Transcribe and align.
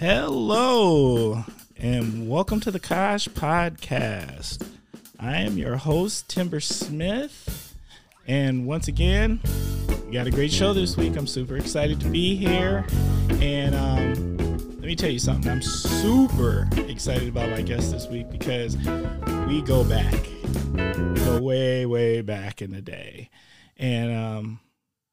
Hello, 0.00 1.44
and 1.76 2.26
welcome 2.26 2.58
to 2.60 2.70
the 2.70 2.80
Kosh 2.80 3.28
Podcast. 3.28 4.66
I 5.18 5.42
am 5.42 5.58
your 5.58 5.76
host, 5.76 6.26
Timber 6.26 6.60
Smith, 6.60 7.76
and 8.26 8.66
once 8.66 8.88
again, 8.88 9.40
we 10.06 10.12
got 10.12 10.26
a 10.26 10.30
great 10.30 10.52
show 10.52 10.72
this 10.72 10.96
week. 10.96 11.18
I'm 11.18 11.26
super 11.26 11.58
excited 11.58 12.00
to 12.00 12.08
be 12.08 12.34
here, 12.34 12.86
and 13.42 13.74
um, 13.74 14.38
let 14.78 14.86
me 14.86 14.96
tell 14.96 15.10
you 15.10 15.18
something. 15.18 15.52
I'm 15.52 15.60
super 15.60 16.66
excited 16.88 17.28
about 17.28 17.50
my 17.50 17.60
guest 17.60 17.92
this 17.92 18.06
week 18.06 18.30
because 18.30 18.78
we 19.48 19.60
go 19.60 19.84
back, 19.84 20.14
we 20.72 21.20
go 21.26 21.42
way, 21.42 21.84
way 21.84 22.22
back 22.22 22.62
in 22.62 22.70
the 22.70 22.80
day, 22.80 23.28
and 23.76 24.16
um, 24.16 24.60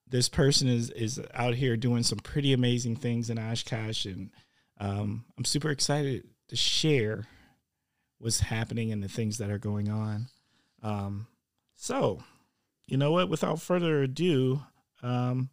this 0.08 0.30
person 0.30 0.70
is 0.70 0.92
is 0.92 1.20
out 1.34 1.56
here 1.56 1.76
doing 1.76 2.04
some 2.04 2.20
pretty 2.20 2.54
amazing 2.54 2.96
things 2.96 3.30
in 3.30 3.38
Oshkosh, 3.38 4.06
and 4.06 4.30
um, 4.80 5.26
I'm 5.38 5.46
super 5.46 5.70
excited 5.70 6.28
to 6.50 6.56
share 6.56 7.26
what's 8.20 8.40
happening 8.40 8.92
and 8.92 9.04
the 9.04 9.08
things 9.10 9.38
that 9.38 9.50
are 9.52 9.58
going 9.60 9.90
on. 9.90 10.28
Um, 10.84 11.28
so, 11.76 12.24
you 12.88 12.98
know 12.98 13.12
what? 13.12 13.30
Without 13.30 13.62
further 13.62 14.02
ado, 14.04 14.62
um, 15.04 15.50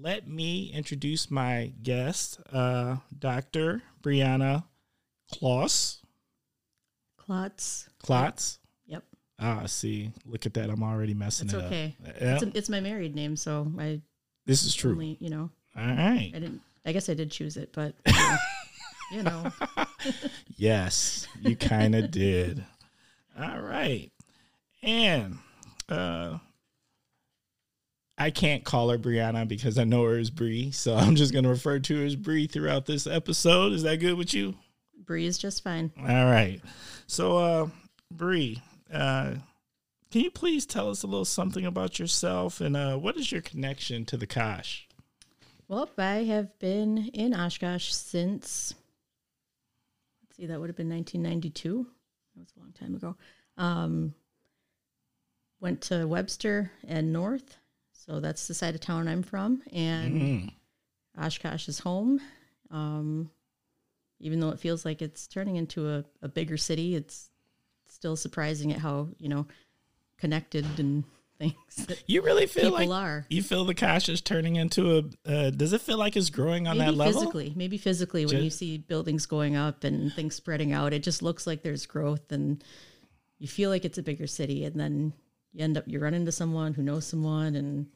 let 0.00 0.28
me 0.28 0.70
introduce 0.72 1.30
my 1.30 1.72
guest, 1.82 2.38
uh, 2.52 2.96
Dr. 3.18 3.82
Brianna 4.02 4.64
Kloss. 5.32 5.98
Klotz. 7.16 7.88
Klotz. 8.02 8.58
Yep. 8.86 9.04
Ah, 9.38 9.66
see, 9.66 10.12
look 10.24 10.46
at 10.46 10.54
that. 10.54 10.70
I'm 10.70 10.82
already 10.82 11.14
messing 11.14 11.46
It's 11.48 11.54
it 11.54 11.64
okay. 11.64 11.96
up. 12.06 12.14
Yeah, 12.20 12.34
It's, 12.34 12.42
a, 12.42 12.56
it's 12.58 12.68
my 12.68 12.80
married 12.80 13.14
name, 13.14 13.36
so 13.36 13.70
I 13.78 14.00
this 14.46 14.64
is 14.64 14.74
true. 14.74 14.92
only, 14.92 15.16
you 15.20 15.28
know, 15.30 15.50
All 15.76 15.84
right. 15.86 16.30
I 16.34 16.38
didn't. 16.38 16.60
I 16.88 16.92
guess 16.92 17.10
I 17.10 17.14
did 17.14 17.30
choose 17.30 17.58
it, 17.58 17.68
but 17.74 17.94
you 18.06 18.14
know, 18.14 18.36
you 19.12 19.22
know. 19.76 19.86
Yes, 20.56 21.28
you 21.42 21.54
kind 21.54 21.94
of 21.94 22.10
did. 22.10 22.64
All 23.38 23.60
right. 23.60 24.10
And 24.82 25.36
uh 25.90 26.38
I 28.16 28.30
can't 28.30 28.64
call 28.64 28.88
her 28.88 28.96
Brianna 28.96 29.46
because 29.46 29.78
I 29.78 29.84
know 29.84 30.02
her 30.04 30.16
as 30.16 30.30
Bree, 30.30 30.70
so 30.70 30.96
I'm 30.96 31.14
just 31.14 31.32
going 31.32 31.44
to 31.44 31.50
refer 31.50 31.78
to 31.78 31.98
her 31.98 32.06
as 32.06 32.16
Bree 32.16 32.46
throughout 32.46 32.86
this 32.86 33.06
episode. 33.06 33.74
Is 33.74 33.82
that 33.82 33.98
good 34.00 34.14
with 34.14 34.32
you? 34.32 34.54
Bree 35.04 35.26
is 35.26 35.36
just 35.36 35.62
fine. 35.62 35.92
All 36.00 36.06
right. 36.06 36.62
So 37.06 37.36
uh 37.36 37.68
Bree, 38.10 38.62
uh 38.90 39.34
can 40.10 40.22
you 40.22 40.30
please 40.30 40.64
tell 40.64 40.88
us 40.88 41.02
a 41.02 41.06
little 41.06 41.26
something 41.26 41.66
about 41.66 41.98
yourself 41.98 42.62
and 42.62 42.78
uh 42.78 42.96
what 42.96 43.18
is 43.18 43.30
your 43.30 43.42
connection 43.42 44.06
to 44.06 44.16
the 44.16 44.26
Kosh? 44.26 44.87
Well, 45.68 45.90
I 45.98 46.24
have 46.24 46.58
been 46.58 47.10
in 47.12 47.34
Oshkosh 47.34 47.92
since. 47.92 48.74
Let's 50.22 50.36
see, 50.36 50.46
that 50.46 50.58
would 50.58 50.70
have 50.70 50.76
been 50.76 50.88
1992. 50.88 51.86
That 52.34 52.40
was 52.40 52.52
a 52.56 52.60
long 52.60 52.72
time 52.72 52.94
ago. 52.94 53.16
Um, 53.58 54.14
went 55.60 55.82
to 55.82 56.06
Webster 56.06 56.70
and 56.86 57.12
North, 57.12 57.58
so 57.92 58.18
that's 58.18 58.48
the 58.48 58.54
side 58.54 58.74
of 58.74 58.80
town 58.80 59.08
I'm 59.08 59.22
from, 59.22 59.62
and 59.72 60.14
Mm. 60.22 60.52
Oshkosh 61.18 61.68
is 61.68 61.80
home. 61.80 62.20
Um, 62.70 63.30
even 64.20 64.40
though 64.40 64.50
it 64.50 64.60
feels 64.60 64.84
like 64.84 65.02
it's 65.02 65.26
turning 65.26 65.56
into 65.56 65.88
a, 65.90 66.04
a 66.22 66.28
bigger 66.28 66.56
city, 66.56 66.94
it's 66.94 67.28
still 67.86 68.16
surprising 68.16 68.72
at 68.72 68.78
how 68.78 69.08
you 69.18 69.28
know 69.28 69.46
connected 70.16 70.64
and 70.78 71.04
things 71.38 71.86
You 72.06 72.22
really 72.22 72.46
feel 72.46 72.70
people 72.72 72.88
like 72.88 73.02
are. 73.04 73.26
you 73.28 73.42
feel 73.42 73.64
the 73.64 73.74
Kosh 73.74 74.08
is 74.08 74.20
turning 74.20 74.56
into 74.56 74.98
a 75.26 75.30
uh, 75.30 75.50
does 75.50 75.72
it 75.72 75.80
feel 75.80 75.98
like 75.98 76.16
it's 76.16 76.30
growing 76.30 76.66
on 76.66 76.78
maybe 76.78 76.90
that 76.90 76.96
level? 76.96 77.20
physically, 77.20 77.52
maybe 77.56 77.78
physically, 77.78 78.26
when 78.26 78.42
you 78.42 78.50
see 78.50 78.78
buildings 78.78 79.26
going 79.26 79.56
up 79.56 79.84
and 79.84 80.12
things 80.12 80.34
spreading 80.34 80.72
out, 80.72 80.92
it 80.92 81.02
just 81.02 81.22
looks 81.22 81.46
like 81.46 81.62
there's 81.62 81.86
growth, 81.86 82.30
and 82.32 82.62
you 83.38 83.48
feel 83.48 83.70
like 83.70 83.84
it's 83.84 83.98
a 83.98 84.02
bigger 84.02 84.26
city, 84.26 84.64
and 84.64 84.78
then 84.78 85.12
you 85.52 85.64
end 85.64 85.78
up 85.78 85.84
you 85.86 85.98
run 86.00 86.14
into 86.14 86.32
someone 86.32 86.74
who 86.74 86.82
knows 86.82 87.06
someone, 87.06 87.54
and 87.54 87.86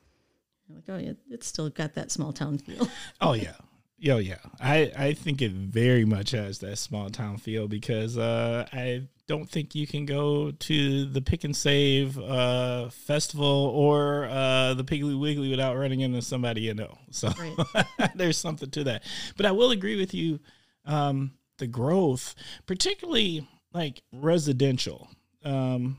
you're 0.69 0.76
like, 0.76 0.84
oh, 0.88 1.04
yeah, 1.04 1.12
it's 1.31 1.47
still 1.47 1.69
got 1.70 1.94
that 1.94 2.10
small 2.10 2.32
town 2.32 2.58
feel. 2.58 2.88
Oh 3.20 3.32
yeah. 3.34 3.54
Yo, 4.02 4.18
yeah. 4.18 4.34
I, 4.60 4.90
I 4.98 5.12
think 5.12 5.40
it 5.42 5.52
very 5.52 6.04
much 6.04 6.32
has 6.32 6.58
that 6.58 6.76
small 6.78 7.08
town 7.08 7.36
feel 7.36 7.68
because 7.68 8.18
uh, 8.18 8.66
I 8.72 9.02
don't 9.28 9.48
think 9.48 9.76
you 9.76 9.86
can 9.86 10.06
go 10.06 10.50
to 10.50 11.04
the 11.04 11.22
Pick 11.22 11.44
and 11.44 11.54
Save 11.56 12.18
uh, 12.18 12.88
festival 12.88 13.46
or 13.72 14.24
uh, 14.24 14.74
the 14.74 14.82
Piggly 14.82 15.16
Wiggly 15.16 15.50
without 15.50 15.76
running 15.76 16.00
into 16.00 16.20
somebody 16.20 16.62
you 16.62 16.74
know. 16.74 16.98
So 17.12 17.30
Right. 17.38 18.10
there's 18.16 18.36
something 18.36 18.70
to 18.70 18.82
that. 18.82 19.04
But 19.36 19.46
I 19.46 19.52
will 19.52 19.70
agree 19.70 19.94
with 19.94 20.14
you. 20.14 20.40
Um, 20.84 21.34
the 21.58 21.69
growth, 21.69 22.34
particularly 22.66 23.48
like 23.72 24.02
residential. 24.10 25.10
Um, 25.44 25.98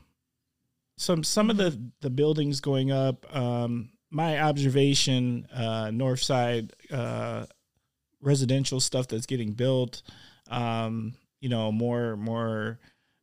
some 0.98 1.24
some 1.24 1.48
of 1.48 1.56
the 1.56 1.80
the 2.02 2.10
buildings 2.10 2.60
going 2.60 2.92
up. 2.92 3.34
Um, 3.34 3.92
my 4.10 4.42
observation, 4.42 5.46
uh, 5.54 5.90
North 5.90 6.20
Side 6.20 6.74
uh, 6.90 7.46
residential 8.24 8.80
stuff 8.80 9.08
that's 9.08 9.26
getting 9.26 9.52
built. 9.52 10.02
Um, 10.50 11.14
you 11.40 11.48
know, 11.48 11.70
more 11.70 12.16
more 12.16 12.78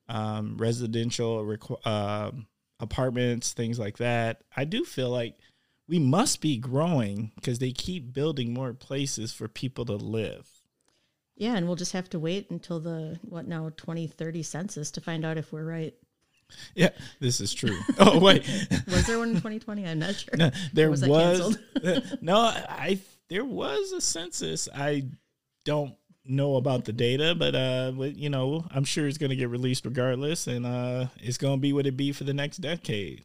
um, 0.07 0.57
residential 0.57 1.43
requ- 1.43 1.85
um 1.85 2.47
apartments, 2.79 3.53
things 3.53 3.79
like 3.79 3.97
that. 3.97 4.43
I 4.55 4.65
do 4.65 4.83
feel 4.83 5.09
like 5.09 5.37
we 5.87 5.99
must 5.99 6.41
be 6.41 6.57
growing 6.57 7.31
because 7.35 7.59
they 7.59 7.71
keep 7.71 8.13
building 8.13 8.53
more 8.53 8.73
places 8.73 9.33
for 9.33 9.47
people 9.47 9.85
to 9.85 9.95
live. 9.95 10.47
Yeah, 11.35 11.55
and 11.55 11.65
we'll 11.65 11.75
just 11.75 11.93
have 11.93 12.09
to 12.11 12.19
wait 12.19 12.49
until 12.51 12.79
the 12.79 13.19
what 13.23 13.47
now 13.47 13.69
2030 13.75 14.43
census 14.43 14.91
to 14.91 15.01
find 15.01 15.25
out 15.25 15.37
if 15.37 15.51
we're 15.51 15.65
right. 15.65 15.93
Yeah, 16.75 16.89
this 17.19 17.41
is 17.41 17.53
true. 17.53 17.77
oh 17.99 18.19
wait, 18.19 18.47
Was 18.87 19.07
there 19.07 19.17
one 19.17 19.29
in 19.29 19.35
2020? 19.35 19.87
I'm 19.87 19.99
not 19.99 20.15
sure. 20.15 20.37
No, 20.37 20.51
there 20.73 20.89
was 20.89 21.05
was, 21.05 21.57
no 22.21 22.37
I 22.37 22.99
there 23.31 23.45
was 23.45 23.93
a 23.93 24.01
census. 24.01 24.67
I 24.75 25.05
don't 25.63 25.95
know 26.23 26.55
about 26.57 26.85
the 26.85 26.93
data 26.93 27.33
but 27.33 27.55
uh 27.55 27.91
you 27.97 28.29
know 28.29 28.63
i'm 28.69 28.83
sure 28.83 29.07
it's 29.07 29.17
going 29.17 29.31
to 29.31 29.35
get 29.35 29.49
released 29.49 29.83
regardless 29.85 30.45
and 30.45 30.67
uh 30.67 31.07
it's 31.17 31.39
going 31.39 31.57
to 31.57 31.59
be 31.59 31.73
what 31.73 31.87
it 31.87 31.97
be 31.97 32.11
for 32.11 32.25
the 32.25 32.33
next 32.33 32.57
decade. 32.57 33.23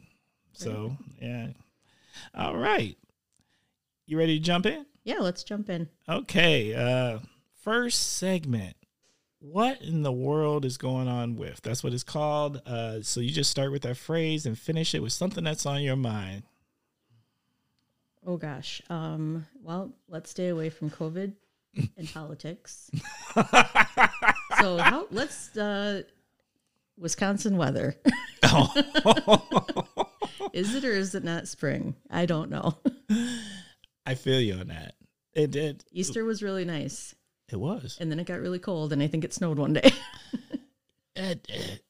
So 0.55 0.97
yeah. 1.21 1.49
All 2.35 2.57
right. 2.57 2.97
You 4.07 4.17
ready 4.17 4.39
to 4.39 4.43
jump 4.43 4.65
in? 4.65 4.87
Yeah, 5.05 5.19
let's 5.19 5.45
jump 5.45 5.69
in. 5.69 5.91
okay 6.09 6.75
uh 6.75 7.19
first 7.63 8.17
segment. 8.17 8.77
What 9.41 9.83
in 9.83 10.03
the 10.03 10.13
world 10.13 10.65
is 10.65 10.79
going 10.79 11.07
on 11.07 11.37
with? 11.37 11.61
That's 11.63 11.85
what 11.85 11.93
it's 11.93 12.03
called. 12.03 12.63
Uh 12.65 13.03
so 13.03 13.21
you 13.21 13.31
just 13.31 13.51
start 13.51 13.73
with 13.73 13.83
that 13.83 13.99
phrase 13.99 14.47
and 14.47 14.59
finish 14.59 14.95
it 14.95 15.03
with 15.03 15.13
something 15.13 15.45
that's 15.45 15.67
on 15.67 15.83
your 15.83 15.97
mind 15.97 16.45
Oh 18.27 18.37
gosh. 18.37 18.83
Um, 18.91 19.47
well, 19.63 19.93
let's 20.09 20.31
stay 20.31 20.49
away 20.49 20.69
from 20.71 20.91
COVID 20.91 21.33
and 21.97 22.13
politics. 22.13 22.91
so 23.35 24.79
how, 24.79 25.07
let's 25.11 25.57
uh, 25.57 26.03
Wisconsin 26.99 27.57
weather. 27.57 27.97
is 30.53 30.75
it 30.75 30.85
or 30.85 30.93
is 30.93 31.15
it 31.15 31.25
not 31.25 31.47
spring? 31.49 31.95
I 32.11 32.27
don't 32.27 32.51
know. 32.51 32.77
I 34.05 34.15
feel 34.15 34.41
you 34.41 34.55
on 34.55 34.69
that. 34.69 34.95
It 35.35 35.51
did. 35.51 35.85
Easter 35.93 36.25
was 36.25 36.43
really 36.43 36.65
nice, 36.65 37.15
It 37.53 37.57
was. 37.61 37.99
and 38.01 38.11
then 38.11 38.19
it 38.19 38.27
got 38.27 38.41
really 38.41 38.59
cold, 38.59 38.93
and 38.93 39.03
I 39.03 39.07
think 39.07 39.23
it 39.25 39.35
snowed 39.35 39.59
one 39.59 39.75
day. 39.75 39.91
It- 41.19 41.47
it- 41.49 41.83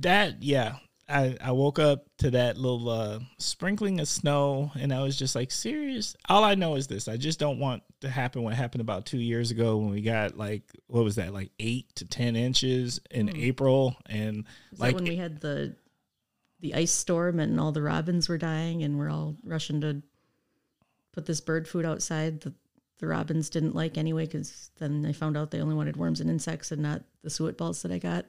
that 0.00 0.42
yeah. 0.42 0.76
I, 1.10 1.36
I 1.40 1.52
woke 1.52 1.78
up 1.78 2.06
to 2.18 2.30
that 2.30 2.56
little 2.56 2.88
uh, 2.88 3.18
sprinkling 3.38 4.00
of 4.00 4.08
snow, 4.08 4.70
and 4.78 4.92
I 4.92 5.02
was 5.02 5.16
just 5.16 5.34
like, 5.34 5.50
serious. 5.50 6.16
All 6.28 6.44
I 6.44 6.54
know 6.54 6.76
is 6.76 6.86
this: 6.86 7.08
I 7.08 7.16
just 7.16 7.38
don't 7.38 7.58
want 7.58 7.82
to 8.00 8.08
happen 8.08 8.42
what 8.42 8.54
happened 8.54 8.80
about 8.80 9.06
two 9.06 9.18
years 9.18 9.50
ago 9.50 9.76
when 9.76 9.90
we 9.90 10.02
got 10.02 10.38
like 10.38 10.62
what 10.86 11.04
was 11.04 11.16
that, 11.16 11.32
like 11.34 11.50
eight 11.58 11.94
to 11.96 12.06
ten 12.06 12.36
inches 12.36 13.00
in 13.10 13.36
April, 13.36 13.96
and 14.06 14.44
like 14.78 14.94
when 14.94 15.04
we 15.04 15.16
had 15.16 15.40
the 15.40 15.74
the 16.60 16.74
ice 16.74 16.92
storm 16.92 17.40
and 17.40 17.58
all 17.58 17.72
the 17.72 17.82
robins 17.82 18.28
were 18.28 18.38
dying, 18.38 18.82
and 18.82 18.98
we're 18.98 19.10
all 19.10 19.36
rushing 19.44 19.80
to 19.80 20.02
put 21.12 21.26
this 21.26 21.40
bird 21.40 21.66
food 21.66 21.84
outside 21.84 22.40
that 22.42 22.54
the 22.98 23.06
robins 23.06 23.50
didn't 23.50 23.74
like 23.74 23.98
anyway, 23.98 24.26
because 24.26 24.70
then 24.78 25.02
they 25.02 25.12
found 25.12 25.36
out 25.36 25.50
they 25.50 25.60
only 25.60 25.74
wanted 25.74 25.96
worms 25.96 26.20
and 26.20 26.30
insects 26.30 26.70
and 26.70 26.82
not 26.82 27.02
the 27.22 27.30
suet 27.30 27.56
balls 27.56 27.82
that 27.82 27.90
I 27.90 27.98
got. 27.98 28.26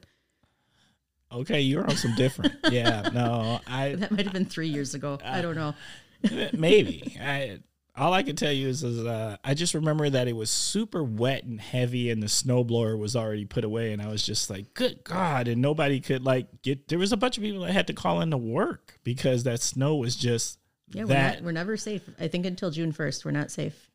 Okay, 1.34 1.60
you're 1.60 1.84
on 1.84 1.96
some 1.96 2.14
different. 2.14 2.54
yeah, 2.70 3.08
no, 3.12 3.60
I 3.66 3.94
That 3.94 4.10
might 4.10 4.24
have 4.24 4.32
been 4.32 4.46
three 4.46 4.68
years 4.68 4.94
ago. 4.94 5.18
I 5.24 5.42
don't 5.42 5.56
know. 5.56 5.74
maybe 6.52 7.16
I 7.20 7.58
all 7.94 8.12
I 8.12 8.22
can 8.22 8.36
tell 8.36 8.52
you 8.52 8.68
is, 8.68 8.82
is 8.82 9.04
uh, 9.04 9.36
I 9.44 9.52
just 9.54 9.74
remember 9.74 10.08
that 10.08 10.26
it 10.26 10.32
was 10.34 10.50
super 10.50 11.04
wet 11.04 11.44
and 11.44 11.60
heavy, 11.60 12.10
and 12.10 12.22
the 12.22 12.26
snowblower 12.26 12.98
was 12.98 13.14
already 13.14 13.44
put 13.44 13.64
away, 13.64 13.92
and 13.92 14.00
I 14.00 14.08
was 14.08 14.24
just 14.24 14.48
like, 14.48 14.72
"Good 14.74 15.04
God!" 15.04 15.46
And 15.46 15.60
nobody 15.60 16.00
could 16.00 16.24
like 16.24 16.62
get. 16.62 16.88
There 16.88 16.98
was 16.98 17.12
a 17.12 17.16
bunch 17.16 17.36
of 17.36 17.42
people 17.42 17.62
that 17.62 17.72
had 17.72 17.86
to 17.88 17.92
call 17.92 18.20
into 18.22 18.38
work 18.38 18.98
because 19.04 19.44
that 19.44 19.60
snow 19.60 19.96
was 19.96 20.16
just 20.16 20.58
Yeah, 20.88 21.02
we're, 21.02 21.08
that. 21.08 21.34
not, 21.34 21.44
we're 21.44 21.52
never 21.52 21.76
safe. 21.76 22.08
I 22.18 22.28
think 22.28 22.46
until 22.46 22.70
June 22.70 22.92
1st, 22.92 23.24
we're 23.24 23.30
not 23.30 23.50
safe. 23.50 23.90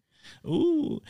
Ooh, 0.46 1.02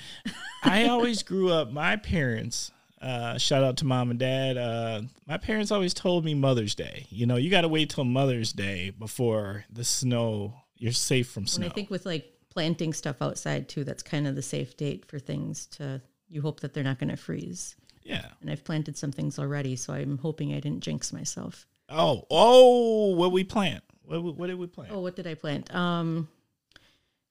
I 0.63 0.87
always 0.87 1.23
grew 1.23 1.51
up. 1.51 1.71
My 1.71 1.97
parents, 1.97 2.71
uh, 3.01 3.37
shout 3.37 3.63
out 3.63 3.77
to 3.77 3.85
mom 3.85 4.09
and 4.09 4.19
dad. 4.19 4.57
Uh, 4.57 5.01
my 5.27 5.37
parents 5.37 5.71
always 5.71 5.93
told 5.93 6.25
me 6.25 6.33
Mother's 6.33 6.75
Day. 6.75 7.07
You 7.09 7.25
know, 7.25 7.35
you 7.35 7.49
got 7.49 7.61
to 7.61 7.67
wait 7.67 7.89
till 7.89 8.03
Mother's 8.03 8.53
Day 8.53 8.89
before 8.91 9.65
the 9.71 9.83
snow. 9.83 10.53
You're 10.77 10.91
safe 10.91 11.29
from 11.29 11.47
snow. 11.47 11.65
And 11.65 11.71
I 11.71 11.75
think 11.75 11.89
with 11.89 12.05
like 12.05 12.33
planting 12.49 12.93
stuff 12.93 13.21
outside 13.21 13.69
too, 13.69 13.83
that's 13.83 14.03
kind 14.03 14.27
of 14.27 14.35
the 14.35 14.41
safe 14.41 14.75
date 14.77 15.05
for 15.05 15.19
things 15.19 15.65
to. 15.77 16.01
You 16.29 16.41
hope 16.41 16.59
that 16.59 16.73
they're 16.73 16.83
not 16.83 16.99
going 16.99 17.09
to 17.09 17.15
freeze. 17.15 17.77
yeah. 18.03 18.25
And 18.41 18.49
I've 18.51 18.65
planted 18.65 18.97
some 18.97 19.13
things 19.13 19.39
already, 19.39 19.77
so 19.77 19.93
I'm 19.93 20.17
hoping 20.17 20.53
I 20.53 20.59
didn't 20.59 20.81
jinx 20.81 21.13
myself. 21.13 21.65
Oh, 21.87 22.25
oh, 22.29 23.15
what 23.15 23.31
we 23.31 23.45
plant? 23.45 23.81
What, 24.03 24.21
what 24.35 24.47
did 24.47 24.59
we 24.59 24.67
plant? 24.67 24.91
Oh, 24.91 24.99
what 24.99 25.15
did 25.15 25.25
I 25.25 25.35
plant? 25.35 25.73
Um, 25.73 26.27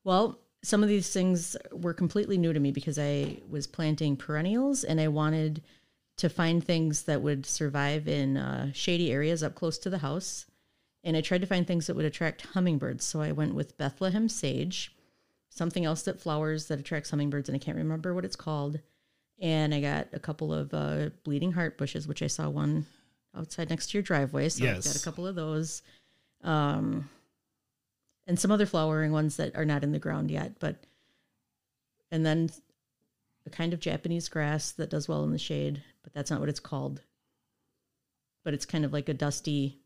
well, 0.03 0.39
some 0.67 0.83
of 0.83 0.89
these 0.89 1.13
things 1.13 1.57
were 1.71 1.95
completely 1.95 2.37
new 2.37 2.53
to 2.53 2.59
me 2.59 2.73
because 2.73 2.99
I 2.99 3.37
was 3.49 3.69
planting 3.69 4.17
perennials 4.17 4.83
and 4.83 5.01
I 5.01 5.07
wanted 5.07 5.63
to 6.17 6.29
find 6.29 6.63
things 6.63 7.05
that 7.05 7.23
would 7.23 7.47
survive 7.47 8.09
in 8.09 8.37
uh, 8.37 8.73
shady 8.73 9.13
areas 9.13 9.45
up 9.45 9.55
close 9.55 9.79
to 9.79 9.91
the 9.91 9.99
house. 9.99 10.45
And 11.05 11.17
I 11.17 11.21
tried 11.21 11.43
to 11.43 11.47
find 11.47 11.65
things 11.65 11.87
that 11.87 11.95
would 11.95 12.05
attract 12.05 12.47
hummingbirds. 12.47 13.05
So 13.05 13.21
I 13.21 13.31
went 13.31 13.55
with 13.55 13.79
Bethlehem 13.79 14.29
sage, 14.29 14.93
something 15.51 15.85
else 15.85 16.03
that 16.03 16.21
flowers 16.21 16.67
that 16.67 16.81
attracts 16.81 17.11
hummingbirds, 17.11 17.49
and 17.49 17.55
I 17.55 17.61
can't 17.61 17.77
remember 17.77 18.13
what 18.13 18.25
it's 18.25 18.35
called. 18.35 18.81
And 19.39 19.73
I 19.73 19.81
got 19.81 20.09
a 20.13 20.19
couple 20.19 20.53
of 20.53 20.75
uh, 20.75 21.11
bleeding 21.23 21.53
heart 21.53 21.79
bushes, 21.79 22.09
which 22.09 22.23
I 22.23 22.27
saw 22.27 22.49
one 22.49 22.87
outside 23.37 23.71
next 23.71 23.91
to 23.91 23.99
your 23.99 24.03
driveway. 24.03 24.49
So 24.49 24.65
I've 24.79 24.85
got 24.85 24.97
a 24.97 25.05
couple 25.05 25.29
of 25.29 25.37
those. 25.37 25.83
Um, 26.43 27.09
and 28.27 28.39
some 28.39 28.51
other 28.51 28.67
flowering 28.67 29.13
ones 29.13 29.37
that 29.37 29.55
are 29.57 29.65
not 29.65 29.83
in 29.85 29.93
the 29.93 29.99
ground 29.99 30.31
yet, 30.31 30.59
but 30.59 30.85
and 32.11 32.25
then 32.25 32.51
a 33.47 33.51
kind 33.51 33.73
of 33.73 33.81
Japanese 33.81 34.29
grass 34.29 34.73
that 34.73 34.91
does 34.91 35.09
well 35.09 35.25
in 35.25 35.33
the 35.33 35.39
shade, 35.39 35.83
but 36.03 36.13
that's 36.13 36.31
not 36.31 36.41
what 36.41 36.49
it's 36.49 36.61
called. 36.61 37.03
But 38.45 38.55
it's 38.55 38.67
kind 38.67 38.85
of 38.85 38.93
like 38.93 39.09
a 39.09 39.15
dusty 39.15 39.79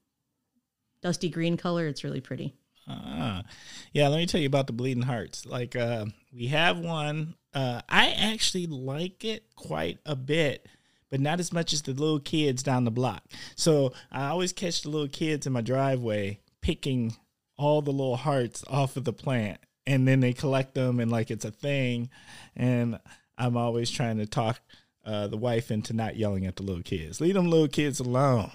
dusty 1.03 1.29
green 1.29 1.57
color. 1.57 1.87
It's 1.87 2.05
really 2.05 2.21
pretty. 2.21 2.55
Ah, 2.89 3.45
yeah. 3.93 4.09
Let 4.09 4.19
me 4.19 4.27
tell 4.27 4.41
you 4.41 4.47
about 4.47 4.67
the 4.67 4.73
bleeding 4.73 5.03
hearts. 5.03 5.47
Like, 5.47 5.77
uh, 5.77 6.07
we 6.33 6.49
have 6.49 6.79
one. 6.79 7.35
Uh, 7.55 7.83
I 7.89 8.11
actually 8.11 8.67
like 8.67 9.25
it 9.25 9.45
quite 9.55 9.99
a 10.05 10.17
bit, 10.17 10.67
but 11.11 11.21
not 11.21 11.41
as 11.41 11.53
much 11.53 11.73
as 11.73 11.83
the 11.83 11.93
little 11.93 12.21
kids 12.21 12.63
down 12.63 12.85
the 12.85 12.91
block. 12.91 13.23
So 13.57 13.93
I 14.11 14.27
always 14.29 14.53
catch 14.53 14.83
the 14.83 14.91
little 14.91 15.09
kids 15.09 15.47
in 15.47 15.53
my 15.53 15.61
driveway 15.61 16.41
picking 16.61 17.17
all 17.61 17.83
the 17.83 17.91
little 17.93 18.17
hearts 18.17 18.65
off 18.69 18.97
of 18.97 19.05
the 19.05 19.13
plant, 19.13 19.59
and 19.87 20.09
then 20.09 20.21
they 20.21 20.33
collect 20.33 20.75
them, 20.75 20.99
and 21.01 21.11
like 21.11 21.31
it's 21.31 21.45
a 21.45 21.51
thing. 21.51 22.09
And 22.57 22.99
I'm 23.39 23.57
always 23.57 23.91
trying 23.91 24.19
to 24.19 24.27
talk 24.27 24.61
uh, 25.05 25.27
the 25.29 25.37
wife 25.37 25.71
into 25.71 25.93
not 25.93 26.17
yelling 26.17 26.47
at 26.47 26.57
the 26.57 26.63
little 26.63 26.83
kids. 26.83 27.21
Leave 27.21 27.35
them 27.35 27.51
little 27.51 27.69
kids 27.69 28.01
alone. 28.01 28.51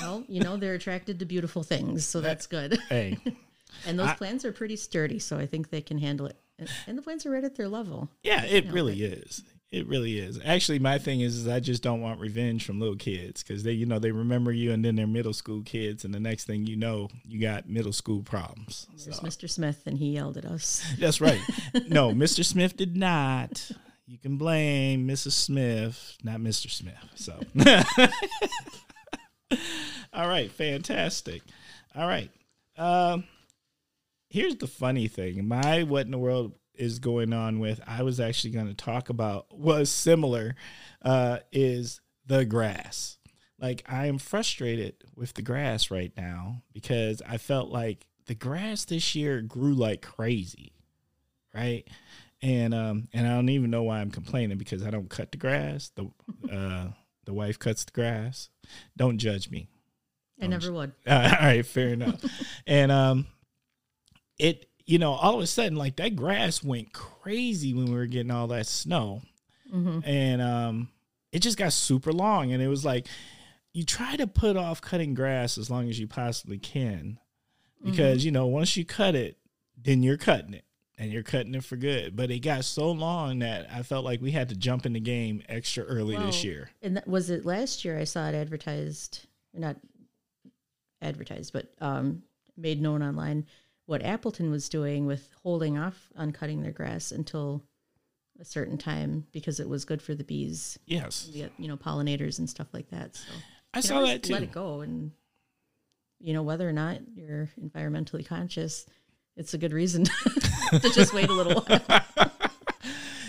Well, 0.00 0.24
you 0.28 0.40
know, 0.40 0.56
they're 0.56 0.74
attracted 0.74 1.18
to 1.18 1.24
beautiful 1.26 1.62
things, 1.62 2.06
so 2.06 2.20
that's 2.20 2.46
good. 2.46 2.78
Hey. 2.88 3.18
And 3.86 3.98
those 3.98 4.12
plants 4.14 4.44
are 4.46 4.52
pretty 4.52 4.76
sturdy, 4.76 5.18
so 5.18 5.36
I 5.36 5.44
think 5.44 5.68
they 5.68 5.82
can 5.82 5.98
handle 5.98 6.26
it. 6.26 6.38
And- 6.58 6.68
And 6.86 6.96
the 6.96 7.02
plants 7.02 7.26
are 7.26 7.30
right 7.30 7.44
at 7.44 7.56
their 7.56 7.68
level. 7.68 8.08
Yeah, 8.22 8.42
it 8.44 8.72
really 8.72 9.02
is. 9.02 9.42
It 9.76 9.86
really 9.88 10.18
is. 10.18 10.40
Actually, 10.42 10.78
my 10.78 10.96
thing 10.96 11.20
is, 11.20 11.36
is 11.36 11.46
I 11.46 11.60
just 11.60 11.82
don't 11.82 12.00
want 12.00 12.18
revenge 12.18 12.64
from 12.64 12.80
little 12.80 12.96
kids 12.96 13.42
because 13.42 13.62
they, 13.62 13.72
you 13.72 13.84
know, 13.84 13.98
they 13.98 14.10
remember 14.10 14.50
you, 14.50 14.72
and 14.72 14.82
then 14.82 14.96
they're 14.96 15.06
middle 15.06 15.34
school 15.34 15.60
kids, 15.60 16.02
and 16.02 16.14
the 16.14 16.18
next 16.18 16.46
thing 16.46 16.66
you 16.66 16.76
know, 16.76 17.10
you 17.26 17.38
got 17.38 17.68
middle 17.68 17.92
school 17.92 18.22
problems. 18.22 18.86
So, 18.96 19.10
Mr. 19.10 19.50
Smith, 19.50 19.82
and 19.84 19.98
he 19.98 20.12
yelled 20.12 20.38
at 20.38 20.46
us. 20.46 20.82
that's 20.98 21.20
right. 21.20 21.42
no, 21.88 22.12
Mr. 22.12 22.42
Smith 22.42 22.78
did 22.78 22.96
not. 22.96 23.70
You 24.06 24.16
can 24.16 24.38
blame 24.38 25.06
Mrs. 25.06 25.32
Smith, 25.32 26.16
not 26.24 26.40
Mr. 26.40 26.70
Smith. 26.70 26.94
So, 27.16 27.38
all 30.14 30.26
right, 30.26 30.50
fantastic. 30.50 31.42
All 31.94 32.08
right. 32.08 32.30
Um, 32.78 33.24
here's 34.30 34.56
the 34.56 34.68
funny 34.68 35.08
thing. 35.08 35.46
My 35.46 35.82
what 35.82 36.06
in 36.06 36.12
the 36.12 36.18
world 36.18 36.54
is 36.78 36.98
going 36.98 37.32
on 37.32 37.58
with 37.58 37.80
I 37.86 38.02
was 38.02 38.20
actually 38.20 38.50
going 38.50 38.68
to 38.68 38.74
talk 38.74 39.08
about 39.08 39.56
was 39.56 39.90
similar 39.90 40.54
uh 41.02 41.38
is 41.52 42.00
the 42.26 42.44
grass. 42.44 43.18
Like 43.58 43.82
I 43.88 44.06
am 44.06 44.18
frustrated 44.18 44.94
with 45.14 45.34
the 45.34 45.42
grass 45.42 45.90
right 45.90 46.12
now 46.16 46.62
because 46.72 47.22
I 47.26 47.38
felt 47.38 47.70
like 47.70 48.06
the 48.26 48.34
grass 48.34 48.84
this 48.84 49.14
year 49.14 49.40
grew 49.40 49.74
like 49.74 50.02
crazy. 50.02 50.72
Right? 51.54 51.88
And 52.42 52.74
um 52.74 53.08
and 53.12 53.26
I 53.26 53.30
don't 53.30 53.48
even 53.48 53.70
know 53.70 53.84
why 53.84 54.00
I'm 54.00 54.10
complaining 54.10 54.58
because 54.58 54.82
I 54.82 54.90
don't 54.90 55.08
cut 55.08 55.32
the 55.32 55.38
grass. 55.38 55.90
The 55.94 56.10
uh 56.52 56.88
the 57.24 57.34
wife 57.34 57.58
cuts 57.58 57.84
the 57.84 57.92
grass. 57.92 58.48
Don't 58.96 59.18
judge 59.18 59.50
me. 59.50 59.68
I 60.40 60.46
never 60.46 60.72
would. 60.72 60.92
All 61.06 61.18
right, 61.18 61.64
fair 61.64 61.88
enough. 61.88 62.22
and 62.66 62.92
um, 62.92 63.26
it 64.38 64.66
you 64.86 64.98
know 64.98 65.12
all 65.12 65.34
of 65.34 65.40
a 65.40 65.46
sudden 65.46 65.76
like 65.76 65.96
that 65.96 66.16
grass 66.16 66.62
went 66.64 66.92
crazy 66.92 67.74
when 67.74 67.86
we 67.86 67.94
were 67.94 68.06
getting 68.06 68.30
all 68.30 68.46
that 68.48 68.66
snow, 68.66 69.22
and 70.04 70.40
um, 70.40 70.88
it 71.32 71.40
just 71.40 71.58
got 71.58 71.72
super 71.72 72.12
long, 72.12 72.52
and 72.52 72.62
it 72.62 72.68
was 72.68 72.84
like 72.84 73.06
you 73.72 73.84
try 73.84 74.16
to 74.16 74.26
put 74.26 74.56
off 74.56 74.80
cutting 74.80 75.14
grass 75.14 75.58
as 75.58 75.70
long 75.70 75.88
as 75.88 75.98
you 75.98 76.06
possibly 76.06 76.58
can, 76.58 77.18
because 77.84 78.24
you 78.24 78.30
know 78.30 78.46
once 78.46 78.76
you 78.76 78.84
cut 78.84 79.14
it, 79.14 79.36
then 79.76 80.02
you're 80.02 80.16
cutting 80.16 80.54
it. 80.54 80.62
And 80.98 81.12
you're 81.12 81.22
cutting 81.22 81.54
it 81.54 81.62
for 81.62 81.76
good, 81.76 82.16
but 82.16 82.30
it 82.30 82.38
got 82.38 82.64
so 82.64 82.90
long 82.90 83.40
that 83.40 83.68
I 83.70 83.82
felt 83.82 84.02
like 84.02 84.22
we 84.22 84.30
had 84.30 84.48
to 84.48 84.56
jump 84.56 84.86
in 84.86 84.94
the 84.94 85.00
game 85.00 85.42
extra 85.46 85.84
early 85.84 86.16
this 86.16 86.42
year. 86.42 86.70
And 86.80 86.96
that, 86.96 87.06
was 87.06 87.28
it 87.28 87.44
last 87.44 87.84
year? 87.84 87.98
I 87.98 88.04
saw 88.04 88.26
it 88.30 88.34
advertised, 88.34 89.26
not 89.52 89.76
advertised, 91.02 91.52
but 91.52 91.70
um, 91.82 92.22
made 92.56 92.80
known 92.80 93.02
online 93.02 93.44
what 93.86 94.02
Appleton 94.02 94.50
was 94.50 94.68
doing 94.68 95.06
with 95.06 95.28
holding 95.42 95.78
off 95.78 96.08
on 96.16 96.32
cutting 96.32 96.62
their 96.62 96.72
grass 96.72 97.12
until 97.12 97.62
a 98.40 98.44
certain 98.44 98.76
time 98.76 99.26
because 99.32 99.60
it 99.60 99.68
was 99.68 99.84
good 99.84 100.02
for 100.02 100.14
the 100.14 100.24
bees, 100.24 100.78
Yes, 100.86 101.30
the 101.32 101.50
you 101.58 101.68
know 101.68 101.76
pollinators 101.76 102.38
and 102.38 102.50
stuff 102.50 102.68
like 102.72 102.90
that. 102.90 103.16
So 103.16 103.32
I 103.72 103.80
saw 103.80 104.02
that 104.02 104.22
too. 104.22 104.34
Let 104.34 104.42
it 104.42 104.52
go, 104.52 104.80
and 104.80 105.12
you 106.18 106.34
know 106.34 106.42
whether 106.42 106.68
or 106.68 106.72
not 106.72 106.98
you're 107.14 107.48
environmentally 107.60 108.26
conscious, 108.26 108.86
it's 109.36 109.54
a 109.54 109.58
good 109.58 109.72
reason 109.72 110.04
to 110.70 110.90
just 110.94 111.14
wait 111.14 111.28
a 111.28 111.32
little 111.32 111.62
while. 111.62 112.02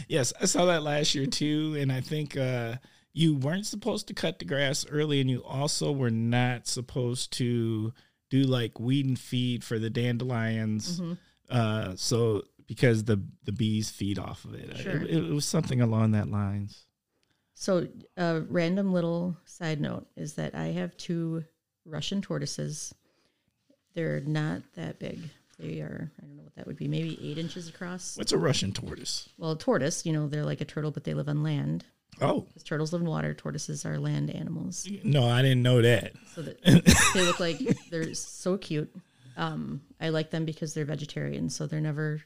Yes, 0.10 0.32
I 0.40 0.46
saw 0.46 0.64
that 0.68 0.84
last 0.84 1.16
year 1.16 1.26
too, 1.26 1.76
and 1.78 1.92
I 1.92 2.00
think 2.00 2.38
uh, 2.38 2.76
you 3.12 3.36
weren't 3.36 3.66
supposed 3.66 4.08
to 4.08 4.14
cut 4.14 4.40
the 4.40 4.46
grass 4.46 4.86
early, 4.90 5.20
and 5.20 5.30
you 5.30 5.44
also 5.44 5.92
were 5.92 6.10
not 6.10 6.66
supposed 6.66 7.34
to 7.34 7.94
do 8.30 8.44
like 8.44 8.80
weed 8.80 9.06
and 9.06 9.18
feed 9.20 9.64
for 9.64 9.80
the 9.80 9.90
dandelions. 9.90 11.00
Mm-hmm. 11.00 11.14
Uh, 11.50 11.96
so 11.96 12.44
because 12.68 13.06
the 13.06 13.22
the 13.46 13.52
bees 13.52 13.90
feed 13.90 14.20
off 14.20 14.44
of 14.46 14.54
it, 14.54 14.78
Sure. 14.78 15.02
it, 15.02 15.10
it 15.10 15.34
was 15.34 15.46
something 15.46 15.82
along 15.82 16.12
that 16.12 16.30
lines. 16.30 16.86
So, 17.54 17.88
a 18.18 18.42
random 18.42 18.94
little 18.94 19.36
side 19.46 19.82
note 19.82 20.06
is 20.16 20.34
that 20.34 20.54
I 20.54 20.68
have 20.68 20.96
two 20.96 21.44
Russian 21.86 22.22
tortoises. 22.22 22.94
They're 23.96 24.20
not 24.20 24.62
that 24.76 25.00
big. 25.00 25.22
They 25.58 25.80
are, 25.80 26.12
I 26.22 26.26
don't 26.28 26.38
know 26.38 26.44
what 26.44 26.54
that 26.56 26.68
would 26.68 26.78
be, 26.78 26.88
maybe 26.88 27.18
eight 27.20 27.40
inches 27.40 27.68
across. 27.68 28.16
What's 28.16 28.32
a 28.32 28.38
Russian 28.38 28.74
tortoise? 28.74 29.28
Well, 29.40 29.54
a 29.54 29.58
tortoise, 29.58 30.06
you 30.06 30.14
know, 30.14 30.28
they're 30.28 30.46
like 30.46 30.62
a 30.62 30.66
turtle, 30.66 30.92
but 30.92 31.04
they 31.04 31.16
live 31.16 31.28
on 31.30 31.42
land. 31.42 31.84
Oh 32.22 32.42
Because 32.42 32.64
turtles 32.64 32.94
live 32.94 33.02
in 33.02 33.08
water, 33.08 33.34
tortoises 33.34 33.86
are 33.86 34.00
land 34.00 34.30
animals. 34.30 34.88
no, 35.04 35.28
I 35.28 35.42
didn't 35.42 35.62
know 35.62 35.82
that. 35.82 36.14
So 36.34 36.42
that 36.42 36.62
they 37.14 37.22
look 37.26 37.40
like 37.40 37.58
they're 37.92 38.14
so 38.14 38.58
cute. 38.58 38.94
Um, 39.36 39.82
I 40.02 40.10
like 40.10 40.32
them 40.32 40.46
because 40.46 40.74
they're 40.74 40.86
vegetarian, 40.86 41.50
so 41.50 41.68
they're 41.68 41.80
never, 41.82 42.22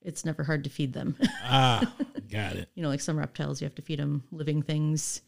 it's 0.00 0.24
never 0.24 0.42
hard 0.42 0.64
to 0.64 0.70
feed 0.70 0.92
them. 0.92 1.16
Ah, 1.44 1.92
got 2.30 2.56
it. 2.56 2.68
you 2.74 2.82
know, 2.82 2.88
like 2.88 3.00
some 3.00 3.18
reptiles, 3.18 3.60
you 3.60 3.66
have 3.66 3.74
to 3.74 3.82
feed 3.82 3.98
them 3.98 4.22
living 4.32 4.62
things. 4.62 5.20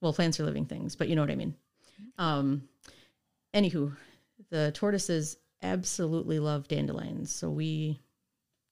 Well, 0.00 0.12
plants 0.14 0.40
are 0.40 0.44
living 0.44 0.64
things, 0.64 0.96
but 0.96 1.08
you 1.08 1.14
know 1.16 1.20
what 1.22 1.30
I 1.30 1.34
mean. 1.36 1.54
Um, 2.18 2.62
anywho, 3.52 3.94
the 4.50 4.70
tortoises 4.72 5.36
absolutely 5.62 6.38
love 6.38 6.66
dandelions, 6.68 7.30
so 7.34 7.50
we 7.50 8.00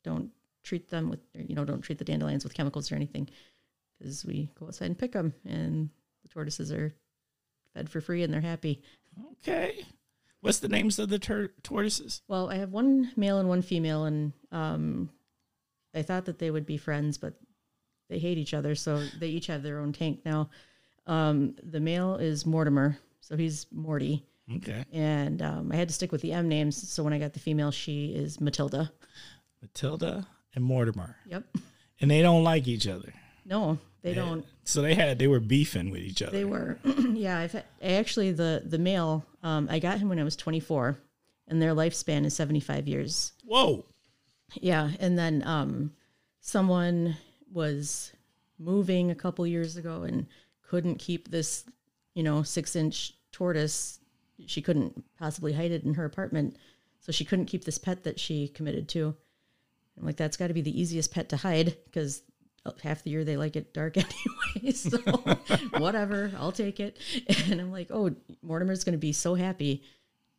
don't 0.03 0.31
treat 0.63 0.89
them 0.89 1.11
with, 1.11 1.21
you 1.35 1.55
know, 1.55 1.65
don't 1.65 1.83
treat 1.83 1.99
the 1.99 2.05
dandelions 2.05 2.43
with 2.45 2.55
chemicals 2.55 2.91
or 2.91 2.95
anything, 2.95 3.29
because 4.05 4.25
we 4.27 4.51
go 4.61 4.67
outside 4.67 4.87
and 4.87 4.99
pick 4.99 5.13
them, 5.13 5.33
and 5.49 5.89
the 6.23 6.29
tortoises 6.29 6.71
are 6.71 6.95
fed 7.73 7.89
for 7.89 8.01
free 8.03 8.23
and 8.23 8.33
they're 8.33 8.41
happy. 8.43 8.83
Okay, 9.43 9.87
what's 10.43 10.59
the 10.59 10.69
names 10.69 10.99
of 10.99 11.09
the 11.09 11.19
tur- 11.19 11.53
tortoises? 11.63 12.21
Well, 12.29 12.51
I 12.51 12.57
have 12.57 12.71
one 12.71 13.13
male 13.17 13.39
and 13.39 13.49
one 13.49 13.63
female, 13.63 14.05
and 14.05 14.33
um, 14.53 15.09
I 15.95 16.03
thought 16.03 16.27
that 16.27 16.39
they 16.39 16.51
would 16.51 16.67
be 16.67 16.77
friends, 16.77 17.17
but 17.17 17.35
they 18.11 18.19
hate 18.19 18.37
each 18.39 18.53
other, 18.53 18.75
so 18.75 19.03
they 19.19 19.29
each 19.29 19.47
have 19.47 19.63
their 19.63 19.79
own 19.79 19.93
tank 19.95 20.21
now. 20.27 20.51
Um, 21.07 21.57
the 21.63 21.81
male 21.81 22.17
is 22.17 22.45
Mortimer, 22.45 22.99
so 23.21 23.37
he's 23.37 23.67
Morty, 23.73 24.23
Okay, 24.57 24.85
and 24.93 25.41
um, 25.41 25.73
I 25.73 25.77
had 25.77 25.89
to 25.89 25.95
stick 25.95 26.13
with 26.13 26.21
the 26.21 26.33
M 26.33 26.49
names. 26.49 26.91
So 26.91 27.03
when 27.03 27.15
I 27.15 27.19
got 27.19 27.33
the 27.33 27.41
female, 27.41 27.71
she 27.71 28.09
is 28.15 28.39
Matilda. 28.41 28.93
Matilda 29.63 30.27
and 30.55 30.63
Mortimer, 30.63 31.17
Yep. 31.27 31.45
and 32.03 32.11
they 32.11 32.21
don't 32.21 32.45
like 32.45 32.69
each 32.69 32.87
other. 32.87 33.13
No, 33.47 33.79
they 34.05 34.13
don't. 34.13 34.45
So 34.65 34.83
they 34.83 34.95
had 34.95 35.19
they 35.19 35.27
were 35.27 35.41
beefing 35.41 35.91
with 35.91 36.03
each 36.03 36.21
other. 36.21 36.33
They 36.33 36.45
were. 36.45 36.79
yeah, 36.85 37.39
I've 37.39 37.53
had, 37.53 37.65
actually 37.83 38.33
the 38.33 38.63
the 38.65 38.79
male. 38.79 39.25
Um, 39.43 39.67
I 39.71 39.79
got 39.79 39.99
him 39.99 40.11
when 40.11 40.19
I 40.19 40.25
was 40.25 40.37
24, 40.37 40.99
and 41.49 41.61
their 41.61 41.75
lifespan 41.75 42.27
is 42.27 42.35
75 42.35 42.87
years. 42.87 43.33
Whoa. 43.45 43.87
Yeah, 44.61 44.91
and 45.01 45.19
then 45.19 45.43
um, 45.47 45.93
someone 46.41 47.17
was 47.51 48.13
moving 48.59 49.11
a 49.11 49.15
couple 49.15 49.47
years 49.47 49.77
ago 49.77 50.03
and 50.03 50.27
couldn't 50.63 50.97
keep 50.97 51.31
this, 51.31 51.65
you 52.15 52.23
know, 52.23 52.43
six 52.43 52.77
inch 52.77 53.15
tortoise. 53.33 54.01
She 54.47 54.61
couldn't 54.61 55.03
possibly 55.19 55.55
hide 55.55 55.71
it 55.71 55.85
in 55.85 55.95
her 55.95 56.05
apartment, 56.05 56.57
so 57.01 57.11
she 57.11 57.25
couldn't 57.25 57.47
keep 57.47 57.65
this 57.65 57.79
pet 57.79 58.05
that 58.05 58.21
she 58.21 58.49
committed 58.49 58.87
to. 58.91 59.17
I'm 59.99 60.05
like, 60.05 60.17
that's 60.17 60.37
got 60.37 60.49
to 60.49 60.55
be 60.55 60.61
the 60.61 60.79
easiest 60.79 61.13
pet 61.13 61.31
to 61.31 61.39
hide 61.39 61.77
because 61.87 62.23
half 62.83 63.03
the 63.03 63.11
year 63.11 63.25
they 63.25 63.37
like 63.37 63.57
it 63.57 63.75
dark 63.75 63.97
anyway. 64.57 64.73
So 64.73 64.99
whatever, 65.79 66.33
I'll 66.39 66.53
take 66.53 66.81
it. 66.81 66.99
And 67.47 67.61
I'm 67.61 67.73
like, 67.73 67.89
oh, 67.91 68.15
Mortimer's 68.43 68.85
going 68.85 68.93
to 68.93 68.99
be 68.99 69.13
so 69.13 69.35
happy 69.35 69.83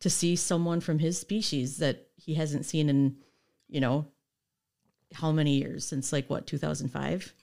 to 0.00 0.10
see 0.10 0.36
someone 0.36 0.80
from 0.80 0.98
his 0.98 1.18
species 1.18 1.78
that 1.78 2.08
he 2.16 2.34
hasn't 2.34 2.66
seen 2.66 2.88
in, 2.88 3.16
you 3.68 3.80
know, 3.80 4.06
how 5.14 5.32
many 5.32 5.58
years 5.58 5.86
since 5.86 6.12
like 6.12 6.28
what 6.28 6.46
2005. 6.46 7.34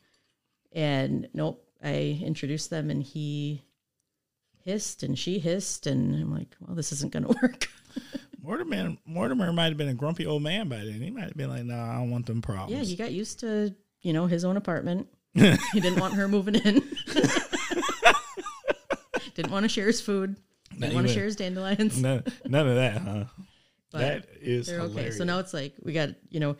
And 0.73 1.27
nope, 1.33 1.65
I 1.83 2.19
introduced 2.23 2.69
them 2.69 2.89
and 2.89 3.01
he 3.01 3.63
hissed 4.63 5.03
and 5.03 5.17
she 5.17 5.39
hissed 5.39 5.87
and 5.87 6.15
I'm 6.15 6.33
like, 6.33 6.55
well, 6.59 6.75
this 6.75 6.91
isn't 6.91 7.11
going 7.11 7.23
to 7.27 7.35
work. 7.41 7.67
Mortimer 8.43 8.97
Mortimer 9.05 9.53
might 9.53 9.69
have 9.69 9.77
been 9.77 9.87
a 9.87 9.93
grumpy 9.93 10.25
old 10.25 10.43
man 10.43 10.67
by 10.67 10.77
then. 10.77 11.01
He 11.01 11.09
might 11.09 11.23
have 11.23 11.37
been 11.37 11.49
like, 11.49 11.63
"No, 11.63 11.79
I 11.79 11.95
don't 11.95 12.11
want 12.11 12.25
them 12.25 12.41
problems." 12.41 12.73
Yeah, 12.73 12.83
he 12.83 12.97
got 12.97 13.13
used 13.13 13.39
to, 13.39 13.73
you 14.03 14.13
know, 14.13 14.27
his 14.27 14.45
own 14.45 14.57
apartment. 14.57 15.07
he 15.33 15.79
didn't 15.79 15.99
want 15.99 16.13
her 16.13 16.27
moving 16.27 16.55
in. 16.55 16.83
didn't 19.35 19.51
want 19.51 19.63
to 19.63 19.69
share 19.69 19.87
his 19.87 20.01
food. 20.01 20.35
Didn't 20.77 20.93
want 20.93 21.07
to 21.07 21.13
share 21.13 21.25
his 21.25 21.35
dandelions. 21.35 21.99
none, 21.99 22.23
none 22.45 22.67
of 22.67 22.75
that, 22.75 23.01
huh? 23.01 23.23
But 23.91 23.99
that 23.99 24.25
is 24.41 24.67
They're 24.67 24.81
okay. 24.81 24.89
hilarious. 24.89 25.17
So 25.17 25.23
now 25.23 25.39
it's 25.39 25.53
like 25.53 25.73
we 25.81 25.93
got, 25.93 26.09
you 26.29 26.39
know, 26.39 26.55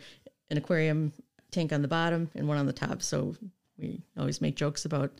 an 0.50 0.56
aquarium 0.56 1.12
tank 1.50 1.72
on 1.72 1.82
the 1.82 1.88
bottom 1.88 2.30
and 2.34 2.48
one 2.48 2.58
on 2.58 2.66
the 2.66 2.72
top. 2.72 3.02
So 3.02 3.36
we 3.78 4.02
always 4.18 4.40
make 4.40 4.56
jokes 4.56 4.84
about, 4.84 5.12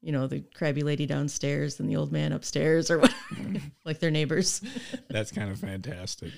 you 0.00 0.12
know, 0.12 0.26
the 0.26 0.44
crabby 0.54 0.82
lady 0.82 1.06
downstairs 1.06 1.80
and 1.80 1.88
the 1.88 1.96
old 1.96 2.12
man 2.12 2.32
upstairs 2.32 2.90
or 2.90 2.98
what, 2.98 3.14
like 3.84 3.98
they're 3.98 4.10
neighbors. 4.10 4.62
That's 5.08 5.32
kind 5.32 5.50
of 5.50 5.58
fantastic. 5.58 6.30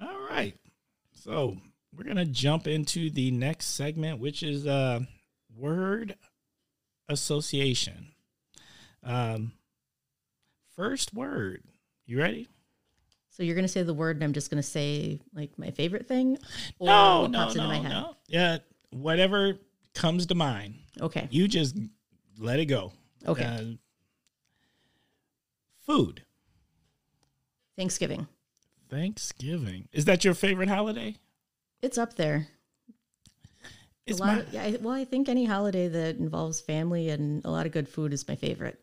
All 0.00 0.26
right. 0.30 0.54
So 1.12 1.56
we're 1.96 2.04
going 2.04 2.16
to 2.16 2.26
jump 2.26 2.66
into 2.66 3.10
the 3.10 3.30
next 3.30 3.66
segment, 3.74 4.20
which 4.20 4.42
is 4.42 4.66
uh, 4.66 5.00
word 5.56 6.16
association. 7.08 8.08
Um, 9.02 9.52
first 10.74 11.14
word. 11.14 11.62
You 12.06 12.18
ready? 12.18 12.48
So 13.30 13.42
you're 13.42 13.54
going 13.54 13.64
to 13.64 13.72
say 13.72 13.82
the 13.82 13.94
word 13.94 14.16
and 14.16 14.24
I'm 14.24 14.32
just 14.32 14.50
going 14.50 14.62
to 14.62 14.68
say 14.68 15.20
like 15.34 15.58
my 15.58 15.70
favorite 15.70 16.08
thing 16.08 16.38
or 16.78 16.86
no, 16.86 17.26
no, 17.26 17.38
no, 17.40 17.48
into 17.48 17.62
my 17.62 17.76
head. 17.76 17.90
no. 17.90 18.16
Yeah, 18.28 18.58
whatever 18.90 19.58
comes 19.94 20.26
to 20.26 20.34
mind. 20.34 20.76
Okay. 21.00 21.28
You 21.30 21.46
just 21.46 21.76
let 22.38 22.60
it 22.60 22.66
go. 22.66 22.92
Okay. 23.26 23.44
Uh, 23.44 23.62
food. 25.84 26.22
Thanksgiving. 27.76 28.26
Thanksgiving. 28.88 29.88
Is 29.92 30.06
that 30.06 30.24
your 30.24 30.34
favorite 30.34 30.68
holiday? 30.68 31.16
It's 31.82 31.98
up 31.98 32.14
there. 32.16 32.48
It's 34.06 34.20
a 34.20 34.22
lot 34.22 34.36
my, 34.36 34.40
of, 34.40 34.52
yeah, 34.52 34.76
well, 34.80 34.94
I 34.94 35.04
think 35.04 35.28
any 35.28 35.44
holiday 35.44 35.88
that 35.88 36.16
involves 36.16 36.60
family 36.60 37.08
and 37.10 37.44
a 37.44 37.50
lot 37.50 37.66
of 37.66 37.72
good 37.72 37.88
food 37.88 38.12
is 38.12 38.26
my 38.28 38.36
favorite. 38.36 38.80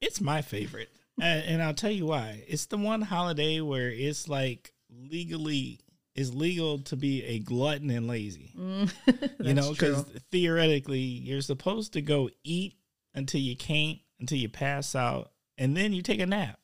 It's 0.00 0.20
my 0.20 0.42
favorite. 0.42 0.90
and, 1.20 1.44
and 1.44 1.62
I'll 1.62 1.74
tell 1.74 1.90
you 1.90 2.06
why. 2.06 2.42
It's 2.48 2.66
the 2.66 2.78
one 2.78 3.02
holiday 3.02 3.60
where 3.60 3.90
it's 3.90 4.28
like 4.28 4.72
legally 4.90 5.80
is 6.14 6.34
legal 6.34 6.80
to 6.80 6.96
be 6.96 7.24
a 7.24 7.38
glutton 7.38 7.90
and 7.90 8.08
lazy. 8.08 8.52
Mm. 8.58 8.92
you 9.46 9.54
know, 9.54 9.70
because 9.70 10.04
theoretically 10.32 10.98
you're 10.98 11.40
supposed 11.40 11.92
to 11.92 12.02
go 12.02 12.28
eat 12.42 12.74
until 13.14 13.40
you 13.40 13.56
can't, 13.56 13.98
until 14.18 14.38
you 14.38 14.48
pass 14.48 14.96
out, 14.96 15.30
and 15.56 15.76
then 15.76 15.92
you 15.92 16.02
take 16.02 16.20
a 16.20 16.26
nap. 16.26 16.58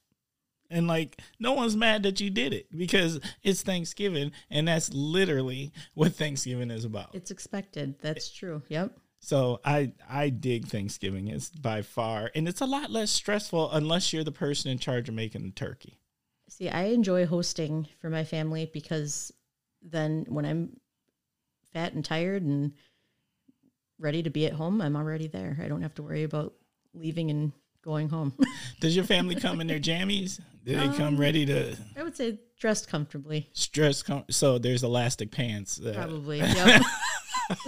And 0.75 0.89
like 0.89 1.21
no 1.39 1.53
one's 1.53 1.77
mad 1.77 2.03
that 2.03 2.21
you 2.21 2.31
did 2.31 2.53
it 2.53 2.67
because 2.77 3.21
it's 3.43 3.63
Thanksgiving 3.63 4.33
and 4.51 4.67
that's 4.67 4.93
literally 4.93 5.73
what 5.95 6.15
Thanksgiving 6.15 6.71
is 6.71 6.85
about. 6.85 7.15
It's 7.15 7.31
expected. 7.31 7.95
That's 8.01 8.31
true. 8.31 8.61
Yep. 8.69 8.99
So 9.21 9.61
I 9.65 9.93
I 10.09 10.31
dig 10.31 10.67
Thanksgiving. 10.67 11.29
It's 11.29 11.51
by 11.51 11.83
far 11.83 12.31
and 12.35 12.49
it's 12.49 12.61
a 12.61 12.67
lot 12.67 12.91
less 12.91 13.11
stressful 13.11 13.71
unless 13.71 14.13
you're 14.13 14.25
the 14.25 14.33
person 14.33 14.71
in 14.71 14.79
charge 14.79 15.09
of 15.09 15.15
making 15.15 15.45
the 15.45 15.53
turkey. 15.53 16.01
See, 16.49 16.69
I 16.69 16.87
enjoy 16.87 17.25
hosting 17.25 17.89
for 18.01 18.11
my 18.11 18.25
family 18.25 18.69
because 18.73 19.33
then 19.81 20.27
when 20.29 20.45
I'm 20.45 20.77
fat 21.73 21.93
and 21.93 22.05
tired 22.05 22.43
and 22.43 22.73
ready 23.99 24.23
to 24.23 24.31
be 24.31 24.47
at 24.47 24.53
home, 24.53 24.81
I'm 24.81 24.97
already 24.97 25.27
there. 25.29 25.57
I 25.63 25.69
don't 25.69 25.83
have 25.83 25.95
to 25.95 26.03
worry 26.03 26.25
about 26.25 26.55
leaving 26.95 27.31
and 27.31 27.53
going 27.85 28.09
home. 28.09 28.33
Does 28.81 28.97
your 28.97 29.05
family 29.05 29.35
come 29.35 29.61
in 29.61 29.67
their 29.67 29.79
jammies? 29.79 30.41
Do 30.65 30.77
they 30.77 30.97
come 30.97 31.19
ready 31.19 31.45
to 31.47 31.77
I 31.97 32.03
would 32.03 32.17
say 32.17 32.41
dressed 32.59 32.89
comfortably, 32.89 33.51
stress? 33.53 34.03
Com- 34.03 34.25
so 34.31 34.59
there's 34.59 34.83
elastic 34.83 35.31
pants. 35.31 35.81
uh, 35.81 35.93
probably. 35.95 36.41
Yep. 36.45 36.83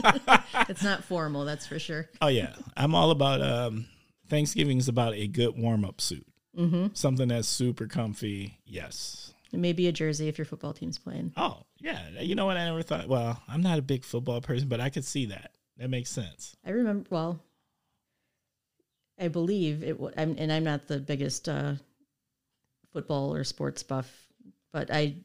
it's 0.71 0.83
not 0.83 1.05
formal, 1.05 1.45
that's 1.45 1.67
for 1.67 1.79
sure. 1.79 2.09
Oh 2.23 2.29
yeah, 2.29 2.55
I'm 2.79 2.95
all 2.95 3.11
about 3.11 3.43
um, 3.43 3.87
Thanksgiving 4.27 4.79
is 4.79 4.89
about 4.89 5.13
a 5.13 5.27
good 5.27 5.59
warm 5.59 5.85
up 5.85 6.01
suit, 6.01 6.27
mm-hmm. 6.59 6.87
something 6.95 7.29
that's 7.29 7.47
super 7.47 7.87
comfy. 7.87 8.59
Yes. 8.65 9.35
Maybe 9.53 9.87
a 9.87 9.93
jersey 9.93 10.29
if 10.29 10.39
your 10.39 10.47
football 10.47 10.73
team's 10.73 10.99
playing. 10.99 11.33
Oh 11.37 11.65
yeah, 11.79 12.01
you 12.21 12.35
know 12.35 12.47
what? 12.47 12.57
I 12.57 12.65
never 12.65 12.83
thought. 12.83 13.07
Well, 13.07 13.43
I'm 13.49 13.61
not 13.61 13.79
a 13.79 13.83
big 13.83 14.03
football 14.03 14.41
person, 14.41 14.69
but 14.69 14.81
I 14.81 14.89
could 14.89 15.05
see 15.05 15.27
that. 15.27 15.51
That 15.77 15.91
makes 15.91 16.11
sense. 16.11 16.57
I 16.65 16.71
remember. 16.71 17.07
Well, 17.11 17.41
I 19.19 19.29
believe 19.29 19.83
it. 19.83 19.99
wa- 19.99 20.11
I'm, 20.17 20.37
and 20.39 20.53
I'm 20.53 20.65
not 20.65 20.87
the 20.89 20.99
biggest 20.99 21.49
uh, 21.49 21.75
football 22.93 23.35
or 23.35 23.45
sports 23.45 23.83
buff, 23.83 24.11
but 24.73 24.91
I. 24.91 25.17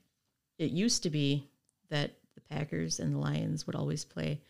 It 0.58 0.72
used 0.72 1.04
to 1.04 1.10
be 1.10 1.48
that 1.90 2.12
the 2.36 2.42
Packers 2.42 3.00
and 3.00 3.16
the 3.16 3.18
Lions 3.20 3.66
would 3.66 3.76
always 3.76 4.06
play 4.06 4.42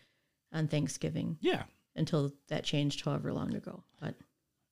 on 0.52 0.68
Thanksgiving 0.68 1.38
Yeah, 1.40 1.62
until 1.96 2.34
that 2.48 2.64
changed 2.64 3.02
however 3.02 3.32
long 3.32 3.54
ago. 3.54 3.82
But 3.98 4.14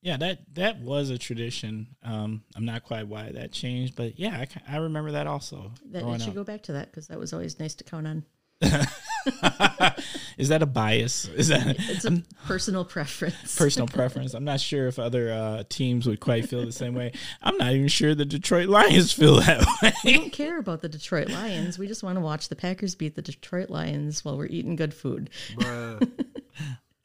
yeah. 0.02 0.18
That 0.18 0.40
that 0.54 0.80
was 0.80 1.08
a 1.08 1.16
tradition. 1.16 1.86
Um, 2.02 2.42
I'm 2.54 2.66
not 2.66 2.84
quite 2.84 3.08
why 3.08 3.30
that 3.32 3.52
changed, 3.52 3.96
but 3.96 4.18
yeah, 4.18 4.44
I, 4.68 4.74
I 4.74 4.76
remember 4.78 5.12
that 5.12 5.26
also. 5.26 5.72
that 5.92 6.20
should 6.20 6.30
up. 6.30 6.34
go 6.34 6.44
back 6.44 6.62
to 6.64 6.72
that 6.74 6.90
because 6.90 7.08
that 7.08 7.18
was 7.18 7.32
always 7.32 7.58
nice 7.58 7.74
to 7.76 7.84
count 7.84 8.06
on. 8.06 8.24
Is 10.38 10.48
that 10.48 10.62
a 10.62 10.66
bias? 10.66 11.26
Is 11.28 11.48
that 11.48 11.76
It's 11.78 12.04
a 12.06 12.22
personal 12.46 12.84
preference. 12.84 13.56
personal 13.56 13.86
preference? 13.92 14.32
I'm 14.34 14.44
not 14.44 14.60
sure 14.60 14.86
if 14.86 14.98
other 14.98 15.32
uh, 15.32 15.64
teams 15.68 16.06
would 16.06 16.20
quite 16.20 16.48
feel 16.48 16.64
the 16.64 16.72
same 16.72 16.94
way. 16.94 17.12
I'm 17.42 17.56
not 17.58 17.72
even 17.72 17.88
sure 17.88 18.14
the 18.14 18.24
Detroit 18.24 18.68
Lions 18.68 19.12
feel 19.12 19.36
that 19.36 19.66
way. 19.82 19.92
we 20.04 20.14
don't 20.14 20.32
care 20.32 20.58
about 20.58 20.80
the 20.80 20.88
Detroit 20.88 21.28
Lions. 21.28 21.78
We 21.78 21.86
just 21.86 22.02
want 22.02 22.16
to 22.16 22.20
watch 22.22 22.48
the 22.48 22.56
Packers 22.56 22.94
beat 22.94 23.14
the 23.16 23.22
Detroit 23.22 23.68
Lions 23.70 24.24
while 24.24 24.38
we're 24.38 24.46
eating 24.46 24.76
good 24.76 24.94
food. 24.94 25.28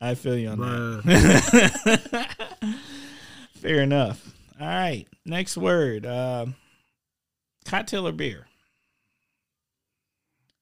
I 0.02 0.16
feel 0.16 0.38
you 0.38 0.50
on 0.50 0.60
that. 0.60 2.36
Fair 3.56 3.82
enough. 3.82 4.34
All 4.60 4.68
right. 4.68 5.06
Next 5.26 5.58
word. 5.58 6.06
Uh, 6.06 6.46
cocktail 7.66 8.08
or 8.08 8.12
beer? 8.12 8.48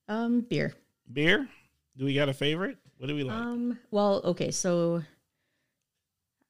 Um, 0.08 0.42
beer. 0.42 0.74
Beer? 1.12 1.48
Do 1.98 2.06
we 2.06 2.14
got 2.14 2.30
a 2.30 2.34
favorite? 2.34 2.78
What 2.98 3.08
do 3.08 3.16
we 3.16 3.24
like? 3.24 3.36
Um, 3.36 3.80
well, 3.92 4.22
okay, 4.24 4.52
so 4.52 5.04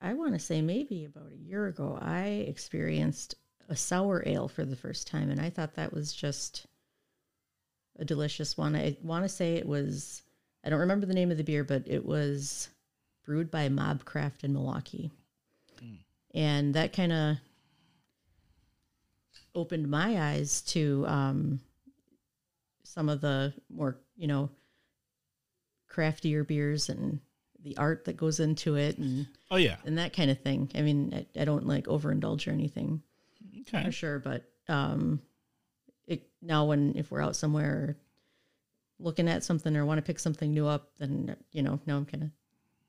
I 0.01 0.13
want 0.13 0.33
to 0.33 0.39
say 0.39 0.61
maybe 0.61 1.05
about 1.05 1.31
a 1.31 1.37
year 1.37 1.67
ago, 1.67 1.97
I 2.01 2.45
experienced 2.47 3.35
a 3.69 3.75
sour 3.75 4.23
ale 4.25 4.47
for 4.47 4.65
the 4.65 4.75
first 4.75 5.07
time, 5.07 5.29
and 5.29 5.41
I 5.41 5.49
thought 5.49 5.75
that 5.75 5.93
was 5.93 6.13
just 6.13 6.67
a 7.99 8.05
delicious 8.05 8.57
one. 8.57 8.75
I 8.75 8.97
want 9.01 9.23
to 9.25 9.29
say 9.29 9.55
it 9.55 9.67
was, 9.67 10.21
I 10.63 10.69
don't 10.69 10.79
remember 10.79 11.05
the 11.05 11.13
name 11.13 11.31
of 11.31 11.37
the 11.37 11.43
beer, 11.43 11.63
but 11.63 11.83
it 11.87 12.05
was 12.05 12.69
brewed 13.25 13.49
by 13.49 13.69
Mobcraft 13.69 14.43
in 14.43 14.53
Milwaukee. 14.53 15.11
And 16.33 16.73
that 16.73 16.93
kind 16.93 17.11
of 17.11 17.37
opened 19.55 19.87
my 19.87 20.31
eyes 20.31 20.61
to 20.61 21.05
um, 21.07 21.59
some 22.83 23.07
of 23.07 23.21
the 23.21 23.53
more, 23.69 23.97
you 24.15 24.27
know, 24.27 24.49
craftier 25.87 26.43
beers 26.43 26.89
and 26.89 27.19
the 27.63 27.77
art 27.77 28.05
that 28.05 28.17
goes 28.17 28.39
into 28.39 28.75
it 28.75 28.97
and, 28.97 29.27
oh, 29.49 29.55
yeah. 29.55 29.77
and 29.85 29.97
that 29.97 30.13
kind 30.13 30.29
of 30.29 30.39
thing. 30.39 30.69
I 30.75 30.81
mean, 30.81 31.13
I, 31.13 31.41
I 31.41 31.45
don't 31.45 31.67
like 31.67 31.85
overindulge 31.85 32.47
or 32.47 32.51
anything 32.51 33.01
for 33.85 33.91
sure, 33.91 34.19
but 34.19 34.43
um, 34.67 35.21
it 36.07 36.27
now 36.41 36.65
when 36.65 36.93
if 36.97 37.11
we're 37.11 37.21
out 37.21 37.35
somewhere, 37.35 37.97
looking 38.99 39.27
at 39.27 39.43
something 39.43 39.75
or 39.75 39.85
want 39.85 39.97
to 39.97 40.01
pick 40.03 40.19
something 40.19 40.53
new 40.53 40.67
up, 40.67 40.91
then 40.97 41.35
you 41.51 41.61
know, 41.61 41.79
now 41.85 41.97
I'm 41.97 42.05
kind 42.05 42.23
of 42.23 42.29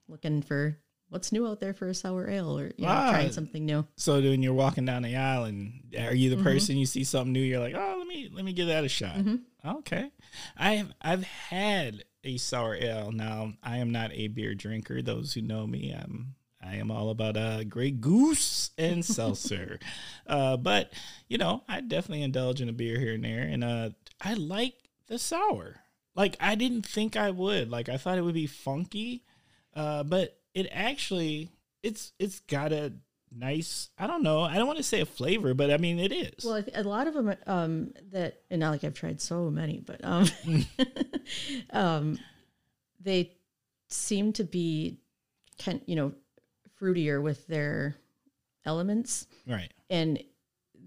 looking 0.08 0.42
for 0.42 0.76
what's 1.08 1.30
new 1.32 1.46
out 1.46 1.60
there 1.60 1.74
for 1.74 1.86
a 1.88 1.94
sour 1.94 2.28
ale 2.28 2.58
or 2.58 2.72
you 2.76 2.84
know, 2.86 2.88
Ah. 2.92 3.10
trying 3.10 3.30
something 3.32 3.64
new. 3.64 3.86
So 3.96 4.20
when 4.20 4.42
you're 4.42 4.54
walking 4.54 4.84
down 4.84 5.02
the 5.02 5.16
aisle, 5.16 5.44
and 5.44 5.80
are 5.98 6.14
you 6.14 6.30
the 6.30 6.36
Mm-hmm. 6.36 6.44
person 6.44 6.76
you 6.76 6.86
see 6.86 7.04
something 7.04 7.32
new? 7.32 7.40
You're 7.42 7.60
like, 7.60 7.74
oh, 7.76 7.96
let 7.98 8.06
me 8.08 8.30
let 8.32 8.44
me 8.44 8.52
give 8.52 8.66
that 8.68 8.84
a 8.84 8.88
shot. 8.88 9.16
Okay, 9.64 10.10
I've 10.56 10.92
I've 11.00 11.22
had 11.24 12.04
a 12.24 12.36
sour 12.38 12.74
ale. 12.74 13.12
Now 13.12 13.52
I 13.62 13.78
am 13.78 13.92
not 13.92 14.10
a 14.12 14.28
beer 14.28 14.54
drinker. 14.54 15.00
Those 15.02 15.32
who 15.34 15.40
know 15.42 15.66
me, 15.66 15.92
I'm 15.92 16.34
I 16.62 16.76
am 16.76 16.90
all 16.90 17.10
about 17.10 17.36
uh, 17.36 17.62
Grey 17.64 17.90
Goose 17.90 18.70
and 18.78 19.04
seltzer. 19.16 19.78
uh, 20.26 20.56
but 20.56 20.92
you 21.28 21.38
know, 21.38 21.62
I 21.68 21.80
definitely 21.80 22.22
indulge 22.22 22.60
in 22.60 22.68
a 22.68 22.72
beer 22.72 22.98
here 22.98 23.14
and 23.14 23.24
there, 23.24 23.42
and 23.42 23.62
uh, 23.62 23.90
I 24.20 24.34
like 24.34 24.74
the 25.06 25.18
sour. 25.18 25.76
Like 26.16 26.36
I 26.40 26.54
didn't 26.54 26.86
think 26.86 27.16
I 27.16 27.30
would. 27.30 27.70
Like 27.70 27.88
I 27.88 27.96
thought 27.98 28.18
it 28.18 28.22
would 28.24 28.34
be 28.34 28.46
funky, 28.46 29.24
uh, 29.74 30.02
but 30.04 30.38
it 30.54 30.68
actually 30.72 31.50
it's 31.82 32.12
it's 32.18 32.40
got 32.40 32.72
a 32.72 32.92
nice. 33.36 33.90
I 33.98 34.06
don't 34.06 34.22
know. 34.22 34.40
I 34.40 34.56
don't 34.56 34.66
want 34.66 34.78
to 34.78 34.84
say 34.84 35.00
a 35.00 35.06
flavor, 35.06 35.54
but 35.54 35.70
I 35.70 35.76
mean 35.76 35.98
it 35.98 36.12
is. 36.12 36.44
Well, 36.44 36.64
a 36.74 36.82
lot 36.82 37.06
of 37.06 37.14
them 37.14 37.34
um, 37.46 37.92
that, 38.12 38.40
and 38.50 38.60
not 38.60 38.70
like 38.70 38.84
I've 38.84 38.94
tried 38.94 39.20
so 39.20 39.50
many, 39.50 39.80
but 39.80 40.00
um, 40.04 40.26
um, 41.70 42.18
they 43.00 43.32
seem 43.88 44.32
to 44.34 44.44
be 44.44 44.98
kind, 45.62 45.80
you 45.86 45.96
know, 45.96 46.12
fruitier 46.80 47.22
with 47.22 47.46
their 47.46 47.96
elements, 48.64 49.26
right. 49.46 49.72
and 49.90 50.22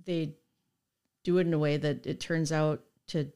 they 0.05 0.35
do 1.23 1.37
it 1.37 1.47
in 1.47 1.53
a 1.53 1.59
way 1.59 1.77
that 1.77 2.07
it 2.07 2.19
turns 2.19 2.51
out 2.51 2.81
to 3.07 3.31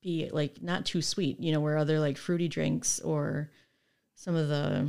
be 0.00 0.30
like 0.32 0.62
not 0.62 0.86
too 0.86 1.02
sweet. 1.02 1.40
You 1.40 1.52
know, 1.52 1.60
where 1.60 1.76
other 1.76 2.00
like 2.00 2.16
fruity 2.16 2.48
drinks 2.48 3.00
or 3.00 3.50
some 4.14 4.34
of 4.34 4.48
the 4.48 4.88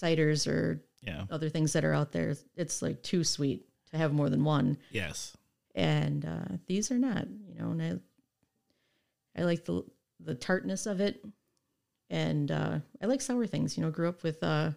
ciders 0.00 0.46
or 0.46 0.82
Yeah. 1.02 1.24
other 1.30 1.48
things 1.48 1.72
that 1.74 1.84
are 1.84 1.92
out 1.94 2.12
there, 2.12 2.34
it's 2.56 2.82
like 2.82 3.02
too 3.02 3.24
sweet 3.24 3.66
to 3.90 3.96
have 3.98 4.12
more 4.12 4.28
than 4.30 4.44
one 4.44 4.76
Yes. 4.90 5.36
and 5.74 6.24
uh, 6.24 6.56
these 6.66 6.90
are 6.90 6.98
not. 6.98 7.26
You 7.48 7.54
know, 7.58 7.70
and 7.70 7.82
I 7.82 9.40
I 9.40 9.44
like 9.44 9.64
the 9.64 9.84
the 10.20 10.34
tartness 10.34 10.86
of 10.86 11.00
it, 11.00 11.22
and 12.10 12.50
uh, 12.50 12.78
I 13.02 13.06
like 13.06 13.20
sour 13.20 13.46
things. 13.46 13.76
You 13.76 13.84
know, 13.84 13.90
grew 13.90 14.08
up 14.08 14.22
with 14.22 14.42
uh, 14.42 14.70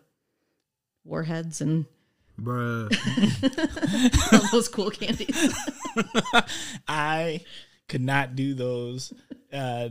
warheads 1.05 1.61
and 1.61 1.85
Bruh. 2.39 2.89
all 4.33 4.47
those 4.51 4.67
cool 4.69 4.91
candies. 4.91 5.53
I 6.88 7.41
could 7.88 8.01
not 8.01 8.35
do 8.35 8.53
those. 8.53 9.13
Uh, 9.51 9.89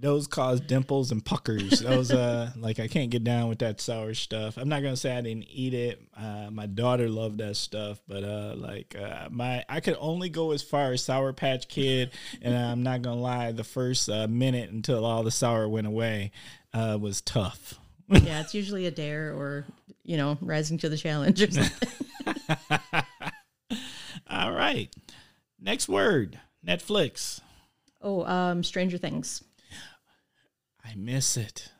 those 0.00 0.26
cause 0.26 0.60
dimples 0.60 1.12
and 1.12 1.24
puckers. 1.24 1.80
Those 1.80 2.10
uh, 2.12 2.50
like 2.56 2.80
I 2.80 2.88
can't 2.88 3.10
get 3.10 3.24
down 3.24 3.48
with 3.48 3.60
that 3.60 3.80
sour 3.80 4.14
stuff. 4.14 4.56
I'm 4.56 4.68
not 4.68 4.82
gonna 4.82 4.96
say 4.96 5.16
I 5.16 5.20
didn't 5.20 5.46
eat 5.48 5.74
it. 5.74 6.00
Uh, 6.16 6.50
my 6.50 6.66
daughter 6.66 7.08
loved 7.08 7.38
that 7.38 7.56
stuff, 7.56 8.00
but 8.06 8.24
uh, 8.24 8.54
like 8.56 8.96
uh, 8.98 9.28
my 9.30 9.64
I 9.68 9.80
could 9.80 9.96
only 9.98 10.28
go 10.28 10.52
as 10.52 10.62
far 10.62 10.92
as 10.92 11.02
Sour 11.02 11.32
Patch 11.32 11.68
Kid, 11.68 12.10
and 12.42 12.56
I'm 12.56 12.82
not 12.82 13.02
gonna 13.02 13.20
lie. 13.20 13.52
The 13.52 13.64
first 13.64 14.08
uh, 14.08 14.26
minute 14.28 14.70
until 14.70 15.04
all 15.04 15.22
the 15.22 15.30
sour 15.30 15.68
went 15.68 15.86
away 15.86 16.32
uh, 16.72 16.98
was 17.00 17.20
tough. 17.20 17.78
yeah, 18.08 18.40
it's 18.40 18.54
usually 18.54 18.86
a 18.86 18.90
dare 18.90 19.32
or 19.34 19.66
you 20.02 20.16
know 20.16 20.38
rising 20.40 20.78
to 20.78 20.88
the 20.88 20.96
challenge 20.96 21.42
or 21.42 21.50
something. 21.50 21.88
All 24.30 24.52
right, 24.52 24.94
next 25.60 25.88
word. 25.88 26.38
Netflix. 26.66 27.40
Oh, 28.02 28.24
um, 28.24 28.62
Stranger 28.62 28.98
Things. 28.98 29.42
I 30.84 30.94
miss 30.96 31.36
it. 31.36 31.70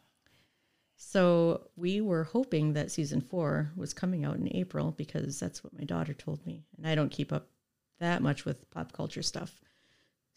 So 0.97 1.69
we 1.77 2.01
were 2.01 2.25
hoping 2.25 2.75
that 2.75 2.91
season 2.91 3.21
four 3.21 3.71
was 3.77 3.95
coming 3.95 4.25
out 4.25 4.37
in 4.37 4.55
April 4.55 4.93
because 4.93 5.41
that's 5.41 5.65
what 5.65 5.73
my 5.77 5.85
daughter 5.85 6.13
told 6.13 6.45
me, 6.45 6.65
and 6.77 6.87
I 6.87 6.95
don't 6.95 7.11
keep 7.11 7.33
up 7.33 7.49
that 8.01 8.23
much 8.23 8.45
with 8.45 8.71
pop 8.71 8.93
culture 8.93 9.23
stuff. 9.23 9.61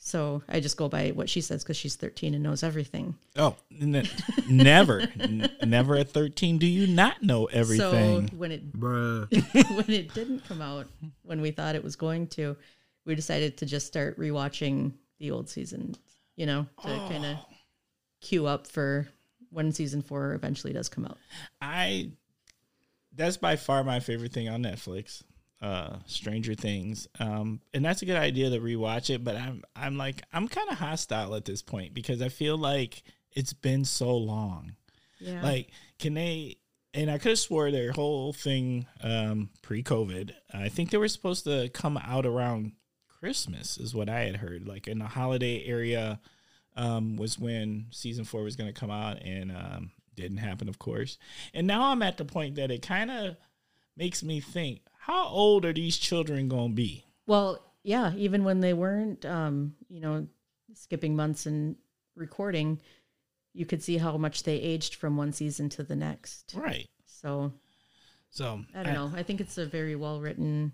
So 0.03 0.41
I 0.49 0.59
just 0.59 0.77
go 0.77 0.89
by 0.89 1.09
what 1.09 1.29
she 1.29 1.41
says 1.41 1.63
because 1.63 1.77
she's 1.77 1.95
13 1.95 2.33
and 2.33 2.41
knows 2.41 2.63
everything. 2.63 3.15
Oh, 3.35 3.55
n- 3.79 4.07
never, 4.49 5.01
N- 5.19 5.47
never 5.63 5.95
at 5.95 6.09
13 6.09 6.57
do 6.57 6.65
you 6.65 6.87
not 6.87 7.21
know 7.21 7.45
everything. 7.45 8.27
So 8.29 8.35
when 8.35 8.51
it 8.51 8.73
Bruh. 8.73 9.29
when 9.75 9.89
it 9.95 10.11
didn't 10.15 10.43
come 10.47 10.59
out 10.59 10.87
when 11.21 11.39
we 11.39 11.51
thought 11.51 11.75
it 11.75 11.83
was 11.83 11.95
going 11.95 12.27
to, 12.29 12.57
we 13.05 13.13
decided 13.13 13.57
to 13.57 13.67
just 13.67 13.85
start 13.85 14.17
rewatching 14.17 14.93
the 15.19 15.29
old 15.29 15.49
season, 15.49 15.93
you 16.35 16.47
know, 16.47 16.65
to 16.81 16.87
kind 16.87 17.25
of 17.25 17.37
oh. 17.37 17.45
Queue 18.21 18.47
up 18.47 18.67
for 18.67 19.07
when 19.49 19.71
season 19.71 20.01
four 20.01 20.33
eventually 20.33 20.73
does 20.73 20.89
come 20.89 21.05
out. 21.05 21.17
I 21.61 22.11
that's 23.13 23.37
by 23.37 23.57
far 23.57 23.83
my 23.83 23.99
favorite 23.99 24.31
thing 24.31 24.47
on 24.47 24.63
Netflix. 24.63 25.23
Uh 25.61 25.97
Stranger 26.05 26.55
Things. 26.55 27.07
Um 27.19 27.61
and 27.73 27.83
that's 27.83 28.01
a 28.01 28.05
good 28.05 28.17
idea 28.17 28.49
to 28.49 28.59
rewatch 28.59 29.13
it, 29.13 29.23
but 29.23 29.35
I'm 29.35 29.63
I'm 29.75 29.97
like 29.97 30.23
I'm 30.31 30.47
kind 30.47 30.69
of 30.69 30.77
hostile 30.77 31.35
at 31.35 31.45
this 31.45 31.61
point 31.61 31.93
because 31.93 32.21
I 32.21 32.29
feel 32.29 32.57
like 32.57 33.03
it's 33.33 33.53
been 33.53 33.85
so 33.85 34.15
long. 34.15 34.75
Yeah. 35.19 35.41
Like, 35.43 35.69
can 35.99 36.13
they? 36.13 36.57
And 36.93 37.09
I 37.09 37.17
could 37.19 37.29
have 37.29 37.39
swore 37.39 37.71
their 37.71 37.93
whole 37.93 38.33
thing 38.33 38.85
um, 39.01 39.49
pre-COVID. 39.61 40.31
I 40.53 40.67
think 40.67 40.89
they 40.89 40.97
were 40.97 41.07
supposed 41.07 41.45
to 41.45 41.69
come 41.69 41.95
out 41.97 42.25
around 42.25 42.73
Christmas, 43.07 43.77
is 43.77 43.95
what 43.95 44.09
I 44.09 44.21
had 44.21 44.37
heard. 44.37 44.67
Like 44.67 44.87
in 44.89 44.99
the 44.99 45.05
holiday 45.05 45.63
area 45.65 46.19
um, 46.75 47.15
was 47.17 47.37
when 47.37 47.87
season 47.91 48.25
four 48.25 48.43
was 48.43 48.55
going 48.55 48.71
to 48.71 48.79
come 48.79 48.91
out, 48.91 49.21
and 49.23 49.51
um, 49.51 49.91
didn't 50.15 50.37
happen, 50.37 50.69
of 50.69 50.79
course. 50.79 51.17
And 51.53 51.67
now 51.67 51.91
I'm 51.91 52.01
at 52.01 52.17
the 52.17 52.25
point 52.25 52.55
that 52.55 52.71
it 52.71 52.81
kind 52.81 53.11
of 53.11 53.37
makes 53.97 54.23
me 54.23 54.39
think: 54.39 54.81
How 54.99 55.27
old 55.27 55.65
are 55.65 55.73
these 55.73 55.97
children 55.97 56.47
going 56.47 56.71
to 56.71 56.75
be? 56.75 57.05
Well, 57.27 57.63
yeah, 57.83 58.13
even 58.15 58.43
when 58.43 58.59
they 58.59 58.73
weren't, 58.73 59.25
um, 59.25 59.75
you 59.89 60.01
know, 60.01 60.27
skipping 60.73 61.15
months 61.15 61.45
and 61.45 61.75
recording, 62.15 62.79
you 63.53 63.65
could 63.65 63.83
see 63.83 63.97
how 63.97 64.17
much 64.17 64.43
they 64.43 64.55
aged 64.55 64.95
from 64.95 65.17
one 65.17 65.33
season 65.33 65.69
to 65.69 65.83
the 65.83 65.95
next. 65.95 66.53
Right. 66.55 66.87
So 67.05 67.53
So 68.29 68.63
I 68.75 68.83
don't 68.83 68.93
know. 68.93 69.11
I 69.15 69.23
think 69.23 69.41
it's 69.41 69.57
a 69.57 69.65
very 69.65 69.95
well 69.95 70.21
written 70.21 70.73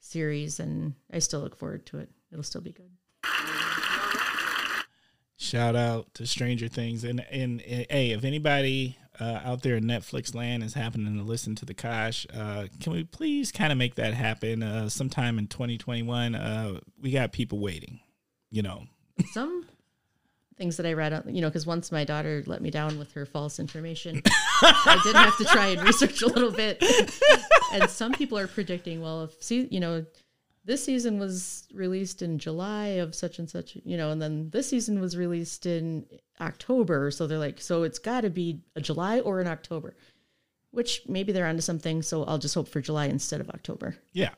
series, 0.00 0.60
and 0.60 0.94
I 1.12 1.18
still 1.18 1.40
look 1.40 1.56
forward 1.56 1.86
to 1.86 1.98
it. 1.98 2.10
It'll 2.30 2.42
still 2.42 2.60
be 2.60 2.72
good. 2.72 2.90
Shout 5.40 5.76
out 5.76 6.12
to 6.14 6.26
Stranger 6.26 6.66
Things, 6.66 7.04
and 7.04 7.24
and, 7.30 7.60
and 7.62 7.86
hey, 7.90 8.10
if 8.10 8.24
anybody 8.24 8.98
uh, 9.20 9.40
out 9.44 9.62
there 9.62 9.76
in 9.76 9.84
Netflix 9.84 10.34
land 10.34 10.64
is 10.64 10.74
happening 10.74 11.16
to 11.16 11.22
listen 11.22 11.54
to 11.56 11.64
the 11.64 11.74
Kosh, 11.74 12.26
uh, 12.34 12.66
can 12.80 12.92
we 12.92 13.04
please 13.04 13.52
kind 13.52 13.70
of 13.70 13.78
make 13.78 13.94
that 13.94 14.14
happen 14.14 14.64
uh, 14.64 14.88
sometime 14.88 15.38
in 15.38 15.46
2021? 15.46 16.34
Uh, 16.34 16.80
we 17.00 17.12
got 17.12 17.30
people 17.32 17.60
waiting, 17.60 18.00
you 18.50 18.62
know. 18.62 18.86
Some 19.32 19.64
things 20.56 20.76
that 20.76 20.86
I 20.86 20.94
read, 20.94 21.12
on- 21.12 21.32
you 21.32 21.40
know, 21.40 21.48
because 21.48 21.66
once 21.66 21.92
my 21.92 22.02
daughter 22.02 22.42
let 22.46 22.60
me 22.60 22.70
down 22.70 22.98
with 22.98 23.12
her 23.12 23.24
false 23.24 23.60
information, 23.60 24.20
I 24.62 25.00
did 25.04 25.14
have 25.14 25.36
to 25.38 25.44
try 25.44 25.68
and 25.68 25.82
research 25.84 26.20
a 26.22 26.26
little 26.26 26.50
bit. 26.50 26.82
and 27.72 27.88
some 27.88 28.12
people 28.12 28.38
are 28.38 28.48
predicting, 28.48 29.00
well, 29.00 29.22
if 29.24 29.40
see, 29.40 29.68
you 29.70 29.78
know, 29.78 30.04
this 30.68 30.84
season 30.84 31.18
was 31.18 31.66
released 31.72 32.20
in 32.20 32.38
July 32.38 32.88
of 33.00 33.14
such 33.14 33.38
and 33.38 33.48
such, 33.48 33.78
you 33.86 33.96
know, 33.96 34.10
and 34.10 34.20
then 34.20 34.50
this 34.50 34.68
season 34.68 35.00
was 35.00 35.16
released 35.16 35.64
in 35.64 36.04
October. 36.42 37.10
So 37.10 37.26
they're 37.26 37.38
like, 37.38 37.58
so 37.58 37.84
it's 37.84 37.98
got 37.98 38.20
to 38.20 38.28
be 38.30 38.60
a 38.76 38.80
July 38.82 39.20
or 39.20 39.40
an 39.40 39.46
October, 39.46 39.96
which 40.70 41.00
maybe 41.08 41.32
they're 41.32 41.46
onto 41.46 41.62
something. 41.62 42.02
So 42.02 42.24
I'll 42.24 42.36
just 42.36 42.54
hope 42.54 42.68
for 42.68 42.82
July 42.82 43.06
instead 43.06 43.40
of 43.40 43.48
October. 43.48 43.96
Yeah, 44.12 44.28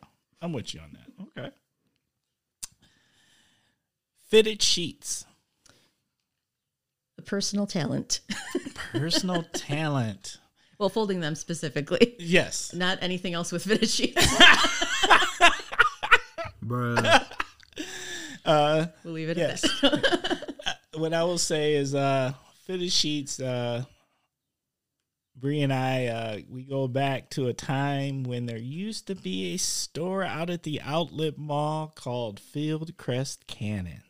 I'm 0.40 0.52
with 0.52 0.72
you 0.72 0.80
on 0.80 0.92
that. 0.92 1.40
Okay. 1.40 1.50
Fitted 4.28 4.62
sheets, 4.62 5.24
The 7.16 7.22
personal 7.22 7.66
talent. 7.66 8.20
personal 8.92 9.42
talent. 9.52 10.38
well, 10.78 10.88
folding 10.88 11.18
them 11.18 11.34
specifically, 11.34 12.14
Yes. 12.20 12.72
not 12.72 12.98
anything 13.02 13.34
else 13.34 13.50
with 13.50 13.64
fitted 13.64 13.90
sheets. 13.90 14.24
Bruh. 16.70 17.26
Uh, 18.44 18.86
We'll 19.04 19.12
leave 19.12 19.28
it 19.28 19.36
Yes. 19.36 19.64
at 19.82 19.92
that. 19.92 20.78
what 20.94 21.12
I 21.12 21.22
will 21.24 21.36
say 21.38 21.74
is 21.74 21.94
uh 21.94 22.32
fitted 22.64 22.90
sheets 22.90 23.38
uh 23.38 23.84
Bree 25.36 25.60
and 25.62 25.72
I 25.72 26.06
uh 26.06 26.38
we 26.48 26.62
go 26.64 26.88
back 26.88 27.28
to 27.30 27.48
a 27.48 27.52
time 27.52 28.24
when 28.24 28.46
there 28.46 28.56
used 28.58 29.06
to 29.08 29.14
be 29.14 29.52
a 29.54 29.56
store 29.58 30.22
out 30.22 30.48
at 30.48 30.62
the 30.62 30.80
outlet 30.80 31.36
mall 31.36 31.92
called 31.94 32.40
Fieldcrest 32.40 33.46
Cannon. 33.46 34.02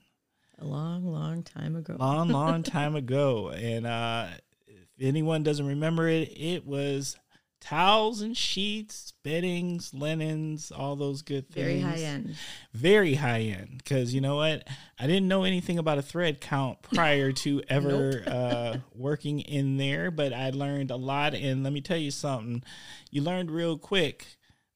a 0.60 0.64
long, 0.64 1.04
long 1.04 1.42
time 1.42 1.74
ago. 1.74 1.96
Long, 1.98 2.28
long 2.28 2.62
time 2.78 2.94
ago. 2.94 3.48
And 3.50 3.84
uh 3.86 4.28
if 4.68 4.86
anyone 5.00 5.42
doesn't 5.42 5.66
remember 5.66 6.08
it, 6.08 6.28
it 6.36 6.64
was 6.66 7.16
towels 7.60 8.20
and 8.22 8.36
sheets, 8.36 9.12
beddings, 9.22 9.92
linens, 9.94 10.72
all 10.72 10.96
those 10.96 11.22
good 11.22 11.48
things. 11.50 11.66
Very 11.66 11.80
high 11.80 12.02
end. 12.02 12.36
Very 12.72 13.14
high 13.14 13.40
end. 13.40 13.78
Because 13.78 14.14
you 14.14 14.20
know 14.20 14.36
what? 14.36 14.66
I 14.98 15.06
didn't 15.06 15.28
know 15.28 15.44
anything 15.44 15.78
about 15.78 15.98
a 15.98 16.02
thread 16.02 16.40
count 16.40 16.82
prior 16.94 17.32
to 17.32 17.62
ever 17.68 18.22
uh, 18.26 18.76
working 18.94 19.40
in 19.40 19.76
there, 19.76 20.10
but 20.10 20.32
I 20.32 20.50
learned 20.50 20.90
a 20.90 20.96
lot. 20.96 21.34
And 21.34 21.62
let 21.62 21.72
me 21.72 21.80
tell 21.80 21.98
you 21.98 22.10
something 22.10 22.62
you 23.10 23.22
learned 23.22 23.50
real 23.50 23.78
quick 23.78 24.26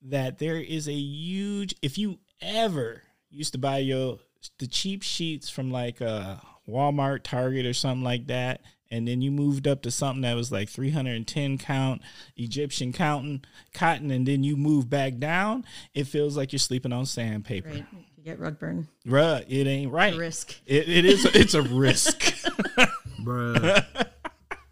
that 0.02 0.38
there 0.38 0.58
is 0.58 0.86
a 0.88 0.92
huge, 0.92 1.74
if 1.82 1.96
you 1.96 2.18
ever 2.40 3.02
used 3.30 3.52
to 3.52 3.58
buy 3.58 3.78
your 3.78 4.18
the 4.58 4.66
cheap 4.66 5.02
sheets 5.02 5.48
from 5.48 5.70
like 5.70 6.02
uh 6.02 6.36
Walmart, 6.68 7.22
Target, 7.22 7.66
or 7.66 7.74
something 7.74 8.04
like 8.04 8.26
that, 8.28 8.62
and 8.94 9.08
then 9.08 9.20
you 9.20 9.32
moved 9.32 9.66
up 9.66 9.82
to 9.82 9.90
something 9.90 10.22
that 10.22 10.36
was 10.36 10.52
like 10.52 10.68
310 10.68 11.58
count 11.58 12.00
Egyptian 12.36 12.92
cotton, 12.92 13.44
cotton, 13.72 14.12
and 14.12 14.24
then 14.24 14.44
you 14.44 14.56
move 14.56 14.88
back 14.88 15.18
down, 15.18 15.64
it 15.94 16.04
feels 16.04 16.36
like 16.36 16.52
you're 16.52 16.60
sleeping 16.60 16.92
on 16.92 17.04
sandpaper. 17.04 17.70
Right. 17.70 17.86
You 18.16 18.22
get 18.22 18.38
rug 18.38 18.60
burn. 18.60 18.86
Bruh, 19.04 19.44
it 19.48 19.66
ain't 19.66 19.90
right. 19.90 20.14
A 20.14 20.16
risk. 20.16 20.54
It, 20.64 20.88
it 20.88 21.04
is. 21.04 21.24
It's 21.24 21.54
a 21.54 21.62
risk. 21.62 22.20
Bruh. 23.20 23.84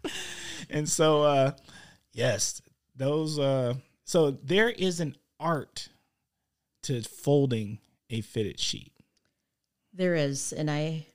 and 0.69 0.87
so, 0.87 1.23
uh, 1.23 1.51
yes, 2.13 2.61
those. 2.95 3.37
Uh, 3.37 3.73
so 4.05 4.31
there 4.31 4.69
is 4.69 5.01
an 5.01 5.17
art 5.37 5.89
to 6.83 7.01
folding 7.01 7.79
a 8.09 8.21
fitted 8.21 8.57
sheet. 8.57 8.93
There 9.93 10.15
is, 10.15 10.53
and 10.53 10.71
I 10.71 11.07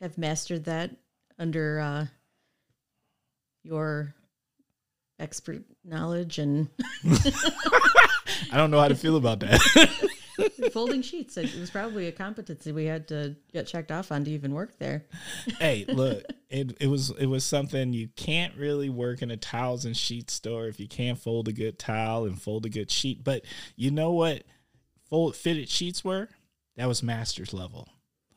have 0.00 0.16
mastered 0.16 0.64
that 0.64 0.92
under 1.38 1.80
uh, 1.80 2.06
your 3.62 4.14
expert 5.18 5.62
knowledge 5.84 6.38
and 6.38 6.68
I 7.04 8.56
don't 8.56 8.70
know 8.70 8.80
how 8.80 8.88
to 8.88 8.94
feel 8.94 9.16
about 9.16 9.40
that. 9.40 9.60
folding 10.72 11.02
sheets. 11.02 11.36
It 11.36 11.54
was 11.58 11.70
probably 11.70 12.08
a 12.08 12.12
competency 12.12 12.72
we 12.72 12.86
had 12.86 13.08
to 13.08 13.36
get 13.52 13.66
checked 13.66 13.92
off 13.92 14.10
on 14.10 14.24
to 14.24 14.30
even 14.30 14.52
work 14.52 14.78
there. 14.78 15.06
hey, 15.60 15.84
look, 15.88 16.24
it 16.50 16.76
it 16.80 16.88
was 16.88 17.10
it 17.18 17.26
was 17.26 17.44
something 17.44 17.92
you 17.92 18.08
can't 18.16 18.56
really 18.56 18.90
work 18.90 19.22
in 19.22 19.30
a 19.30 19.36
towels 19.36 19.84
and 19.84 19.96
sheet 19.96 20.30
store 20.30 20.66
if 20.66 20.80
you 20.80 20.88
can't 20.88 21.18
fold 21.18 21.48
a 21.48 21.52
good 21.52 21.78
towel 21.78 22.24
and 22.24 22.40
fold 22.40 22.66
a 22.66 22.68
good 22.68 22.90
sheet. 22.90 23.22
But 23.22 23.44
you 23.76 23.90
know 23.90 24.12
what 24.12 24.42
fold 25.08 25.36
fitted 25.36 25.68
sheets 25.68 26.04
were? 26.04 26.28
That 26.76 26.88
was 26.88 27.02
master's 27.02 27.54
level. 27.54 27.88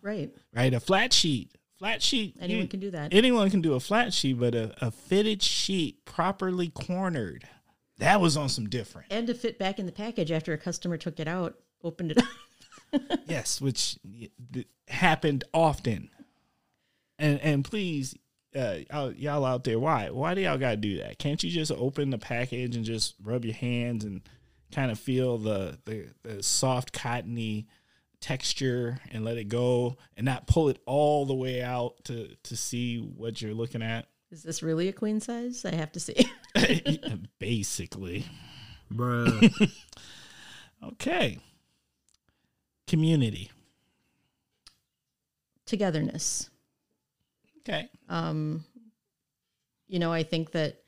Right. 0.02 0.32
Right? 0.54 0.74
A 0.74 0.80
flat 0.80 1.12
sheet. 1.12 1.52
Flat 1.80 2.02
sheet. 2.02 2.36
Anyone 2.40 2.64
you- 2.64 2.68
can 2.68 2.80
do 2.80 2.92
that. 2.92 3.14
Anyone 3.14 3.50
can 3.50 3.62
do 3.62 3.74
a 3.74 3.80
flat 3.80 4.14
sheet, 4.14 4.40
but 4.40 4.56
a, 4.56 4.74
a 4.86 4.92
fitted 4.92 5.44
sheet 5.44 6.06
properly 6.06 6.70
cornered. 6.70 7.48
That 8.00 8.22
was 8.22 8.38
on 8.38 8.50
some 8.50 8.68
different. 8.70 9.08
and 9.12 9.26
to 9.28 9.34
fit 9.34 9.58
back 9.58 9.80
in 9.80 9.86
the 9.86 9.92
package 9.92 10.32
after 10.32 10.54
a 10.54 10.58
customer 10.58 10.98
took 10.98 11.20
it 11.20 11.28
out, 11.28 11.56
opened 11.84 12.12
it 12.12 12.20
up. 12.20 13.20
yes, 13.26 13.60
which 13.60 13.98
happened 14.88 15.44
often. 15.54 16.10
And 17.20 17.40
and 17.42 17.66
please, 17.66 18.16
uh, 18.56 18.78
y'all, 19.16 19.46
out 19.46 19.64
there, 19.64 19.80
why 19.80 20.12
why 20.12 20.36
do 20.36 20.42
y'all 20.42 20.58
gotta 20.60 20.78
do 20.78 20.98
that? 21.00 21.18
Can't 21.18 21.44
you 21.44 21.50
just 21.50 21.72
open 21.72 22.12
the 22.12 22.20
package 22.20 22.76
and 22.76 22.86
just 22.86 23.16
rub 23.24 23.44
your 23.46 23.56
hands 23.56 24.06
and 24.06 24.22
kind 24.72 24.92
of 24.92 25.00
feel 25.00 25.40
the 25.40 25.80
the, 25.86 26.10
the 26.22 26.44
soft 26.44 26.94
cottony 26.94 27.68
texture 28.20 29.00
and 29.12 29.24
let 29.24 29.38
it 29.38 29.46
go 29.46 29.98
and 30.16 30.26
not 30.26 30.48
pull 30.48 30.70
it 30.70 30.80
all 30.86 31.26
the 31.26 31.36
way 31.36 31.62
out 31.62 32.04
to 32.06 32.36
to 32.44 32.58
see 32.58 32.98
what 32.98 33.42
you're 33.42 33.54
looking 33.54 33.82
at? 33.82 34.08
Is 34.32 34.44
this 34.44 34.62
really 34.62 34.90
a 34.90 34.94
queen 34.94 35.20
size? 35.20 35.64
I 35.64 35.76
have 35.76 35.92
to 35.94 36.00
see. 36.00 36.30
Basically. 37.40 38.26
Bruh. 38.94 39.72
Okay. 40.84 41.40
Community. 42.88 43.52
Togetherness. 45.66 46.50
Okay. 47.60 47.90
Um, 48.08 48.64
you 49.88 50.00
know, 50.00 50.14
I 50.14 50.24
think 50.24 50.52
that 50.52 50.82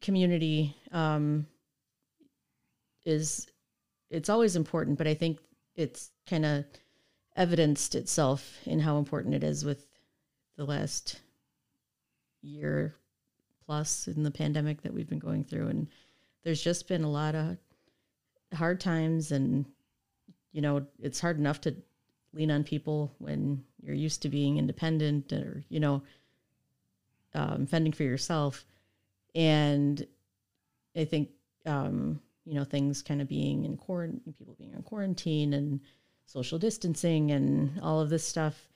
community 0.00 0.76
um, 0.92 1.46
is 3.04 3.46
it's 4.10 4.28
always 4.28 4.56
important, 4.56 4.98
but 4.98 5.06
I 5.06 5.14
think 5.14 5.38
it's 5.74 6.10
kind 6.28 6.44
of 6.44 6.64
evidenced 7.36 7.94
itself 7.94 8.58
in 8.64 8.80
how 8.80 8.98
important 8.98 9.34
it 9.34 9.44
is 9.44 9.64
with 9.64 9.86
the 10.56 10.64
last 10.64 11.20
year 12.42 12.94
plus 13.64 14.08
in 14.08 14.22
the 14.22 14.30
pandemic 14.30 14.82
that 14.82 14.92
we've 14.92 15.08
been 15.08 15.18
going 15.18 15.44
through. 15.44 15.68
And 15.68 15.88
there's 16.42 16.62
just 16.62 16.88
been 16.88 17.04
a 17.04 17.10
lot 17.10 17.34
of 17.34 17.56
hard 18.54 18.80
times 18.80 19.30
and 19.30 19.66
you 20.52 20.62
know 20.62 20.86
it's 20.98 21.20
hard 21.20 21.38
enough 21.38 21.60
to 21.60 21.76
lean 22.32 22.50
on 22.50 22.64
people 22.64 23.14
when 23.18 23.62
you're 23.82 23.94
used 23.94 24.22
to 24.22 24.30
being 24.30 24.56
independent 24.56 25.30
or 25.32 25.62
you 25.68 25.80
know 25.80 26.02
um, 27.34 27.66
fending 27.66 27.92
for 27.92 28.04
yourself. 28.04 28.64
And 29.34 30.06
i 30.96 31.04
think 31.04 31.28
um, 31.66 32.20
you 32.48 32.54
know 32.54 32.64
things 32.64 33.02
kind 33.02 33.20
of 33.20 33.28
being 33.28 33.66
in 33.66 33.76
quarantine 33.76 34.34
people 34.38 34.56
being 34.58 34.72
in 34.72 34.82
quarantine 34.82 35.52
and 35.52 35.80
social 36.24 36.58
distancing 36.58 37.30
and 37.30 37.78
all 37.82 38.00
of 38.00 38.08
this 38.08 38.26
stuff 38.26 38.68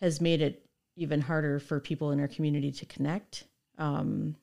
has 0.00 0.20
made 0.20 0.42
it 0.42 0.66
even 0.96 1.20
harder 1.20 1.60
for 1.60 1.78
people 1.78 2.10
in 2.10 2.18
our 2.18 2.26
community 2.26 2.72
to 2.72 2.84
connect 2.86 3.44
um, 3.78 4.34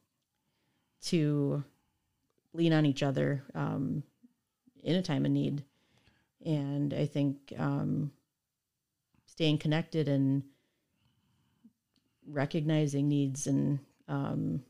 to 1.02 1.62
lean 2.54 2.72
on 2.72 2.86
each 2.86 3.04
other 3.04 3.44
um, 3.56 4.04
in 4.84 4.96
a 4.96 5.02
time 5.02 5.26
of 5.26 5.32
need. 5.32 5.64
And 6.46 6.94
i 6.94 7.06
think 7.06 7.54
um, 7.58 8.12
staying 9.26 9.58
connected 9.58 10.08
and 10.08 10.44
recognizing 12.26 13.10
needs 13.10 13.48
and 13.48 13.80
um, 14.08 14.64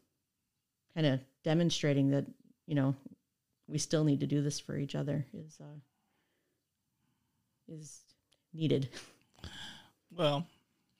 kind 0.95 1.05
of 1.05 1.19
demonstrating 1.43 2.09
that 2.11 2.25
you 2.65 2.73
know 2.73 2.95
we 3.71 3.77
still 3.77 4.03
need 4.03 4.19
to 4.19 4.27
do 4.27 4.41
this 4.41 4.59
for 4.59 4.75
each 4.77 4.93
other 4.95 5.25
is 5.33 5.57
uh, 5.61 5.79
is 7.67 8.01
needed. 8.53 8.89
Well, 10.13 10.45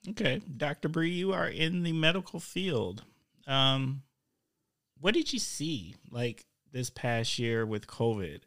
okay, 0.08 0.40
Dr. 0.56 0.88
Bree, 0.88 1.10
you 1.10 1.34
are 1.34 1.46
in 1.46 1.82
the 1.82 1.92
medical 1.92 2.40
field. 2.40 3.04
Um, 3.46 4.04
what 4.98 5.12
did 5.12 5.34
you 5.34 5.38
see 5.38 5.96
like 6.10 6.46
this 6.72 6.88
past 6.88 7.38
year 7.38 7.66
with 7.66 7.86
COVID? 7.86 8.40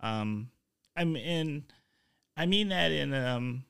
Um, 0.00 0.48
I'm 0.96 1.14
in. 1.14 1.64
I 2.38 2.46
mean 2.46 2.70
that 2.70 2.90
in 2.90 3.12
um. 3.12 3.64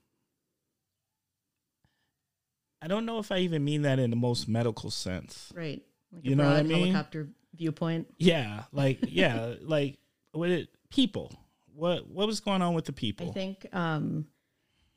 I 2.81 2.87
don't 2.87 3.05
know 3.05 3.19
if 3.19 3.33
I 3.33 3.39
even 3.39 3.65
mean 3.65 3.83
that 3.83 3.99
in 3.99 4.11
the 4.11 4.17
most 4.17 4.47
medical 4.47 4.91
sense. 4.91 5.53
Right. 5.57 5.83
Like 6.13 6.25
You 6.25 6.35
a 6.35 6.37
know 6.37 6.45
what 6.45 6.57
I 6.57 6.63
mean? 6.63 6.87
helicopter 6.95 7.29
viewpoint. 7.59 8.07
Yeah, 8.19 8.63
like 8.73 8.99
yeah, 9.09 9.55
like 9.61 9.99
what 10.33 10.51
it 10.51 10.69
people. 10.91 11.33
What 11.75 12.09
what 12.09 12.27
was 12.27 12.41
going 12.41 12.63
on 12.63 12.75
with 12.75 12.87
the 12.87 12.93
people? 12.93 13.29
I 13.29 13.33
think 13.33 13.67
um 13.73 14.27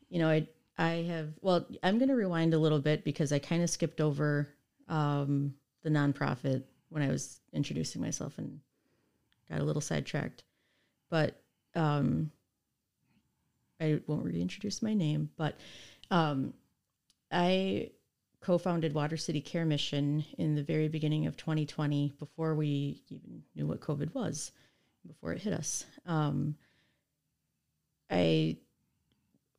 you 0.09 0.19
know 0.19 0.29
I 0.29 0.47
I 0.77 0.89
have 1.09 1.29
well 1.41 1.65
I'm 1.83 1.97
going 1.97 2.09
to 2.09 2.15
rewind 2.15 2.53
a 2.53 2.59
little 2.59 2.79
bit 2.79 3.03
because 3.03 3.31
I 3.31 3.39
kind 3.39 3.61
of 3.61 3.69
skipped 3.69 3.99
over 3.99 4.47
um 4.87 5.53
the 5.83 5.89
nonprofit 5.89 6.63
when 6.89 7.03
I 7.03 7.09
was 7.09 7.39
introducing 7.53 8.01
myself 8.01 8.37
and 8.37 8.59
got 9.49 9.59
a 9.59 9.63
little 9.63 9.81
sidetracked. 9.81 10.43
But 11.09 11.41
um 11.75 12.31
I 13.79 13.99
won't 14.07 14.25
reintroduce 14.25 14.81
my 14.81 14.93
name, 14.93 15.29
but 15.37 15.55
um 16.09 16.53
I 17.31 17.91
co-founded 18.41 18.93
Water 18.93 19.17
City 19.17 19.39
Care 19.39 19.65
Mission 19.65 20.25
in 20.37 20.55
the 20.55 20.63
very 20.63 20.87
beginning 20.87 21.27
of 21.27 21.37
2020 21.37 22.13
before 22.19 22.55
we 22.55 23.01
even 23.09 23.43
knew 23.55 23.67
what 23.67 23.79
COVID 23.79 24.13
was, 24.15 24.51
before 25.07 25.31
it 25.31 25.41
hit 25.41 25.53
us. 25.53 25.85
Um, 26.07 26.55
I 28.09 28.57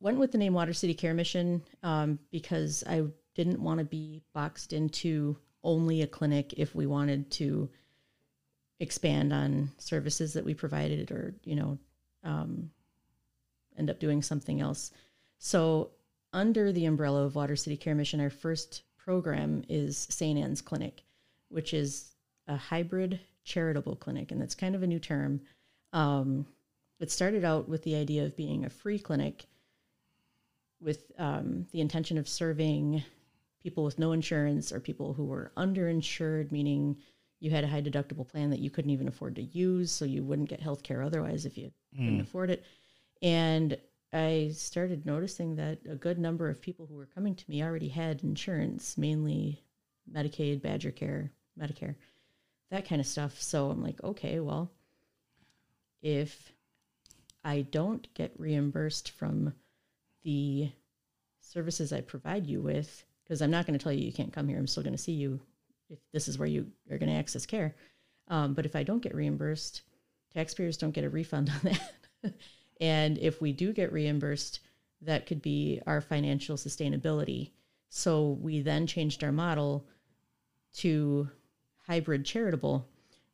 went 0.01 0.19
with 0.19 0.33
the 0.33 0.37
name 0.37 0.53
Water 0.53 0.73
City 0.73 0.93
Care 0.93 1.13
Mission 1.13 1.63
um, 1.81 2.19
because 2.29 2.83
I 2.85 3.03
didn't 3.35 3.61
want 3.61 3.79
to 3.79 3.85
be 3.85 4.21
boxed 4.33 4.73
into 4.73 5.37
only 5.63 6.01
a 6.01 6.07
clinic 6.07 6.53
if 6.57 6.75
we 6.75 6.85
wanted 6.85 7.31
to 7.31 7.69
expand 8.81 9.31
on 9.31 9.71
services 9.77 10.33
that 10.33 10.43
we 10.43 10.53
provided 10.53 11.09
or, 11.09 11.33
you 11.45 11.55
know, 11.55 11.77
um, 12.25 12.69
end 13.77 13.89
up 13.89 13.99
doing 13.99 14.21
something 14.21 14.59
else. 14.59 14.91
So, 15.39 15.91
under 16.33 16.71
the 16.71 16.85
umbrella 16.85 17.23
of 17.23 17.35
Water 17.35 17.55
City 17.55 17.77
Care 17.77 17.95
Mission, 17.95 18.19
our 18.19 18.29
first 18.29 18.83
program 18.97 19.63
is 19.69 20.07
St. 20.09 20.37
Anne's 20.39 20.61
Clinic, 20.61 21.03
which 21.49 21.73
is 21.73 22.15
a 22.47 22.55
hybrid 22.55 23.19
charitable 23.43 23.95
clinic, 23.95 24.31
and 24.31 24.41
that's 24.41 24.55
kind 24.55 24.75
of 24.75 24.83
a 24.83 24.87
new 24.87 24.99
term. 24.99 25.41
Um, 25.93 26.45
it 26.99 27.11
started 27.11 27.43
out 27.43 27.67
with 27.67 27.83
the 27.83 27.95
idea 27.95 28.23
of 28.23 28.35
being 28.35 28.65
a 28.65 28.69
free 28.69 28.99
clinic 28.99 29.45
with 30.81 31.11
um, 31.17 31.67
the 31.71 31.81
intention 31.81 32.17
of 32.17 32.27
serving 32.27 33.03
people 33.61 33.83
with 33.83 33.99
no 33.99 34.11
insurance 34.11 34.71
or 34.71 34.79
people 34.79 35.13
who 35.13 35.25
were 35.25 35.51
underinsured, 35.55 36.51
meaning 36.51 36.97
you 37.39 37.51
had 37.51 37.63
a 37.63 37.67
high 37.67 37.81
deductible 37.81 38.27
plan 38.27 38.49
that 38.49 38.59
you 38.59 38.69
couldn't 38.69 38.91
even 38.91 39.07
afford 39.07 39.35
to 39.35 39.41
use, 39.41 39.91
so 39.91 40.05
you 40.05 40.23
wouldn't 40.23 40.49
get 40.49 40.61
health 40.61 40.83
care 40.83 41.01
otherwise 41.03 41.45
if 41.45 41.57
you 41.57 41.71
couldn't 41.95 42.21
afford 42.21 42.49
it. 42.49 42.63
And 43.21 43.77
I 44.13 44.51
started 44.53 45.05
noticing 45.05 45.55
that 45.55 45.79
a 45.89 45.95
good 45.95 46.19
number 46.19 46.47
of 46.47 46.61
people 46.61 46.85
who 46.85 46.95
were 46.95 47.07
coming 47.07 47.35
to 47.35 47.49
me 47.49 47.63
already 47.63 47.89
had 47.89 48.23
insurance, 48.23 48.97
mainly 48.97 49.63
Medicaid, 50.11 50.61
Badger 50.61 50.91
Care, 50.91 51.31
Medicare, 51.59 51.95
that 52.69 52.87
kind 52.87 53.01
of 53.01 53.07
stuff. 53.07 53.41
So 53.41 53.71
I'm 53.71 53.81
like, 53.81 54.03
okay, 54.03 54.39
well, 54.39 54.71
if 56.03 56.51
I 57.43 57.61
don't 57.61 58.07
get 58.13 58.39
reimbursed 58.39 59.11
from 59.11 59.53
the 60.23 60.71
services 61.39 61.91
I 61.91 62.01
provide 62.01 62.45
you 62.45 62.61
with, 62.61 63.03
because 63.23 63.41
I'm 63.41 63.51
not 63.51 63.65
going 63.65 63.77
to 63.77 63.83
tell 63.83 63.91
you 63.91 64.05
you 64.05 64.13
can't 64.13 64.33
come 64.33 64.47
here, 64.47 64.59
I'm 64.59 64.67
still 64.67 64.83
going 64.83 64.95
to 64.95 65.01
see 65.01 65.13
you 65.13 65.39
if 65.89 65.99
this 66.11 66.27
is 66.27 66.37
where 66.37 66.47
you 66.47 66.67
are 66.91 66.97
going 66.97 67.11
to 67.11 67.17
access 67.17 67.45
care. 67.45 67.75
Um, 68.27 68.53
but 68.53 68.65
if 68.65 68.75
I 68.75 68.83
don't 68.83 69.01
get 69.01 69.15
reimbursed, 69.15 69.81
taxpayers 70.33 70.77
don't 70.77 70.91
get 70.91 71.03
a 71.03 71.09
refund 71.09 71.49
on 71.63 71.71
that. 72.23 72.33
And 72.83 73.17
if 73.19 73.39
we 73.39 73.53
do 73.53 73.71
get 73.71 73.93
reimbursed, 73.93 74.59
that 75.03 75.25
could 75.25 75.41
be 75.41 75.81
our 75.87 76.01
financial 76.01 76.57
sustainability. 76.57 77.51
So 77.87 78.37
we 78.41 78.59
then 78.59 78.87
changed 78.87 79.23
our 79.23 79.31
model 79.31 79.87
to 80.79 81.29
hybrid 81.87 82.25
charitable, 82.25 82.85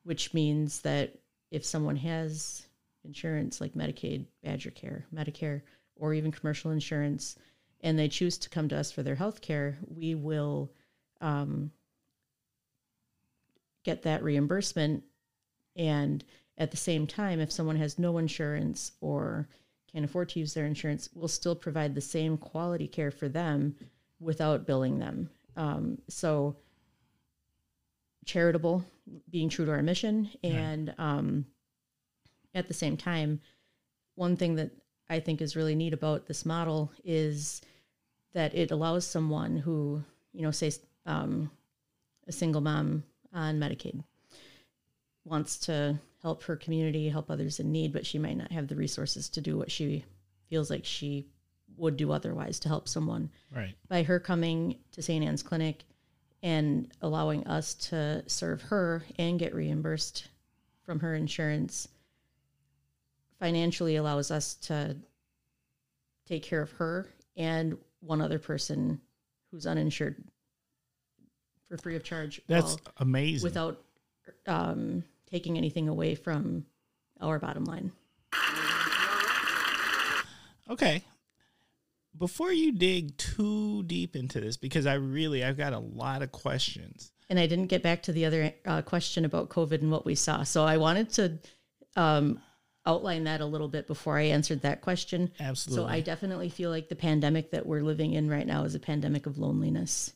which 0.03 0.35
means 0.35 0.81
that 0.81 1.17
if 1.49 1.65
someone 1.65 1.95
has 1.95 2.67
insurance 3.03 3.59
like 3.59 3.73
Medicaid, 3.73 4.27
Badger 4.43 4.69
Care, 4.69 5.07
Medicare, 5.11 5.63
or 5.95 6.13
even 6.13 6.31
commercial 6.31 6.69
insurance, 6.69 7.35
and 7.81 7.97
they 7.97 8.07
choose 8.07 8.37
to 8.37 8.49
come 8.49 8.69
to 8.69 8.77
us 8.77 8.91
for 8.91 9.01
their 9.01 9.15
health 9.15 9.41
care, 9.41 9.79
we 9.87 10.13
will 10.13 10.71
um, 11.21 11.71
get 13.83 14.03
that 14.03 14.21
reimbursement. 14.21 15.03
And 15.75 16.23
at 16.59 16.71
the 16.71 16.77
same 16.77 17.07
time, 17.07 17.39
if 17.39 17.51
someone 17.51 17.77
has 17.77 17.97
no 17.97 18.17
insurance 18.17 18.91
or 18.99 19.47
can't 19.91 20.05
afford 20.05 20.29
to 20.29 20.39
use 20.39 20.53
their 20.53 20.65
insurance, 20.65 21.09
we'll 21.15 21.29
still 21.29 21.55
provide 21.55 21.95
the 21.95 22.01
same 22.01 22.37
quality 22.37 22.87
care 22.87 23.11
for 23.11 23.29
them 23.29 23.75
without 24.19 24.67
billing 24.67 24.99
them. 24.99 25.29
Um, 25.55 25.97
so, 26.09 26.57
charitable, 28.25 28.85
being 29.31 29.49
true 29.49 29.65
to 29.65 29.71
our 29.71 29.81
mission, 29.81 30.29
and 30.43 30.93
um, 30.97 31.45
at 32.53 32.67
the 32.67 32.73
same 32.73 32.97
time, 32.97 33.39
one 34.15 34.35
thing 34.35 34.55
that 34.55 34.71
I 35.09 35.19
think 35.19 35.41
is 35.41 35.55
really 35.55 35.75
neat 35.75 35.93
about 35.93 36.27
this 36.27 36.45
model 36.45 36.91
is 37.03 37.61
that 38.33 38.53
it 38.53 38.69
allows 38.69 39.07
someone 39.07 39.57
who, 39.57 40.03
you 40.33 40.43
know, 40.43 40.51
say 40.51 40.71
um, 41.05 41.49
a 42.27 42.31
single 42.31 42.61
mom 42.61 43.03
on 43.33 43.59
Medicaid 43.59 44.03
wants 45.25 45.57
to 45.57 45.99
help 46.21 46.43
her 46.43 46.55
community, 46.55 47.09
help 47.09 47.29
others 47.29 47.59
in 47.59 47.71
need, 47.71 47.93
but 47.93 48.05
she 48.05 48.19
might 48.19 48.37
not 48.37 48.51
have 48.51 48.67
the 48.67 48.75
resources 48.75 49.29
to 49.29 49.41
do 49.41 49.57
what 49.57 49.71
she 49.71 50.03
feels 50.49 50.69
like 50.69 50.85
she 50.85 51.27
would 51.77 51.95
do 51.97 52.11
otherwise 52.11 52.59
to 52.59 52.67
help 52.67 52.87
someone. 52.87 53.29
Right. 53.55 53.75
By 53.87 54.03
her 54.03 54.19
coming 54.19 54.79
to 54.91 55.01
St. 55.01 55.23
Anne's 55.23 55.43
Clinic 55.43 55.85
and 56.43 56.91
allowing 57.01 57.45
us 57.47 57.73
to 57.73 58.23
serve 58.27 58.61
her 58.63 59.03
and 59.17 59.39
get 59.39 59.55
reimbursed 59.55 60.27
from 60.83 60.99
her 60.99 61.15
insurance 61.15 61.87
financially 63.39 63.95
allows 63.95 64.31
us 64.31 64.55
to 64.55 64.97
take 66.27 66.43
care 66.43 66.61
of 66.61 66.71
her 66.71 67.07
and 67.37 67.77
one 68.01 68.21
other 68.21 68.39
person 68.39 68.99
who's 69.51 69.65
uninsured 69.65 70.21
for 71.67 71.77
free 71.77 71.95
of 71.95 72.03
charge. 72.03 72.41
That's 72.47 72.77
amazing. 72.97 73.43
without 73.45 73.81
um, 74.47 75.03
taking 75.29 75.57
anything 75.57 75.87
away 75.87 76.15
from 76.15 76.65
our 77.21 77.39
bottom 77.39 77.65
line. 77.65 77.91
Okay. 80.69 81.03
Before 82.17 82.51
you 82.51 82.71
dig 82.71 83.17
too 83.17 83.83
deep 83.83 84.15
into 84.15 84.39
this, 84.41 84.57
because 84.57 84.85
I 84.85 84.95
really 84.95 85.43
I've 85.43 85.57
got 85.57 85.73
a 85.73 85.79
lot 85.79 86.21
of 86.21 86.31
questions. 86.31 87.11
And 87.29 87.39
I 87.39 87.47
didn't 87.47 87.67
get 87.67 87.83
back 87.83 88.03
to 88.03 88.11
the 88.11 88.25
other 88.25 88.53
uh, 88.65 88.81
question 88.81 89.25
about 89.25 89.49
COVID 89.49 89.81
and 89.81 89.91
what 89.91 90.05
we 90.05 90.15
saw. 90.15 90.43
So 90.43 90.65
I 90.65 90.77
wanted 90.77 91.11
to 91.11 91.39
um, 91.95 92.41
outline 92.85 93.25
that 93.25 93.41
a 93.41 93.45
little 93.45 93.67
bit 93.67 93.87
before 93.87 94.17
I 94.17 94.23
answered 94.23 94.61
that 94.63 94.81
question. 94.81 95.31
Absolutely. 95.39 95.83
So 95.83 95.89
I 95.89 96.01
definitely 96.01 96.49
feel 96.49 96.71
like 96.71 96.89
the 96.89 96.95
pandemic 96.95 97.51
that 97.51 97.65
we're 97.65 97.83
living 97.83 98.13
in 98.13 98.29
right 98.29 98.47
now 98.47 98.63
is 98.63 98.75
a 98.75 98.79
pandemic 98.79 99.25
of 99.25 99.37
loneliness. 99.37 100.11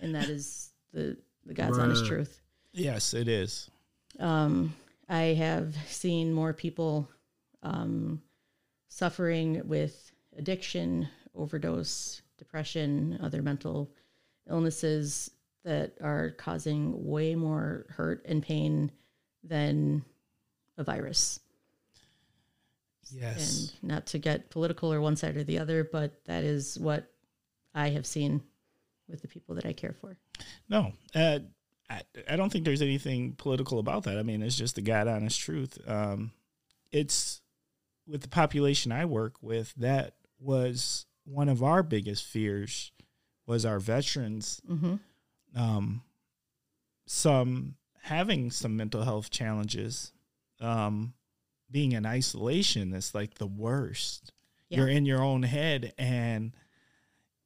And 0.00 0.14
that 0.14 0.28
is 0.28 0.70
the, 0.92 1.16
the 1.44 1.54
God's 1.54 1.78
honest 1.78 2.06
truth. 2.06 2.40
yes, 2.72 3.14
it 3.14 3.28
is. 3.28 3.70
Um, 4.18 4.74
I 5.08 5.34
have 5.34 5.74
seen 5.86 6.32
more 6.32 6.52
people 6.52 7.08
um, 7.62 8.22
suffering 8.88 9.62
with 9.68 10.12
addiction, 10.36 11.08
overdose, 11.34 12.22
depression, 12.38 13.18
other 13.22 13.42
mental 13.42 13.90
illnesses 14.48 15.30
that 15.64 15.94
are 16.02 16.30
causing 16.30 17.06
way 17.06 17.34
more 17.34 17.86
hurt 17.90 18.24
and 18.26 18.42
pain 18.42 18.90
than 19.42 20.04
a 20.78 20.84
virus. 20.84 21.40
Yes. 23.10 23.72
And 23.82 23.90
not 23.90 24.06
to 24.06 24.18
get 24.18 24.50
political 24.50 24.92
or 24.92 25.00
one 25.00 25.16
side 25.16 25.36
or 25.36 25.44
the 25.44 25.58
other, 25.58 25.84
but 25.84 26.24
that 26.26 26.44
is 26.44 26.78
what 26.78 27.10
I 27.74 27.90
have 27.90 28.06
seen 28.06 28.42
with 29.08 29.22
the 29.22 29.28
people 29.28 29.54
that 29.54 29.66
I 29.66 29.72
care 29.72 29.94
for. 30.00 30.16
No, 30.68 30.92
uh, 31.14 31.40
I, 31.88 32.02
I 32.28 32.36
don't 32.36 32.50
think 32.50 32.64
there's 32.64 32.82
anything 32.82 33.32
political 33.32 33.78
about 33.78 34.04
that. 34.04 34.18
I 34.18 34.22
mean, 34.22 34.42
it's 34.42 34.56
just 34.56 34.74
the 34.74 34.82
God 34.82 35.06
honest 35.08 35.40
truth. 35.40 35.78
Um, 35.86 36.32
it's 36.90 37.40
with 38.06 38.22
the 38.22 38.28
population 38.28 38.92
I 38.92 39.04
work 39.04 39.34
with, 39.40 39.74
that 39.76 40.14
was 40.40 41.06
one 41.24 41.48
of 41.48 41.62
our 41.62 41.82
biggest 41.82 42.24
fears 42.24 42.92
was 43.46 43.64
our 43.64 43.78
veterans, 43.78 44.60
Mm-hmm. 44.68 44.96
um, 45.54 46.02
some 47.06 47.74
having 48.02 48.50
some 48.50 48.76
mental 48.76 49.02
health 49.02 49.30
challenges, 49.30 50.12
um, 50.60 51.14
being 51.70 51.92
in 51.92 52.06
isolation 52.06 52.92
is 52.92 53.14
like 53.14 53.34
the 53.34 53.46
worst. 53.46 54.32
Yeah. 54.68 54.78
You're 54.78 54.88
in 54.88 55.06
your 55.06 55.22
own 55.22 55.42
head 55.42 55.92
and 55.98 56.52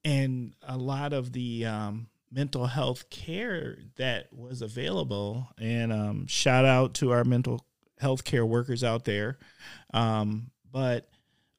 and 0.05 0.55
a 0.62 0.76
lot 0.79 1.12
of 1.12 1.33
the 1.33 1.66
um, 1.66 2.09
mental 2.33 2.66
health 2.66 3.11
care 3.11 3.79
that 3.97 4.33
was 4.33 4.62
available 4.62 5.49
and 5.59 5.93
um, 5.93 6.27
shout 6.27 6.64
out 6.64 6.95
to 6.95 7.11
our 7.11 7.25
mental 7.25 7.64
health 7.99 8.25
care 8.25 8.47
workers 8.47 8.85
out 8.85 9.05
there 9.05 9.37
um, 9.93 10.51
but 10.71 11.09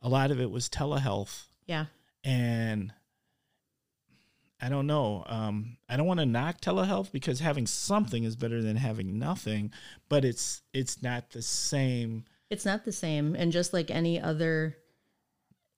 a 0.01 0.07
lot 0.09 0.31
of 0.31 0.39
it 0.39 0.49
was 0.49 0.69
telehealth 0.69 1.43
Yeah. 1.67 1.85
and 2.23 2.93
I 4.63 4.69
don't 4.69 4.85
know. 4.85 5.23
Um, 5.25 5.77
I 5.89 5.97
don't 5.97 6.05
want 6.05 6.19
to 6.19 6.25
knock 6.27 6.61
telehealth 6.61 7.11
because 7.11 7.39
having 7.39 7.65
something 7.65 8.23
is 8.23 8.35
better 8.35 8.61
than 8.61 8.75
having 8.75 9.17
nothing, 9.17 9.73
but 10.07 10.23
it's 10.23 10.61
it's 10.71 11.01
not 11.01 11.31
the 11.31 11.41
same. 11.41 12.25
It's 12.51 12.63
not 12.63 12.85
the 12.85 12.91
same. 12.91 13.33
And 13.33 13.51
just 13.51 13.73
like 13.73 13.89
any 13.89 14.21
other, 14.21 14.77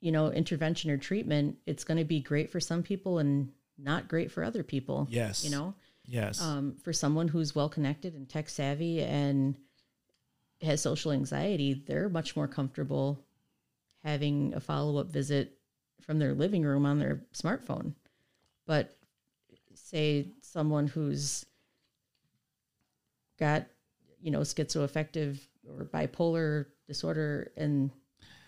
you 0.02 0.12
know, 0.12 0.32
intervention 0.34 0.92
or 0.92 0.98
treatment, 0.98 1.60
it's 1.66 1.86
going 1.86 1.98
to 1.98 2.04
be 2.04 2.20
great 2.20 2.52
for 2.52 2.60
some 2.60 2.84
people 2.84 3.20
and 3.20 3.54
not 3.78 4.08
great 4.08 4.32
for 4.32 4.44
other 4.44 4.64
people. 4.64 5.08
Yes. 5.10 5.44
You 5.44 5.50
know, 5.52 5.74
Yes. 6.06 6.42
um, 6.42 6.76
for 6.84 6.94
someone 6.94 7.28
who's 7.28 7.56
well 7.56 7.70
connected 7.70 8.14
and 8.14 8.28
tech 8.30 8.50
savvy 8.50 9.02
and 9.02 9.58
has 10.62 10.82
social 10.82 11.12
anxiety, 11.12 11.74
they're 11.74 12.10
much 12.10 12.36
more 12.36 12.48
comfortable 12.48 13.20
having 14.04 14.54
a 14.54 14.60
follow 14.60 14.98
up 15.00 15.08
visit 15.12 15.58
from 16.02 16.20
their 16.20 16.34
living 16.34 16.64
room 16.64 16.86
on 16.86 17.00
their 17.00 17.22
smartphone. 17.34 17.94
But 18.66 18.96
say 19.76 20.28
someone 20.42 20.88
who's 20.88 21.46
got, 23.40 23.66
you 24.22 24.32
know, 24.32 24.42
schizoaffective 24.42 25.40
or 25.68 25.86
bipolar 25.86 26.66
disorder 26.88 27.52
and 27.58 27.92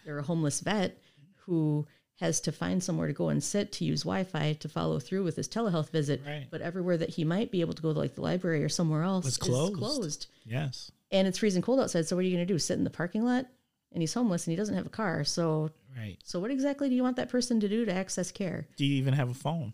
they're 0.05 0.19
a 0.19 0.23
homeless 0.23 0.59
vet 0.61 0.97
who 1.45 1.85
has 2.19 2.39
to 2.41 2.51
find 2.51 2.81
somewhere 2.81 3.07
to 3.07 3.13
go 3.13 3.29
and 3.29 3.43
sit 3.43 3.71
to 3.73 3.85
use 3.85 4.03
Wi-Fi 4.03 4.53
to 4.53 4.69
follow 4.69 4.99
through 4.99 5.23
with 5.23 5.35
his 5.35 5.49
telehealth 5.49 5.89
visit. 5.89 6.21
Right. 6.25 6.47
But 6.49 6.61
everywhere 6.61 6.95
that 6.97 7.09
he 7.09 7.23
might 7.25 7.51
be 7.51 7.61
able 7.61 7.73
to 7.73 7.81
go, 7.81 7.89
like 7.91 8.15
the 8.15 8.21
library 8.21 8.63
or 8.63 8.69
somewhere 8.69 9.03
else, 9.03 9.25
Was 9.25 9.33
is 9.33 9.37
closed. 9.37 9.75
closed. 9.75 10.27
yes. 10.45 10.91
And 11.11 11.27
it's 11.27 11.37
freezing 11.39 11.61
cold 11.61 11.79
outside. 11.79 12.07
So 12.07 12.15
what 12.15 12.21
are 12.23 12.27
you 12.27 12.35
going 12.35 12.47
to 12.47 12.53
do? 12.53 12.57
Sit 12.57 12.77
in 12.77 12.83
the 12.85 12.89
parking 12.89 13.23
lot? 13.25 13.45
And 13.91 14.01
he's 14.01 14.13
homeless 14.13 14.45
and 14.47 14.51
he 14.51 14.55
doesn't 14.57 14.75
have 14.75 14.85
a 14.85 14.89
car. 14.89 15.23
So, 15.23 15.71
Right. 15.97 16.17
so 16.23 16.39
what 16.39 16.51
exactly 16.51 16.89
do 16.89 16.95
you 16.95 17.03
want 17.03 17.15
that 17.17 17.29
person 17.29 17.59
to 17.61 17.69
do 17.69 17.85
to 17.85 17.93
access 17.93 18.31
care? 18.31 18.67
Do 18.75 18.85
you 18.85 18.95
even 18.95 19.13
have 19.13 19.29
a 19.29 19.33
phone? 19.33 19.73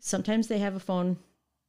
Sometimes 0.00 0.48
they 0.48 0.58
have 0.58 0.74
a 0.74 0.80
phone. 0.80 1.16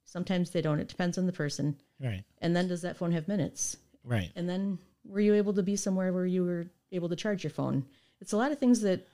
Sometimes 0.06 0.50
they 0.52 0.62
don't. 0.62 0.80
It 0.80 0.88
depends 0.88 1.18
on 1.18 1.26
the 1.26 1.32
person. 1.34 1.76
Right. 2.02 2.24
And 2.42 2.56
then 2.56 2.68
does 2.68 2.82
that 2.82 2.98
phone 2.98 3.12
have 3.12 3.28
minutes? 3.28 3.78
Right. 4.04 4.32
And 4.36 4.48
then 4.50 4.80
were 5.06 5.20
you 5.22 5.34
able 5.36 5.54
to 5.54 5.64
be 5.64 5.76
somewhere 5.76 6.12
where 6.14 6.26
you 6.26 6.44
were 6.44 6.68
able 6.92 7.10
to 7.10 7.16
charge 7.16 7.44
your 7.44 7.52
phone? 7.52 7.86
It's 8.20 8.34
a 8.34 8.38
lot 8.38 8.52
of 8.52 8.60
things 8.60 8.82
that 8.82 9.08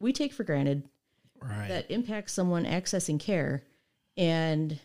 we 0.00 0.12
take 0.12 0.32
for 0.32 0.44
granted 0.44 0.82
Right. 1.40 1.68
that 1.68 1.88
impacts 1.90 2.32
someone 2.32 2.64
accessing 2.64 3.20
care. 3.20 3.62
And 4.16 4.78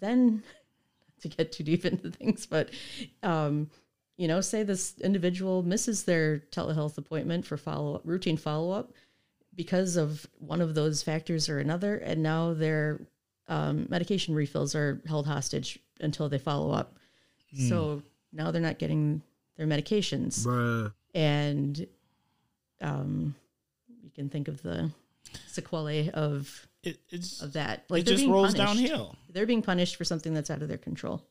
then 0.00 0.42
to 1.20 1.28
get 1.28 1.52
too 1.52 1.62
deep 1.64 1.84
into 1.84 2.10
things, 2.10 2.46
but 2.46 2.70
um, 3.22 3.70
you 4.16 4.26
know, 4.28 4.40
say 4.40 4.62
this 4.62 4.94
individual 5.00 5.62
misses 5.62 6.04
their 6.04 6.38
telehealth 6.50 6.96
appointment 6.98 7.44
for 7.44 7.56
follow 7.56 7.96
up, 7.96 8.02
routine 8.04 8.36
follow 8.36 8.70
up, 8.70 8.92
because 9.54 9.96
of 9.96 10.26
one 10.38 10.60
of 10.60 10.74
those 10.74 11.02
factors 11.02 11.48
or 11.48 11.58
another, 11.58 11.96
and 11.98 12.22
now 12.22 12.54
their 12.54 13.00
um, 13.48 13.86
medication 13.90 14.34
refills 14.34 14.74
are 14.74 15.00
held 15.06 15.26
hostage 15.26 15.78
until 16.00 16.28
they 16.28 16.38
follow 16.38 16.70
up. 16.72 16.96
So 17.68 18.02
now 18.32 18.50
they're 18.50 18.60
not 18.62 18.78
getting 18.78 19.22
their 19.56 19.66
medications, 19.66 20.44
Bruh. 20.46 20.92
and 21.14 21.86
um, 22.80 23.34
can 24.14 24.28
think 24.28 24.48
of 24.48 24.62
the 24.62 24.90
sequelae 25.46 26.10
of 26.10 26.66
It, 26.82 26.98
it's 27.10 27.42
of 27.42 27.54
that. 27.54 27.84
Like 27.88 28.02
it 28.02 28.06
just 28.06 28.26
rolls 28.26 28.54
punished. 28.54 28.78
downhill. 28.82 29.16
They're 29.30 29.46
being 29.46 29.62
punished 29.62 29.96
for 29.96 30.04
something 30.04 30.34
that's 30.34 30.50
out 30.50 30.62
of 30.62 30.68
their 30.68 30.78
control. 30.78 31.26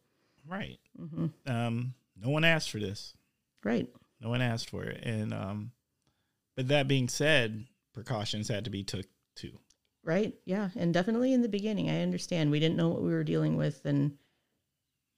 Right. 0.48 0.80
Mm-hmm. 1.00 1.28
Um, 1.52 1.94
no 2.22 2.30
one 2.30 2.44
asked 2.44 2.70
for 2.70 2.80
this. 2.80 3.16
Right. 3.64 3.88
No 4.20 4.30
one 4.30 4.42
asked 4.42 4.70
for 4.70 4.84
it. 4.84 5.04
And 5.04 5.34
um, 5.34 5.72
but 6.56 6.68
that 6.68 6.88
being 6.88 7.08
said, 7.08 7.66
precautions 7.94 8.48
had 8.50 8.66
to 8.66 8.70
be 8.70 8.84
took 8.84 9.06
too. 9.36 9.58
Right. 10.04 10.34
Yeah. 10.46 10.70
And 10.76 10.94
definitely 10.94 11.32
in 11.34 11.42
the 11.42 11.50
beginning, 11.50 11.90
I 11.90 12.02
understand 12.02 12.52
we 12.52 12.60
didn't 12.60 12.76
know 12.76 12.90
what 12.90 13.02
we 13.02 13.12
were 13.14 13.24
dealing 13.24 13.56
with. 13.56 13.86
And 13.86 14.18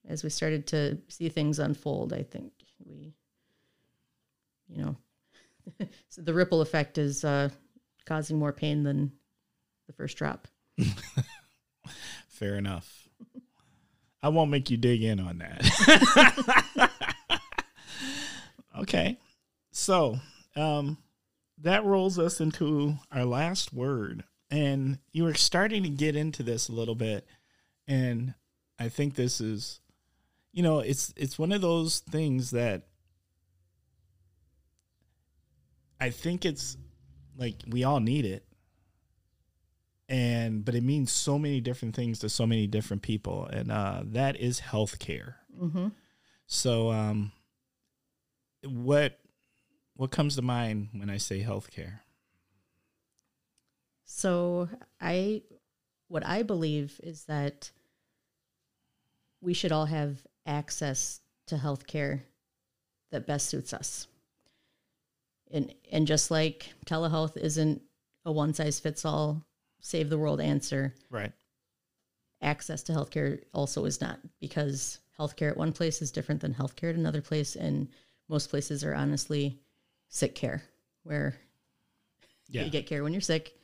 as 0.08 0.24
we 0.24 0.30
started 0.30 0.68
to 0.68 1.00
see 1.08 1.30
things 1.30 1.58
unfold, 1.58 2.14
I 2.14 2.22
think 2.22 2.52
we, 2.86 3.16
you 4.68 4.84
know, 4.84 4.96
so 6.10 6.22
the 6.22 6.34
ripple 6.34 6.62
effect 6.62 6.98
is 6.98 7.24
uh, 7.24 7.50
causing 8.06 8.38
more 8.38 8.54
pain 8.54 8.84
than 8.84 9.12
the 9.88 9.94
first 9.94 10.18
drop. 10.18 10.48
Fair 12.28 12.56
enough. 12.56 13.08
I 14.22 14.30
won't 14.30 14.52
make 14.52 14.72
you 14.72 14.78
dig 14.78 15.04
in 15.04 15.20
on 15.20 15.38
that. 15.38 16.92
okay. 18.80 19.18
So, 19.72 20.18
um, 20.56 20.98
that 21.62 21.86
rolls 21.86 22.18
us 22.18 22.42
into 22.42 22.96
our 23.12 23.26
last 23.26 23.74
word. 23.74 24.24
And 24.50 25.00
you 25.12 25.24
were 25.24 25.34
starting 25.34 25.84
to 25.84 25.90
get 25.90 26.16
into 26.16 26.44
this 26.44 26.70
a 26.70 26.74
little 26.74 26.96
bit. 26.96 27.28
And 27.88 28.34
I 28.80 28.90
think 28.90 29.16
this 29.16 29.40
is, 29.40 29.80
you 30.54 30.64
know, 30.64 30.80
it's 30.80 31.14
it's 31.16 31.40
one 31.40 31.52
of 31.52 31.62
those 31.62 32.00
things 32.00 32.52
that 32.52 32.88
I 36.00 36.10
think 36.10 36.46
it's 36.46 36.78
like 37.38 37.56
we 37.68 37.84
all 37.84 38.00
need 38.00 38.26
it 38.26 38.46
and 40.08 40.64
but 40.64 40.76
it 40.76 40.84
means 40.84 41.12
so 41.12 41.40
many 41.40 41.60
different 41.62 41.96
things 41.96 42.20
to 42.20 42.30
so 42.30 42.46
many 42.46 42.68
different 42.68 43.02
people 43.02 43.46
and 43.48 43.72
uh 43.72 44.02
that 44.06 44.36
is 44.40 44.62
healthcare 44.62 45.36
Mm-hmm. 45.60 45.88
so 46.46 46.92
um 46.92 47.32
what 48.64 49.20
what 49.96 50.12
comes 50.12 50.36
to 50.36 50.42
mind 50.42 50.90
when 50.94 51.10
i 51.10 51.18
say 51.18 51.42
healthcare 51.42 52.00
So 54.08 54.70
I, 55.02 55.42
what 56.08 56.26
I 56.26 56.44
believe 56.44 57.00
is 57.04 57.26
that 57.26 57.72
we 59.42 59.54
should 59.54 59.72
all 59.72 59.86
have 59.88 60.26
access 60.46 61.22
to 61.48 61.58
health 61.58 61.88
care 61.88 62.24
that 63.12 63.26
best 63.28 63.48
suits 63.50 63.74
us. 63.74 64.08
And 65.52 65.74
and 65.92 66.08
just 66.08 66.32
like 66.32 66.74
telehealth 66.86 67.38
isn't 67.38 67.82
a 68.26 68.32
one 68.32 68.54
size 68.54 68.80
fits 68.80 69.06
all 69.06 69.46
save 69.80 70.10
the 70.10 70.18
world 70.18 70.42
answer, 70.42 70.94
right 71.10 71.32
access 72.42 72.84
to 72.84 72.92
healthcare 72.94 73.42
also 73.54 73.86
is 73.86 74.02
not 74.02 74.20
because 74.40 75.00
healthcare 75.18 75.50
at 75.52 75.58
one 75.58 75.72
place 75.72 76.02
is 76.02 76.12
different 76.12 76.42
than 76.42 76.54
healthcare 76.54 76.90
at 76.90 76.96
another 76.96 77.22
place 77.22 77.56
and 77.56 77.88
most 78.28 78.50
places 78.50 78.84
are 78.84 78.94
honestly 78.94 79.58
sick 80.10 80.36
care 80.36 80.62
where 81.04 81.36
yeah 82.50 82.64
you 82.64 82.70
get 82.70 82.86
care 82.86 83.04
when 83.04 83.14
you're 83.14 83.22
sick 83.22 83.56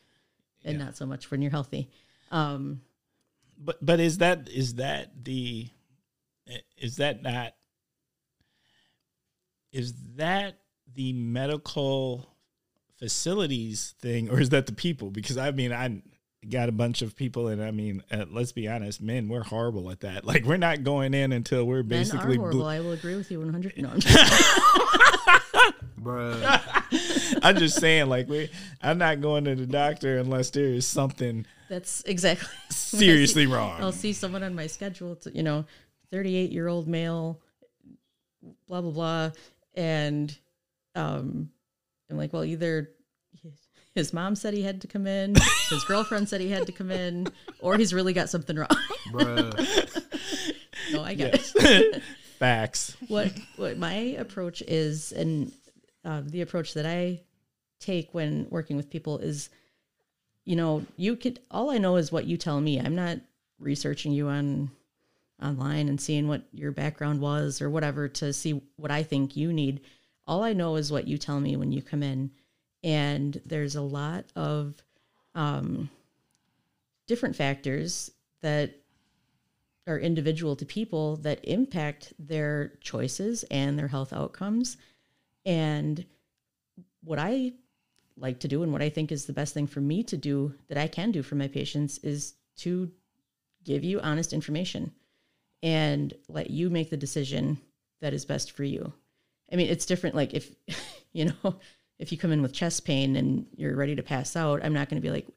and 0.63 0.77
Yeah. 0.77 0.85
not 0.85 0.95
so 0.95 1.05
much 1.05 1.29
when 1.31 1.41
you're 1.41 1.51
healthy. 1.51 1.89
Um, 2.31 2.81
but 3.57 3.83
but 3.85 3.99
is 3.99 4.19
that 4.19 4.47
is 4.49 4.75
that 4.75 5.23
the 5.23 5.69
is 6.77 6.95
that 6.97 7.21
not 7.21 7.53
is 9.71 9.93
that 10.15 10.60
the 10.95 11.13
medical 11.13 12.27
facilities 12.97 13.95
thing 13.99 14.29
or 14.29 14.39
is 14.39 14.49
that 14.49 14.65
the 14.67 14.73
people 14.73 15.09
because 15.09 15.37
i 15.37 15.49
mean 15.51 15.73
i 15.73 16.01
got 16.49 16.69
a 16.69 16.71
bunch 16.71 17.01
of 17.01 17.15
people 17.15 17.47
and 17.47 17.63
i 17.63 17.71
mean 17.71 18.03
uh, 18.11 18.25
let's 18.31 18.51
be 18.51 18.67
honest 18.67 19.01
men 19.01 19.27
we're 19.27 19.43
horrible 19.43 19.89
at 19.91 20.01
that 20.01 20.25
like 20.31 20.43
we're 20.45 20.57
not 20.57 20.83
going 20.83 21.13
in 21.13 21.31
until 21.31 21.65
we're 21.65 21.83
men 21.83 21.99
are 21.99 22.01
basically 22.01 22.37
horrible. 22.37 22.59
blue- 22.59 22.67
I 22.67 22.79
will 22.79 22.91
agree 22.91 23.15
with 23.15 23.31
you 23.31 23.39
100. 23.39 23.77
No, 23.77 23.89
I'm 23.89 23.99
just, 23.99 24.33
Bruh. 25.99 27.39
i'm 27.43 27.57
just 27.57 27.79
saying 27.79 28.07
like 28.09 28.27
we 28.27 28.49
i'm 28.81 28.97
not 28.97 29.21
going 29.21 29.45
to 29.45 29.55
the 29.55 29.67
doctor 29.67 30.17
unless 30.17 30.49
there 30.51 30.65
is 30.65 30.85
something 30.85 31.45
that's 31.71 32.03
exactly. 32.03 32.49
seriously 32.69 33.45
wrong. 33.47 33.81
I'll 33.81 33.93
see 33.93 34.11
someone 34.11 34.43
on 34.43 34.53
my 34.53 34.67
schedule. 34.67 35.15
To, 35.15 35.33
you 35.33 35.41
know, 35.41 35.63
38 36.11 36.51
year 36.51 36.67
old 36.67 36.85
male, 36.85 37.39
blah 38.67 38.81
blah 38.81 38.91
blah, 38.91 39.31
and 39.73 40.37
um, 40.95 41.49
I'm 42.09 42.17
like, 42.17 42.33
well, 42.33 42.43
either 42.43 42.89
his 43.95 44.13
mom 44.13 44.35
said 44.35 44.53
he 44.53 44.61
had 44.61 44.81
to 44.81 44.87
come 44.87 45.07
in, 45.07 45.35
his 45.69 45.83
girlfriend 45.85 46.29
said 46.29 46.41
he 46.41 46.49
had 46.49 46.65
to 46.65 46.71
come 46.71 46.91
in, 46.91 47.27
or 47.59 47.77
he's 47.77 47.93
really 47.93 48.13
got 48.13 48.29
something 48.29 48.55
wrong. 48.55 48.67
Bruh. 49.11 50.53
no, 50.93 51.03
I 51.03 51.13
get 51.13 51.35
it. 51.35 51.93
yes 51.95 52.03
facts 52.41 52.97
what 53.07 53.31
what 53.57 53.77
my 53.77 53.93
approach 53.93 54.63
is 54.63 55.11
and 55.11 55.51
uh, 56.03 56.23
the 56.25 56.41
approach 56.41 56.73
that 56.73 56.87
i 56.87 57.21
take 57.79 58.11
when 58.15 58.47
working 58.49 58.75
with 58.75 58.89
people 58.89 59.19
is 59.19 59.51
you 60.43 60.55
know 60.55 60.83
you 60.97 61.15
could 61.15 61.39
all 61.51 61.69
i 61.69 61.77
know 61.77 61.97
is 61.97 62.11
what 62.11 62.25
you 62.25 62.37
tell 62.37 62.59
me 62.59 62.79
i'm 62.79 62.95
not 62.95 63.19
researching 63.59 64.11
you 64.11 64.27
on 64.27 64.71
online 65.39 65.87
and 65.87 66.01
seeing 66.01 66.27
what 66.27 66.41
your 66.51 66.71
background 66.71 67.21
was 67.21 67.61
or 67.61 67.69
whatever 67.69 68.07
to 68.07 68.33
see 68.33 68.59
what 68.75 68.89
i 68.89 69.03
think 69.03 69.37
you 69.37 69.53
need 69.53 69.79
all 70.31 70.43
i 70.43 70.53
know 70.53 70.75
is 70.77 70.91
what 70.91 71.07
you 71.07 71.17
tell 71.17 71.39
me 71.39 71.55
when 71.55 71.71
you 71.71 71.81
come 71.81 72.01
in 72.01 72.31
and 72.83 73.41
there's 73.45 73.75
a 73.75 73.81
lot 73.81 74.25
of 74.35 74.75
um, 75.35 75.89
different 77.07 77.35
factors 77.35 78.11
that 78.41 78.73
are 79.87 79.99
individual 79.99 80.55
to 80.55 80.65
people 80.65 81.17
that 81.17 81.39
impact 81.43 82.13
their 82.19 82.73
choices 82.81 83.43
and 83.51 83.77
their 83.77 83.87
health 83.87 84.13
outcomes. 84.13 84.77
And 85.45 86.05
what 87.03 87.19
I 87.19 87.53
like 88.17 88.39
to 88.41 88.47
do 88.47 88.63
and 88.63 88.71
what 88.71 88.81
I 88.81 88.89
think 88.89 89.11
is 89.11 89.25
the 89.25 89.33
best 89.33 89.53
thing 89.53 89.67
for 89.67 89.81
me 89.81 90.03
to 90.03 90.17
do 90.17 90.53
that 90.67 90.77
I 90.77 90.87
can 90.87 91.11
do 91.11 91.23
for 91.23 91.35
my 91.35 91.47
patients 91.47 91.97
is 91.99 92.35
to 92.57 92.91
give 93.63 93.83
you 93.83 93.99
honest 93.99 94.33
information 94.33 94.91
and 95.63 96.13
let 96.27 96.49
you 96.49 96.69
make 96.69 96.89
the 96.89 96.97
decision 96.97 97.59
that 98.01 98.13
is 98.13 98.25
best 98.25 98.51
for 98.51 98.63
you. 98.63 98.93
I 99.51 99.55
mean, 99.55 99.69
it's 99.69 99.85
different. 99.85 100.15
Like 100.15 100.33
if, 100.33 100.53
you 101.13 101.25
know, 101.25 101.55
if 101.99 102.11
you 102.11 102.17
come 102.17 102.31
in 102.31 102.41
with 102.41 102.53
chest 102.53 102.85
pain 102.85 103.15
and 103.15 103.45
you're 103.55 103.75
ready 103.75 103.95
to 103.95 104.03
pass 104.03 104.35
out, 104.35 104.63
I'm 104.63 104.73
not 104.73 104.89
going 104.89 105.01
to 105.01 105.05
be 105.05 105.11
like, 105.11 105.27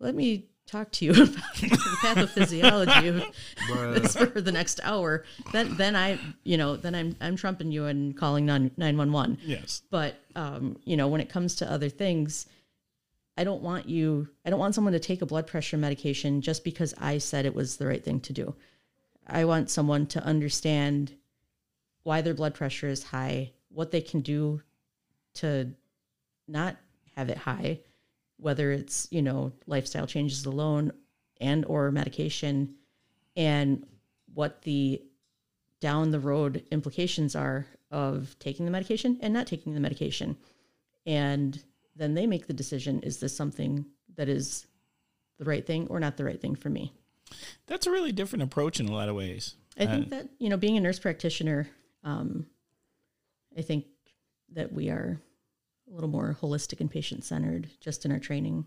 let 0.00 0.14
me 0.14 0.48
talk 0.66 0.90
to 0.92 1.04
you 1.04 1.12
about 1.22 1.54
the 1.54 1.68
pathophysiology 2.02 3.08
of 3.70 4.02
this 4.02 4.16
for 4.16 4.40
the 4.40 4.52
next 4.52 4.80
hour. 4.82 5.24
Then, 5.52 5.76
then 5.76 5.96
I, 5.96 6.18
you 6.44 6.56
know, 6.56 6.76
then 6.76 6.94
I'm, 6.94 7.16
I'm 7.20 7.36
trumping 7.36 7.70
you 7.70 7.86
and 7.86 8.16
calling 8.16 8.46
911. 8.46 9.38
yes 9.44 9.82
But, 9.90 10.16
um, 10.34 10.76
you 10.84 10.96
know, 10.96 11.08
when 11.08 11.20
it 11.20 11.28
comes 11.28 11.56
to 11.56 11.70
other 11.70 11.88
things, 11.88 12.46
I 13.36 13.44
don't 13.44 13.62
want 13.62 13.88
you, 13.88 14.28
I 14.44 14.50
don't 14.50 14.58
want 14.58 14.74
someone 14.74 14.92
to 14.92 15.00
take 15.00 15.22
a 15.22 15.26
blood 15.26 15.46
pressure 15.46 15.78
medication 15.78 16.40
just 16.40 16.64
because 16.64 16.94
I 16.98 17.18
said 17.18 17.46
it 17.46 17.54
was 17.54 17.76
the 17.76 17.86
right 17.86 18.04
thing 18.04 18.20
to 18.20 18.32
do. 18.32 18.54
I 19.26 19.44
want 19.44 19.70
someone 19.70 20.06
to 20.08 20.24
understand 20.24 21.14
why 22.02 22.20
their 22.20 22.34
blood 22.34 22.54
pressure 22.54 22.88
is 22.88 23.02
high, 23.02 23.52
what 23.68 23.90
they 23.90 24.00
can 24.00 24.20
do 24.20 24.60
to 25.34 25.72
not 26.48 26.76
have 27.16 27.28
it 27.28 27.38
high, 27.38 27.80
whether 28.38 28.72
it's, 28.72 29.08
you 29.10 29.22
know, 29.22 29.52
lifestyle 29.66 30.06
changes 30.06 30.44
alone 30.44 30.92
and 31.40 31.64
or 31.66 31.90
medication 31.90 32.74
and 33.36 33.86
what 34.34 34.62
the 34.62 35.02
down 35.80 36.10
the 36.10 36.20
road 36.20 36.64
implications 36.70 37.34
are 37.34 37.66
of 37.90 38.36
taking 38.38 38.64
the 38.64 38.72
medication 38.72 39.18
and 39.20 39.34
not 39.34 39.46
taking 39.46 39.74
the 39.74 39.80
medication. 39.80 40.36
And 41.06 41.62
then 41.96 42.14
they 42.14 42.26
make 42.26 42.46
the 42.46 42.52
decision 42.52 43.00
is 43.00 43.18
this 43.18 43.36
something 43.36 43.84
that 44.16 44.28
is 44.28 44.66
the 45.38 45.44
right 45.44 45.66
thing 45.66 45.86
or 45.88 45.98
not 45.98 46.16
the 46.16 46.24
right 46.24 46.40
thing 46.40 46.54
for 46.54 46.70
me? 46.70 46.92
that's 47.66 47.86
a 47.86 47.90
really 47.90 48.12
different 48.12 48.42
approach 48.42 48.78
in 48.78 48.86
a 48.86 48.92
lot 48.92 49.08
of 49.08 49.14
ways 49.14 49.54
I 49.78 49.86
think 49.86 50.06
uh, 50.06 50.16
that, 50.16 50.28
you 50.38 50.50
know, 50.50 50.56
being 50.56 50.76
a 50.76 50.80
nurse 50.80 50.98
practitioner, 50.98 51.68
um, 52.04 52.46
I 53.56 53.62
think 53.62 53.86
that 54.52 54.72
we 54.72 54.90
are 54.90 55.20
a 55.90 55.94
little 55.94 56.10
more 56.10 56.36
holistic 56.40 56.80
and 56.80 56.90
patient 56.90 57.24
centered 57.24 57.68
just 57.80 58.04
in 58.04 58.12
our 58.12 58.18
training. 58.18 58.66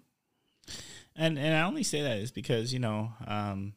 And 1.16 1.38
and 1.40 1.56
I 1.56 1.62
only 1.62 1.84
say 1.84 2.02
that 2.02 2.18
is 2.18 2.32
because 2.32 2.74
you 2.74 2.80
know 2.80 3.14
um, 3.26 3.74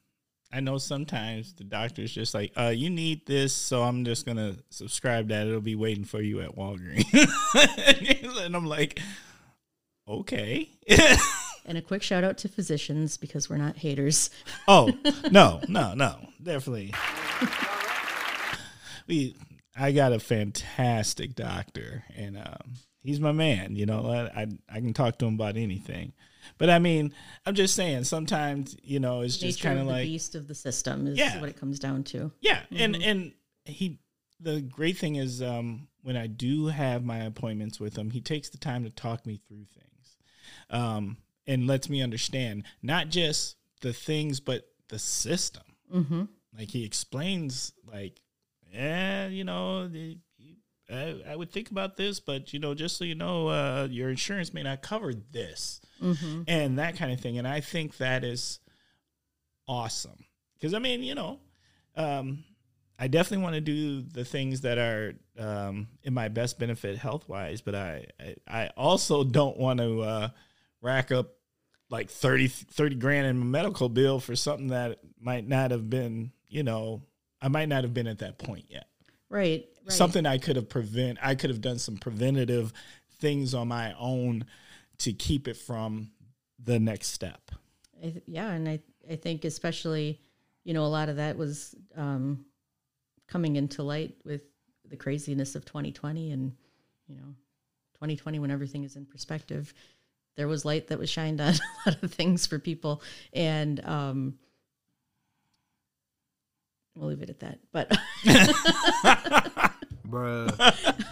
I 0.53 0.61
know 0.61 0.79
sometimes 0.79 1.53
the 1.55 1.65
doctor's 1.65 2.13
just 2.13 2.35
like, 2.35 2.53
uh, 2.57 2.73
you 2.75 2.89
need 2.89 3.27
this, 3.27 3.55
so 3.55 3.83
I'm 3.83 4.05
just 4.05 4.25
gonna 4.25 4.57
subscribe 4.71 5.29
that. 5.29 5.47
It'll 5.47 5.61
be 5.61 5.77
waiting 5.77 6.05
for 6.05 6.23
you 6.23 6.41
at 6.41 6.57
Walgreens. 6.57 7.05
and 8.45 8.57
I'm 8.57 8.67
like, 8.67 8.99
okay. 10.09 10.71
And 11.67 11.77
a 11.77 11.83
quick 11.83 12.03
shout 12.03 12.25
out 12.25 12.39
to 12.39 12.49
physicians 12.49 13.19
because 13.19 13.51
we're 13.51 13.59
not 13.59 13.77
haters. 13.77 14.31
oh, 14.67 14.91
no, 15.31 15.61
no, 15.69 15.93
no. 15.93 16.17
Definitely. 16.43 16.95
we 19.09 19.35
I 19.77 19.93
got 19.93 20.13
a 20.13 20.19
fantastic 20.21 21.35
doctor 21.35 22.05
and 22.17 22.37
um 22.39 22.75
he's 23.03 23.21
my 23.21 23.33
man, 23.33 23.75
you 23.77 23.87
know. 23.87 24.07
I, 24.07 24.43
I 24.43 24.47
I 24.71 24.81
can 24.81 24.93
talk 24.93 25.19
to 25.19 25.27
him 25.27 25.35
about 25.35 25.57
anything. 25.57 26.13
But 26.57 26.71
I 26.71 26.79
mean, 26.79 27.13
I'm 27.45 27.55
just 27.55 27.75
saying 27.75 28.05
sometimes, 28.05 28.77
you 28.83 29.01
know, 29.01 29.21
it's 29.23 29.37
just 29.37 29.61
kind 29.61 29.79
of 29.79 29.87
like 29.87 30.05
beast 30.05 30.35
of 30.35 30.49
the 30.49 30.55
system 30.55 31.07
is 31.07 31.19
Yeah. 31.19 31.41
what 31.41 31.49
it 31.51 31.57
comes 31.57 31.79
down 31.79 32.05
to. 32.05 32.33
Yeah, 32.41 32.61
and 32.71 32.97
and 32.97 33.33
he 33.65 33.99
the 34.41 34.61
great 34.61 34.97
thing 34.99 35.17
is 35.17 35.43
um 35.43 35.89
when 36.03 36.17
I 36.17 36.27
do 36.27 36.67
have 36.69 37.05
my 37.05 37.19
appointments 37.19 37.79
with 37.81 37.97
him, 37.97 38.11
he 38.11 38.21
takes 38.21 38.49
the 38.49 38.59
time 38.59 38.85
to 38.85 38.91
talk 38.91 39.27
me 39.27 39.41
through 39.49 39.65
things. 39.75 40.17
Um 40.71 41.17
and 41.47 41.67
lets 41.67 41.89
me 41.89 42.03
understand 42.03 42.65
not 42.83 43.09
just 43.09 43.57
the 43.81 43.93
things 43.93 44.41
but 44.41 44.69
the 44.89 44.99
system. 44.99 45.63
Mm-hmm. 45.95 46.23
Like 46.57 46.71
he 46.71 46.85
explains 46.85 47.73
like 47.87 48.21
yeah, 48.73 49.29
you 49.29 49.45
know, 49.45 49.91
I, 50.91 51.21
I 51.29 51.37
would 51.37 51.51
think 51.51 51.71
about 51.71 51.97
this, 51.97 52.21
but 52.21 52.53
you 52.53 52.59
know, 52.59 52.75
just 52.75 52.97
so 52.97 53.05
you 53.05 53.15
know, 53.15 53.49
uh, 53.49 53.89
your 53.91 54.11
insurance 54.11 54.53
may 54.55 54.63
not 54.63 54.83
cover 54.83 55.13
this 55.15 55.81
Mm-hmm. 56.03 56.43
and 56.47 56.79
that 56.79 56.97
kind 56.97 57.13
of 57.13 57.21
thing. 57.21 57.39
And 57.39 57.47
I 57.49 57.61
think 57.61 57.97
that 57.97 58.23
is 58.25 58.61
awesome 59.67 60.25
because 60.55 60.75
I 60.75 60.79
mean, 60.79 61.03
you 61.03 61.15
know, 61.15 61.41
um, 61.97 62.45
I 62.99 63.09
definitely 63.09 63.43
want 63.45 63.55
to 63.55 63.61
do 63.61 64.03
the 64.03 64.25
things 64.25 64.63
that 64.63 64.79
are 64.79 65.15
um, 65.39 65.89
in 66.03 66.15
my 66.15 66.29
best 66.29 66.59
benefit 66.59 66.99
health 66.99 67.29
wise, 67.29 67.61
but 67.61 67.75
I, 67.75 68.07
I 68.21 68.35
I 68.47 68.71
also 68.77 69.25
don't 69.25 69.57
want 69.57 69.79
to 69.81 70.01
uh, 70.03 70.29
rack 70.81 71.13
up 71.13 71.35
like 71.91 72.11
30, 72.11 72.49
30 72.49 72.97
grand 72.97 73.27
in 73.27 73.41
a 73.41 73.45
medical 73.45 73.89
bill 73.89 74.21
for 74.21 74.37
something 74.37 74.69
that 74.69 74.99
might 75.21 75.49
not 75.49 75.71
have 75.71 75.89
been, 75.89 76.33
you 76.49 76.63
know, 76.63 77.03
I 77.41 77.49
might 77.49 77.69
not 77.69 77.85
have 77.85 77.95
been 77.95 78.07
at 78.07 78.19
that 78.19 78.39
point 78.39 78.67
yet 78.69 78.87
Right. 79.31 79.69
right. 79.85 79.93
something 79.93 80.27
I 80.27 80.39
could 80.39 80.57
have 80.57 80.69
prevent. 80.69 81.19
I 81.23 81.35
could 81.35 81.51
have 81.51 81.61
done 81.61 81.79
some 81.79 81.97
preventative 81.97 82.73
things 83.21 83.55
on 83.55 83.69
my 83.69 83.95
own 83.99 84.45
to 84.99 85.13
keep 85.13 85.49
it 85.49 85.57
from 85.57 86.11
the 86.63 86.79
next 86.79 87.09
step. 87.09 87.51
I 87.99 88.11
th- 88.11 88.25
yeah, 88.27 88.51
and 88.51 88.69
I 88.69 88.81
I 89.11 89.17
think 89.17 89.45
especially, 89.45 90.21
you 90.65 90.75
know, 90.75 90.85
a 90.85 90.87
lot 90.87 91.09
of 91.09 91.17
that 91.17 91.37
was 91.37 91.75
um, 91.97 92.45
coming 93.27 93.57
into 93.57 93.83
light 93.83 94.17
with 94.25 94.43
the 94.89 94.97
craziness 94.97 95.55
of 95.55 95.65
2020, 95.65 96.31
and 96.31 96.53
you 97.07 97.17
know, 97.17 97.35
2020 97.95 98.39
when 98.39 98.51
everything 98.51 98.85
is 98.85 98.97
in 98.97 99.05
perspective, 99.05 99.75
there 100.37 100.49
was 100.49 100.65
light 100.65 100.89
that 100.89 100.99
was 100.99 101.11
shined 101.11 101.41
on 101.41 101.55
a 101.87 101.91
lot 101.91 102.03
of 102.03 102.13
things 102.13 102.47
for 102.47 102.59
people, 102.59 103.03
and 103.33 103.85
um, 103.85 104.39
we'll 106.99 107.09
leave 107.09 107.23
it 107.23 107.31
at 107.31 107.41
that. 107.41 107.59
But 107.73 107.91
Bruh. 110.09 111.05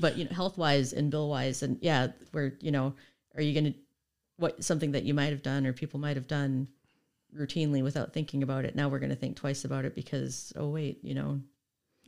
but 0.00 0.16
you 0.16 0.24
know, 0.24 0.30
health 0.34 0.58
wise 0.58 0.92
and 0.92 1.10
bill 1.10 1.28
wise, 1.28 1.62
and 1.62 1.78
yeah, 1.80 2.08
where 2.32 2.54
you 2.60 2.70
know, 2.70 2.94
are 3.36 3.42
you 3.42 3.52
going 3.52 3.72
to 3.72 3.78
what 4.36 4.62
something 4.62 4.92
that 4.92 5.04
you 5.04 5.14
might 5.14 5.30
have 5.30 5.42
done 5.42 5.66
or 5.66 5.72
people 5.72 5.98
might 6.00 6.16
have 6.16 6.28
done 6.28 6.68
routinely 7.36 7.82
without 7.82 8.12
thinking 8.12 8.42
about 8.42 8.64
it? 8.64 8.74
Now 8.74 8.88
we're 8.88 9.00
going 9.00 9.10
to 9.10 9.16
think 9.16 9.36
twice 9.36 9.64
about 9.64 9.84
it 9.84 9.94
because 9.94 10.52
oh 10.56 10.68
wait, 10.68 11.02
you 11.02 11.14
know, 11.14 11.40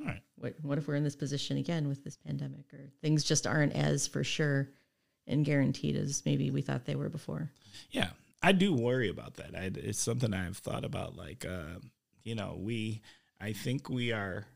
All 0.01 0.07
right. 0.07 0.22
what 0.36 0.55
what 0.62 0.78
if 0.78 0.88
we're 0.88 0.94
in 0.94 1.05
this 1.05 1.16
position 1.16 1.57
again 1.59 1.88
with 1.88 2.05
this 2.05 2.16
pandemic 2.16 2.72
or 2.72 2.90
things 3.03 3.24
just 3.24 3.46
aren't 3.46 3.74
as 3.74 4.07
for 4.07 4.24
sure 4.24 4.70
and 5.26 5.44
guaranteed 5.44 5.96
as 5.96 6.22
maybe 6.24 6.51
we 6.51 6.62
thought 6.62 6.84
they 6.86 6.96
were 6.96 7.09
before. 7.09 7.51
Yeah, 7.90 8.09
I 8.43 8.53
do 8.53 8.74
worry 8.74 9.09
about 9.09 9.34
that. 9.34 9.55
I, 9.55 9.70
it's 9.74 9.99
something 9.99 10.32
I've 10.32 10.57
thought 10.57 10.84
about. 10.84 11.16
Like, 11.16 11.45
uh, 11.45 11.78
you 12.22 12.34
know, 12.34 12.57
we, 12.59 13.03
I 13.41 13.53
think 13.53 13.88
we 13.88 14.12
are, 14.12 14.47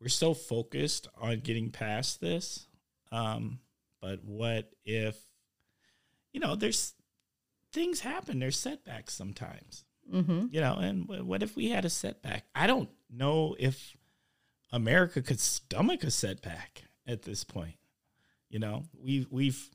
we're 0.00 0.08
so 0.08 0.34
focused 0.34 1.08
on 1.20 1.40
getting 1.40 1.70
past 1.70 2.20
this. 2.20 2.66
Um, 3.12 3.60
but 4.00 4.24
what 4.24 4.70
if, 4.84 5.16
you 6.32 6.40
know, 6.40 6.54
there's 6.56 6.94
things 7.72 8.00
happen. 8.00 8.38
There's 8.38 8.58
setbacks 8.58 9.14
sometimes. 9.14 9.84
Mm-hmm. 10.12 10.46
you 10.52 10.60
know 10.60 10.74
and 10.76 11.06
wh- 11.06 11.26
what 11.26 11.42
if 11.42 11.56
we 11.56 11.68
had 11.70 11.84
a 11.84 11.90
setback 11.90 12.44
i 12.54 12.68
don't 12.68 12.88
know 13.10 13.56
if 13.58 13.96
america 14.70 15.20
could 15.20 15.40
stomach 15.40 16.04
a 16.04 16.12
setback 16.12 16.84
at 17.08 17.22
this 17.22 17.42
point 17.42 17.74
you 18.48 18.60
know 18.60 18.84
we've 18.96 19.26
we've 19.32 19.68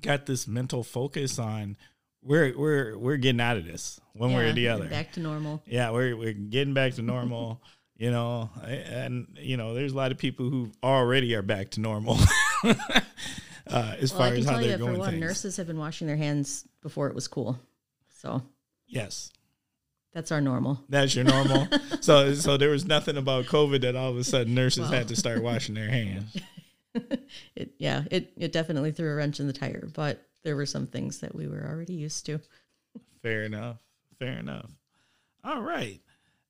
got 0.00 0.26
this 0.26 0.46
mental 0.46 0.84
focus 0.84 1.40
on 1.40 1.76
we're 2.24 2.56
we're 2.58 2.98
we're 2.98 3.16
getting 3.18 3.40
out 3.40 3.56
of 3.56 3.64
this 3.64 4.00
one 4.14 4.32
way 4.32 4.48
or 4.48 4.52
the 4.52 4.68
other 4.68 4.86
back 4.88 5.12
to 5.12 5.20
normal. 5.20 5.62
yeah 5.66 5.90
we're 5.90 6.16
we're 6.16 6.32
getting 6.32 6.74
back 6.74 6.94
to 6.94 7.02
normal 7.02 7.60
you 7.96 8.10
know 8.10 8.50
and 8.64 9.26
you 9.40 9.56
know 9.56 9.74
there's 9.74 9.92
a 9.92 9.96
lot 9.96 10.10
of 10.10 10.18
people 10.18 10.48
who 10.50 10.70
already 10.82 11.34
are 11.34 11.42
back 11.42 11.70
to 11.70 11.80
normal 11.80 12.16
uh, 12.64 13.94
as 13.98 14.12
Well, 14.12 14.18
far 14.20 14.26
I 14.28 14.30
can 14.30 14.38
as 14.40 14.44
how 14.46 14.50
tell 14.52 14.60
they're 14.60 14.70
you 14.70 14.78
for 14.78 14.84
going 14.84 14.98
one, 14.98 15.10
things. 15.10 15.20
nurses 15.20 15.56
have 15.58 15.66
been 15.66 15.78
washing 15.78 16.06
their 16.06 16.16
hands 16.16 16.66
before 16.82 17.08
it 17.08 17.14
was 17.14 17.28
cool, 17.28 17.58
so 18.20 18.42
yes 18.86 19.30
that's 20.12 20.30
our 20.30 20.40
normal. 20.40 20.80
That's 20.88 21.16
your 21.16 21.24
normal. 21.24 21.66
so 22.00 22.34
so 22.34 22.56
there 22.56 22.70
was 22.70 22.84
nothing 22.84 23.16
about 23.16 23.46
COVID 23.46 23.80
that 23.80 23.96
all 23.96 24.10
of 24.10 24.16
a 24.16 24.22
sudden 24.22 24.54
nurses 24.54 24.82
Well. 24.82 24.92
had 24.92 25.08
to 25.08 25.16
start 25.16 25.42
washing 25.42 25.74
their 25.74 25.88
hands. 25.90 26.36
it 27.56 27.74
yeah 27.78 28.04
it 28.12 28.32
it 28.36 28.52
definitely 28.52 28.92
threw 28.92 29.10
a 29.10 29.14
wrench 29.16 29.40
in 29.40 29.48
the 29.48 29.52
tire 29.52 29.88
but 29.92 30.24
there 30.44 30.56
were 30.56 30.66
some 30.66 30.86
things 30.86 31.18
that 31.20 31.34
we 31.34 31.48
were 31.48 31.66
already 31.68 31.94
used 31.94 32.24
to 32.26 32.40
Fair 33.24 33.44
enough. 33.44 33.78
Fair 34.18 34.38
enough. 34.38 34.70
All 35.42 35.62
right. 35.62 35.98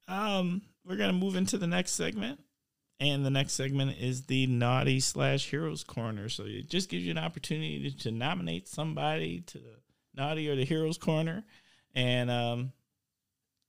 Um, 0.08 0.62
we're 0.84 0.96
gonna 0.96 1.12
move 1.12 1.36
into 1.36 1.56
the 1.56 1.68
next 1.68 1.92
segment. 1.92 2.40
And 3.00 3.24
the 3.24 3.30
next 3.30 3.54
segment 3.54 3.96
is 3.98 4.26
the 4.26 4.46
naughty 4.46 4.98
slash 5.00 5.50
heroes 5.50 5.84
corner. 5.84 6.28
So 6.28 6.44
it 6.46 6.68
just 6.68 6.88
gives 6.88 7.04
you 7.04 7.12
an 7.12 7.18
opportunity 7.18 7.90
to, 7.90 7.98
to 7.98 8.10
nominate 8.10 8.68
somebody 8.68 9.40
to 9.42 9.58
the 9.58 9.76
naughty 10.14 10.48
or 10.48 10.56
the 10.56 10.64
heroes 10.64 10.98
corner. 10.98 11.44
And 11.94 12.28
um 12.28 12.72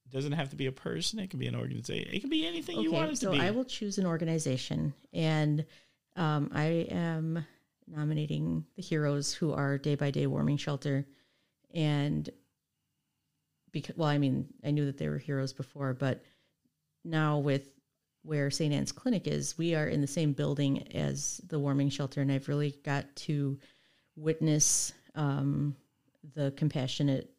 it 0.05 0.11
doesn't 0.11 0.33
have 0.33 0.49
to 0.49 0.55
be 0.55 0.65
a 0.65 0.71
person, 0.71 1.19
it 1.19 1.29
can 1.29 1.39
be 1.39 1.47
an 1.47 1.55
organization. 1.55 2.11
It 2.11 2.21
can 2.21 2.29
be 2.29 2.47
anything 2.47 2.79
you 2.79 2.91
want 2.91 3.11
it 3.11 3.17
so 3.17 3.27
to 3.27 3.31
be. 3.33 3.39
So 3.39 3.45
I 3.45 3.51
will 3.51 3.65
choose 3.65 3.99
an 3.99 4.05
organization 4.05 4.93
and 5.13 5.65
um, 6.15 6.49
i 6.53 6.87
am 6.89 7.45
nominating 7.87 8.65
the 8.75 8.81
heroes 8.81 9.33
who 9.33 9.53
are 9.53 9.77
day 9.77 9.95
by 9.95 10.11
day 10.11 10.27
warming 10.27 10.57
shelter. 10.57 11.05
And 11.73 12.29
because 13.71 13.97
well 13.97 14.07
i 14.07 14.17
mean 14.17 14.47
i 14.63 14.71
knew 14.71 14.85
that 14.85 14.97
they 14.97 15.09
were 15.09 15.17
heroes 15.17 15.51
before 15.51 15.93
but 15.93 16.23
now 17.03 17.37
with 17.37 17.73
where 18.23 18.49
st 18.49 18.73
anne's 18.73 18.93
clinic 18.93 19.27
is 19.27 19.57
we 19.57 19.75
are 19.75 19.87
in 19.87 19.99
the 19.99 20.07
same 20.07 20.31
building 20.31 20.87
as 20.95 21.41
the 21.49 21.59
warming 21.59 21.89
shelter. 21.89 22.21
And 22.21 22.31
i've 22.31 22.47
really 22.47 22.73
got 22.83 23.13
to 23.17 23.59
witness 24.15 24.93
um, 25.15 25.75
the 26.33 26.53
compassionate 26.55 27.29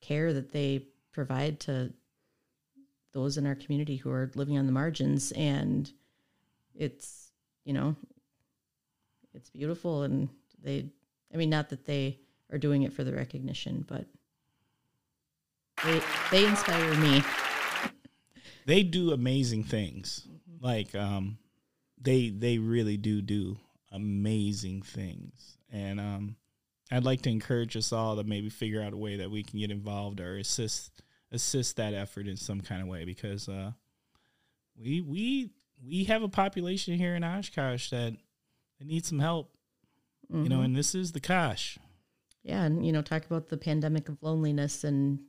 care 0.00 0.32
that 0.32 0.52
they 0.52 0.86
provide 1.12 1.60
to 1.60 1.92
those 3.12 3.38
in 3.38 3.46
our 3.46 3.54
community 3.54 3.96
who 3.96 4.10
are 4.10 4.30
living 4.34 4.58
on 4.58 4.66
the 4.66 4.72
margins. 4.72 5.32
And 5.32 5.90
it's 6.74 7.30
you 7.64 7.72
know 7.72 7.96
it's 9.34 9.50
beautiful 9.50 10.02
and 10.02 10.28
they 10.62 10.86
i 11.32 11.36
mean 11.36 11.50
not 11.50 11.68
that 11.68 11.84
they 11.84 12.18
are 12.52 12.58
doing 12.58 12.82
it 12.82 12.92
for 12.92 13.04
the 13.04 13.12
recognition 13.12 13.84
but 13.88 14.06
they 15.84 16.00
they 16.30 16.46
inspire 16.46 16.94
me 16.96 17.22
they 18.66 18.82
do 18.82 19.12
amazing 19.12 19.64
things. 19.64 20.26
Mm-hmm. 20.28 20.64
Like 20.64 20.94
um 20.94 21.38
they 22.00 22.30
they 22.30 22.58
really 22.58 22.96
do 22.96 23.22
do 23.22 23.58
amazing 23.92 24.82
things. 24.82 25.58
And 25.72 26.00
um 26.00 26.36
I'd 26.92 27.04
like 27.04 27.22
to 27.22 27.30
encourage 27.30 27.76
us 27.76 27.92
all 27.92 28.16
to 28.16 28.24
maybe 28.24 28.48
figure 28.48 28.82
out 28.82 28.92
a 28.92 28.96
way 28.96 29.16
that 29.16 29.30
we 29.30 29.42
can 29.42 29.58
get 29.58 29.70
involved 29.70 30.20
or 30.20 30.38
assist 30.38 31.02
assist 31.32 31.76
that 31.76 31.94
effort 31.94 32.26
in 32.26 32.36
some 32.36 32.60
kind 32.60 32.82
of 32.82 32.88
way 32.88 33.04
because 33.04 33.48
uh 33.48 33.72
we 34.76 35.00
we 35.00 35.50
we 35.84 36.04
have 36.04 36.22
a 36.22 36.28
population 36.28 36.94
here 36.94 37.14
in 37.14 37.24
Oshkosh 37.24 37.90
that 37.90 38.16
that 38.80 38.86
needs 38.88 39.08
some 39.08 39.20
help. 39.20 39.54
You 40.32 40.48
know, 40.48 40.58
Mhm. 40.60 40.64
and 40.66 40.76
this 40.76 40.94
is 40.94 41.12
the 41.12 41.20
Kosh. 41.20 41.78
yeah 42.42 42.62
and 42.64 42.86
you 42.86 42.92
know 42.92 43.02
talk 43.02 43.26
about 43.26 43.48
the 43.48 43.56
pandemic 43.58 44.08
of 44.08 44.22
loneliness 44.22 44.82
and 44.84 45.20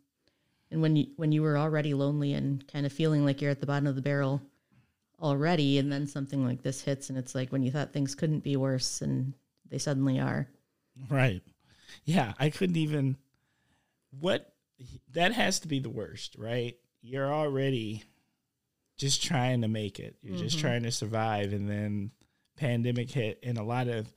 and 0.70 0.82
when 0.82 0.96
you 0.96 1.08
when 1.18 1.32
you 1.34 1.42
were 1.42 1.58
already 1.58 1.94
lonely 1.94 2.32
and 2.34 2.66
kind 2.68 2.86
of 2.86 2.94
feeling 2.94 3.26
like 3.26 3.42
you're 3.42 3.52
at 3.52 3.60
the 3.60 3.66
bottom 3.66 3.86
of 3.88 3.96
the 3.96 4.02
barrel 4.02 4.42
already 5.22 5.78
and 5.78 5.92
then 5.92 6.08
something 6.08 6.46
like 6.46 6.62
this 6.62 6.82
hits 6.82 7.10
and 7.10 7.18
it's 7.18 7.36
like 7.36 7.52
when 7.52 7.64
you 7.64 7.70
thought 7.72 7.92
things 7.92 8.16
couldn't 8.16 8.40
be 8.46 8.56
worse 8.56 9.02
and 9.02 9.34
they 9.70 9.78
suddenly 9.78 10.20
are 10.20 10.48
Right. 11.10 11.42
Yeah, 12.06 12.34
I 12.40 12.50
couldn't 12.50 12.78
even. 12.78 13.18
What 14.20 14.54
that 15.12 15.34
has 15.34 15.60
to 15.62 15.68
be 15.68 15.80
the 15.80 15.90
worst, 15.90 16.36
right? 16.38 16.78
You're 17.02 17.34
already 17.34 18.04
just 18.98 19.24
trying 19.24 19.62
to 19.64 19.68
make 19.68 20.00
it. 20.00 20.16
You're 20.22 20.38
just 20.38 20.58
Mhm. 20.58 20.62
trying 20.62 20.84
to 20.84 20.92
survive 20.92 21.54
and 21.54 21.68
then 21.70 22.12
pandemic 22.62 23.10
hit 23.10 23.40
and 23.44 23.58
a 23.58 23.64
lot 23.64 23.88
of 23.88 24.14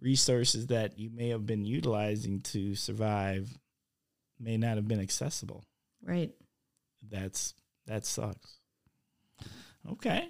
resources 0.00 0.68
that 0.68 0.98
you 0.98 1.10
may 1.10 1.28
have 1.28 1.44
been 1.44 1.64
utilizing 1.64 2.40
to 2.40 2.74
survive 2.74 3.50
may 4.38 4.56
not 4.56 4.76
have 4.76 4.88
been 4.88 5.00
accessible. 5.00 5.64
Right. 6.02 6.30
That's 7.08 7.54
that 7.86 8.06
sucks. 8.06 8.58
Okay. 9.90 10.28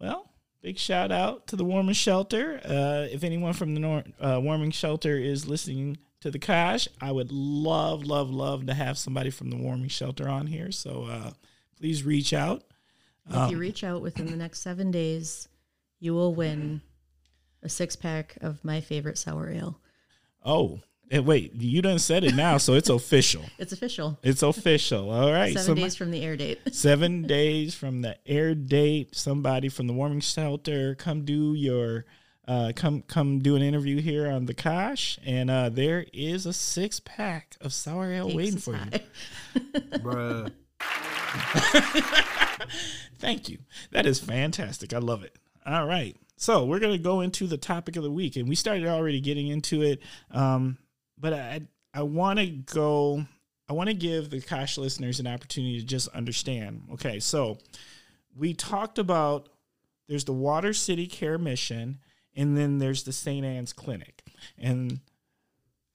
Well, 0.00 0.30
big 0.62 0.78
shout 0.78 1.10
out 1.10 1.46
to 1.48 1.56
the 1.56 1.64
warming 1.64 1.94
shelter. 1.94 2.60
Uh, 2.64 3.06
if 3.10 3.24
anyone 3.24 3.52
from 3.54 3.74
the 3.74 3.80
nor- 3.80 4.04
uh, 4.20 4.40
warming 4.42 4.70
shelter 4.70 5.16
is 5.16 5.48
listening 5.48 5.96
to 6.20 6.30
the 6.30 6.38
Kosh, 6.38 6.86
I 7.00 7.10
would 7.12 7.32
love, 7.32 8.04
love, 8.04 8.30
love 8.30 8.66
to 8.66 8.74
have 8.74 8.98
somebody 8.98 9.30
from 9.30 9.50
the 9.50 9.56
warming 9.56 9.88
shelter 9.88 10.28
on 10.28 10.46
here. 10.46 10.70
So 10.72 11.04
uh, 11.04 11.30
please 11.78 12.04
reach 12.04 12.32
out. 12.32 12.62
If 13.28 13.36
Um, 13.36 13.50
you 13.50 13.58
reach 13.58 13.82
out 13.84 14.02
within 14.02 14.26
the 14.26 14.36
next 14.36 14.60
seven 14.60 14.90
days, 14.90 15.48
you 16.00 16.14
will 16.14 16.34
win 16.34 16.80
a 17.62 17.68
six 17.68 17.96
pack 17.96 18.36
of 18.40 18.64
my 18.64 18.80
favorite 18.80 19.18
sour 19.18 19.50
ale. 19.50 19.80
Oh, 20.44 20.80
and 21.10 21.24
wait, 21.26 21.54
you 21.54 21.80
done 21.82 21.98
said 21.98 22.22
it 22.22 22.34
now, 22.34 22.58
so 22.58 22.74
it's 22.74 22.88
official. 22.90 23.42
It's 23.58 23.72
official. 23.72 24.18
It's 24.22 24.42
official. 24.42 25.10
All 25.10 25.32
right. 25.32 25.52
Seven 25.54 25.64
Somebody- 25.64 25.82
days 25.82 25.96
from 25.96 26.10
the 26.10 26.22
air 26.22 26.36
date. 26.36 26.60
seven 26.74 27.22
days 27.22 27.74
from 27.74 28.02
the 28.02 28.16
air 28.26 28.54
date 28.54 29.16
somebody 29.16 29.68
from 29.68 29.86
the 29.86 29.92
warming 29.92 30.20
shelter 30.20 30.94
come 30.94 31.24
do 31.24 31.54
your 31.54 32.04
uh, 32.46 32.72
come 32.76 33.02
come 33.02 33.40
do 33.40 33.56
an 33.56 33.62
interview 33.62 34.00
here 34.00 34.30
on 34.30 34.46
the 34.46 34.54
Kosh, 34.54 35.18
and 35.26 35.50
uh, 35.50 35.68
there 35.68 36.06
is 36.14 36.46
a 36.46 36.52
six 36.52 36.98
pack 37.00 37.56
of 37.60 37.72
sour 37.74 38.10
ale 38.12 38.34
waiting 38.34 38.58
for 38.58 38.74
is 38.74 38.80
you. 38.80 39.60
high. 39.60 39.60
bruh. 39.98 40.52
Thank 43.18 43.48
you. 43.48 43.58
That 43.90 44.06
is 44.06 44.20
fantastic. 44.20 44.92
I 44.94 44.98
love 44.98 45.24
it. 45.24 45.36
All 45.66 45.86
right. 45.86 46.16
So 46.36 46.64
we're 46.64 46.78
gonna 46.78 46.98
go 46.98 47.20
into 47.20 47.46
the 47.46 47.56
topic 47.56 47.96
of 47.96 48.02
the 48.02 48.10
week, 48.10 48.36
and 48.36 48.48
we 48.48 48.54
started 48.54 48.86
already 48.86 49.20
getting 49.20 49.48
into 49.48 49.82
it. 49.82 50.00
Um, 50.30 50.78
but 51.18 51.32
I 51.32 51.62
I 51.92 52.02
want 52.02 52.38
to 52.38 52.46
go. 52.46 53.24
I 53.68 53.72
want 53.72 53.88
to 53.88 53.94
give 53.94 54.30
the 54.30 54.40
Kosh 54.40 54.78
listeners 54.78 55.20
an 55.20 55.26
opportunity 55.26 55.78
to 55.80 55.84
just 55.84 56.08
understand. 56.08 56.88
Okay, 56.92 57.20
so 57.20 57.58
we 58.36 58.54
talked 58.54 58.98
about 58.98 59.48
there's 60.08 60.24
the 60.24 60.32
Water 60.32 60.72
City 60.72 61.06
Care 61.06 61.38
Mission, 61.38 61.98
and 62.34 62.56
then 62.56 62.78
there's 62.78 63.02
the 63.02 63.12
St. 63.12 63.44
Anne's 63.44 63.72
Clinic, 63.72 64.22
and 64.56 65.00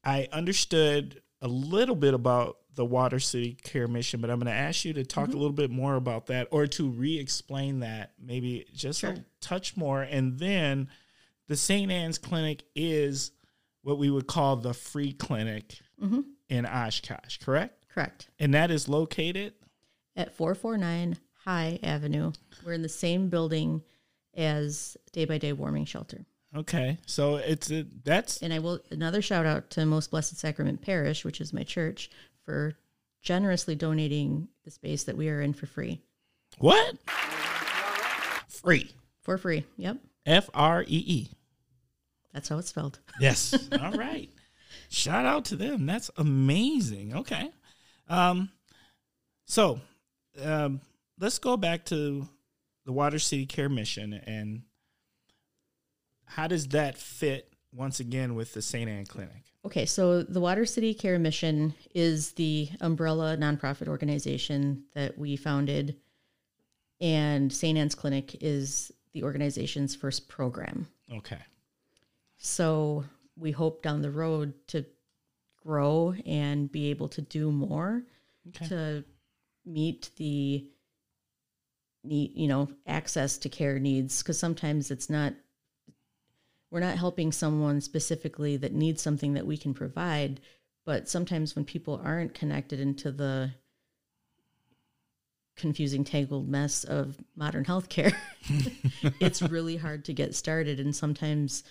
I 0.03 0.27
understood 0.31 1.21
a 1.41 1.47
little 1.47 1.95
bit 1.95 2.13
about 2.13 2.57
the 2.75 2.85
Water 2.85 3.19
City 3.19 3.57
Care 3.63 3.87
Mission, 3.87 4.19
but 4.21 4.29
I'm 4.29 4.37
going 4.39 4.47
to 4.47 4.51
ask 4.59 4.83
you 4.85 4.93
to 4.93 5.03
talk 5.03 5.29
a 5.29 5.37
little 5.37 5.51
bit 5.51 5.69
more 5.71 5.95
about 5.95 6.27
that 6.27 6.47
or 6.51 6.65
to 6.67 6.89
re 6.89 7.19
explain 7.19 7.79
that 7.81 8.13
maybe 8.19 8.65
just 8.73 9.01
Sure. 9.01 9.11
a 9.11 9.25
touch 9.41 9.77
more. 9.77 10.01
And 10.01 10.39
then 10.39 10.87
the 11.47 11.55
St. 11.55 11.91
Anne's 11.91 12.17
Clinic 12.17 12.63
is 12.75 13.31
what 13.83 13.97
we 13.97 14.09
would 14.09 14.27
call 14.27 14.55
the 14.55 14.73
free 14.73 15.13
clinic 15.13 15.79
Mhm. 16.01 16.23
in 16.49 16.65
Oshkosh, 16.65 17.37
correct? 17.37 17.85
Correct. 17.89 18.29
And 18.39 18.53
that 18.53 18.71
is 18.71 18.87
located. 18.87 19.53
At 20.15 20.33
449 20.33 21.17
High 21.45 21.79
Avenue. 21.83 22.31
We're 22.65 22.73
in 22.73 22.81
the 22.81 22.89
same 22.89 23.29
building 23.29 23.83
as 24.33 24.97
Day 25.11 25.25
by 25.25 25.37
Day 25.37 25.53
Warming 25.53 25.85
Shelter. 25.85 26.25
Okay, 26.55 26.97
so 27.07 27.37
it's 27.37 27.71
a, 27.71 27.83
that's 28.03 28.41
And 28.43 28.53
I 28.53 28.59
will 28.59 28.79
another 28.91 29.21
shout 29.23 29.45
out 29.47 29.69
to 29.71 29.85
Most 29.87 30.11
Blessed 30.11 30.37
Sacrament 30.37 30.81
Parish, 30.81 31.25
which 31.25 31.41
is 31.41 31.51
my 31.51 31.63
church, 31.63 32.09
for 32.45 32.75
generously 33.21 33.75
donating 33.75 34.47
the 34.65 34.71
space 34.71 35.03
that 35.05 35.17
we 35.17 35.29
are 35.29 35.41
in 35.41 35.53
for 35.53 35.65
free. 35.65 36.01
what 36.57 36.95
free 38.49 38.91
For 39.21 39.37
free. 39.37 39.65
Yep. 39.77 39.97
F 40.25 40.49
R 40.53 40.83
E 40.83 40.85
E. 40.87 41.29
That's 42.33 42.49
how 42.49 42.57
it's 42.57 42.69
spelled. 42.69 42.99
Yes. 43.19 43.53
All 43.81 43.91
right. 43.91 44.29
Shout 44.89 45.25
out 45.25 45.45
to 45.45 45.55
them. 45.55 45.85
That's 45.85 46.09
amazing. 46.17 47.15
Okay. 47.15 47.49
Um, 48.07 48.49
so 49.45 49.79
um, 50.41 50.81
let's 51.19 51.39
go 51.39 51.57
back 51.57 51.85
to 51.85 52.27
the 52.85 52.91
Water 52.91 53.19
City 53.19 53.45
Care 53.45 53.69
Mission 53.69 54.13
and 54.13 54.63
how 56.25 56.47
does 56.47 56.67
that 56.69 56.97
fit 56.97 57.52
once 57.75 57.99
again 57.99 58.35
with 58.35 58.53
the 58.53 58.61
St. 58.61 58.89
Anne 58.89 59.05
Clinic? 59.05 59.43
Okay, 59.65 59.85
so 59.85 60.23
the 60.23 60.41
Water 60.41 60.65
City 60.65 60.93
Care 60.93 61.17
Mission 61.19 61.73
is 61.95 62.33
the 62.33 62.69
umbrella 62.81 63.37
nonprofit 63.37 63.87
organization 63.87 64.83
that 64.93 65.17
we 65.17 65.35
founded, 65.35 65.95
and 66.99 67.51
St. 67.51 67.77
Anne's 67.77 67.95
Clinic 67.95 68.43
is 68.43 68.91
the 69.13 69.23
organization's 69.23 69.95
first 69.95 70.27
program. 70.27 70.87
Okay. 71.11 71.39
So 72.37 73.05
we 73.37 73.51
hope 73.51 73.81
down 73.81 74.01
the 74.01 74.11
road 74.11 74.53
to 74.67 74.85
grow 75.63 76.13
and 76.25 76.71
be 76.71 76.89
able 76.89 77.07
to 77.09 77.21
do 77.21 77.51
more 77.51 78.03
Okay. 78.49 78.67
to 78.67 79.03
meet 79.65 80.09
the 80.17 80.67
need, 82.03 82.31
you 82.35 82.47
know, 82.47 82.67
access 82.85 83.37
to 83.37 83.49
care 83.49 83.79
needs. 83.79 84.21
Because 84.21 84.37
sometimes 84.37 84.91
it's 84.91 85.09
not, 85.09 85.33
we're 86.73 86.79
not 86.79 86.97
helping 86.97 87.31
someone 87.31 87.79
specifically 87.79 88.57
that 88.57 88.73
needs 88.73 88.99
something 88.99 89.35
that 89.35 89.45
we 89.45 89.55
can 89.55 89.75
provide. 89.75 90.41
But 90.87 91.07
sometimes 91.07 91.55
when 91.55 91.65
people 91.65 92.01
aren't 92.03 92.33
connected 92.33 92.79
into 92.79 93.11
the 93.11 93.51
confusing, 95.55 96.03
tangled 96.03 96.49
mess 96.49 96.83
of 96.83 97.15
modern 97.35 97.63
healthcare, 97.63 98.15
it's 99.19 99.43
really 99.43 99.77
hard 99.77 100.03
to 100.05 100.13
get 100.13 100.33
started. 100.33 100.79
And 100.79 100.95
sometimes 100.95 101.63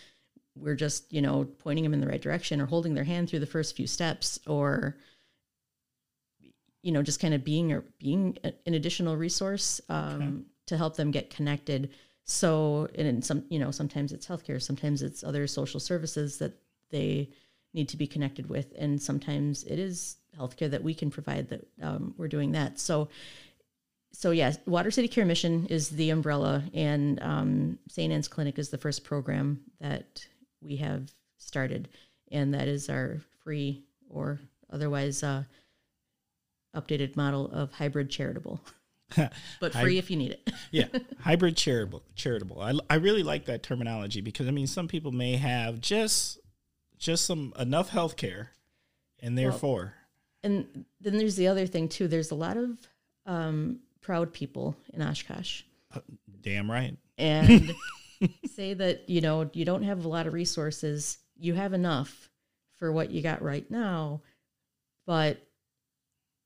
we're 0.55 0.77
just, 0.77 1.13
you 1.13 1.21
know, 1.21 1.49
pointing 1.59 1.83
them 1.83 1.95
in 1.95 2.01
the 2.01 2.07
right 2.07 2.23
direction 2.23 2.61
or 2.61 2.67
holding 2.67 2.95
their 2.95 3.03
hand 3.03 3.29
through 3.29 3.41
the 3.41 3.47
first 3.47 3.75
few 3.75 3.89
steps 3.89 4.39
or, 4.47 4.97
you 6.83 6.93
know, 6.93 7.03
just 7.03 7.19
kind 7.19 7.35
of 7.35 7.43
being 7.43 7.73
or 7.73 7.83
being 7.99 8.39
an 8.45 8.75
additional 8.75 9.17
resource 9.17 9.81
um, 9.89 10.47
to 10.67 10.77
help 10.77 10.95
them 10.95 11.11
get 11.11 11.29
connected. 11.29 11.91
So, 12.33 12.89
and 12.95 13.07
in 13.07 13.21
some, 13.21 13.45
you 13.51 13.59
know, 13.59 13.71
sometimes 13.71 14.11
it's 14.11 14.27
healthcare, 14.27 14.61
sometimes 14.61 15.03
it's 15.03 15.23
other 15.23 15.47
social 15.47 15.79
services 15.79 16.39
that 16.39 16.55
they 16.89 17.29
need 17.75 17.91
to 17.91 17.99
be 17.99 18.07
connected 18.07 18.49
with, 18.49 18.73
and 18.79 19.01
sometimes 19.01 19.65
it 19.65 19.79
is 19.79 20.17
healthcare 20.39 20.71
that 20.71 20.83
we 20.83 20.95
can 20.95 21.11
provide 21.11 21.51
that 21.51 21.67
um, 21.83 22.15
we're 22.17 22.29
doing 22.29 22.53
that. 22.53 22.81
So, 22.81 23.11
so 24.13 24.31
yes, 24.31 24.57
Water 24.65 24.91
City 24.91 25.09
Care 25.09 25.27
Mission 25.27 25.67
is 25.67 25.91
the 25.91 26.09
umbrella, 26.09 26.65
and 26.73 27.23
um, 27.23 27.79
St. 27.91 28.11
Anne's 28.11 28.29
Clinic 28.29 28.59
is 28.59 28.71
the 28.71 28.79
first 28.79 29.05
program 29.05 29.61
that 29.83 30.27
we 30.63 30.77
have 30.77 31.13
started, 31.37 31.91
and 32.31 32.55
that 32.55 32.67
is 32.67 32.89
our 32.89 33.19
free 33.45 33.85
or 34.09 34.41
otherwise 34.73 35.23
uh, 35.23 35.45
updated 36.75 37.15
model 37.15 37.51
of 37.53 37.73
hybrid 37.73 38.09
charitable, 38.09 38.59
but 39.61 39.73
free 39.73 39.99
if 39.99 40.11
you 40.11 40.17
need 40.17 40.33
it. 40.33 40.51
yeah 40.71 40.87
hybrid 41.21 41.57
charitable 41.57 42.03
charitable 42.15 42.61
I, 42.61 42.75
I 42.89 42.95
really 42.97 43.23
like 43.23 43.47
that 43.47 43.63
terminology 43.63 44.21
because 44.21 44.49
i 44.49 44.51
mean 44.51 44.67
some 44.67 44.89
people 44.89 45.13
may 45.13 45.37
have 45.37 45.81
just 45.81 46.39
just 46.99 47.25
some 47.25 47.53
enough 47.59 47.89
health 47.89 48.17
care 48.17 48.51
and 49.21 49.37
therefore 49.37 49.95
And 50.45 50.85
then 51.01 51.19
there's 51.19 51.37
the 51.37 51.47
other 51.47 51.67
thing 51.69 51.89
too. 51.89 52.09
There's 52.09 52.33
a 52.33 52.35
lot 52.35 52.57
of 52.57 52.77
um, 53.27 53.79
proud 54.01 54.33
people 54.33 54.77
in 54.93 55.01
Oshkosh, 55.01 55.63
damn 56.41 56.69
right 56.69 56.97
and 57.19 57.73
say 58.47 58.75
that 58.75 59.09
you 59.09 59.21
know 59.21 59.49
you 59.53 59.65
don't 59.65 59.83
have 59.83 60.05
a 60.05 60.09
lot 60.09 60.27
of 60.27 60.33
resources. 60.33 61.19
You 61.39 61.55
have 61.55 61.73
enough 61.73 62.31
for 62.77 62.93
what 62.93 63.11
you 63.11 63.23
got 63.23 63.43
right 63.43 63.69
now, 63.71 64.23
but 65.07 65.39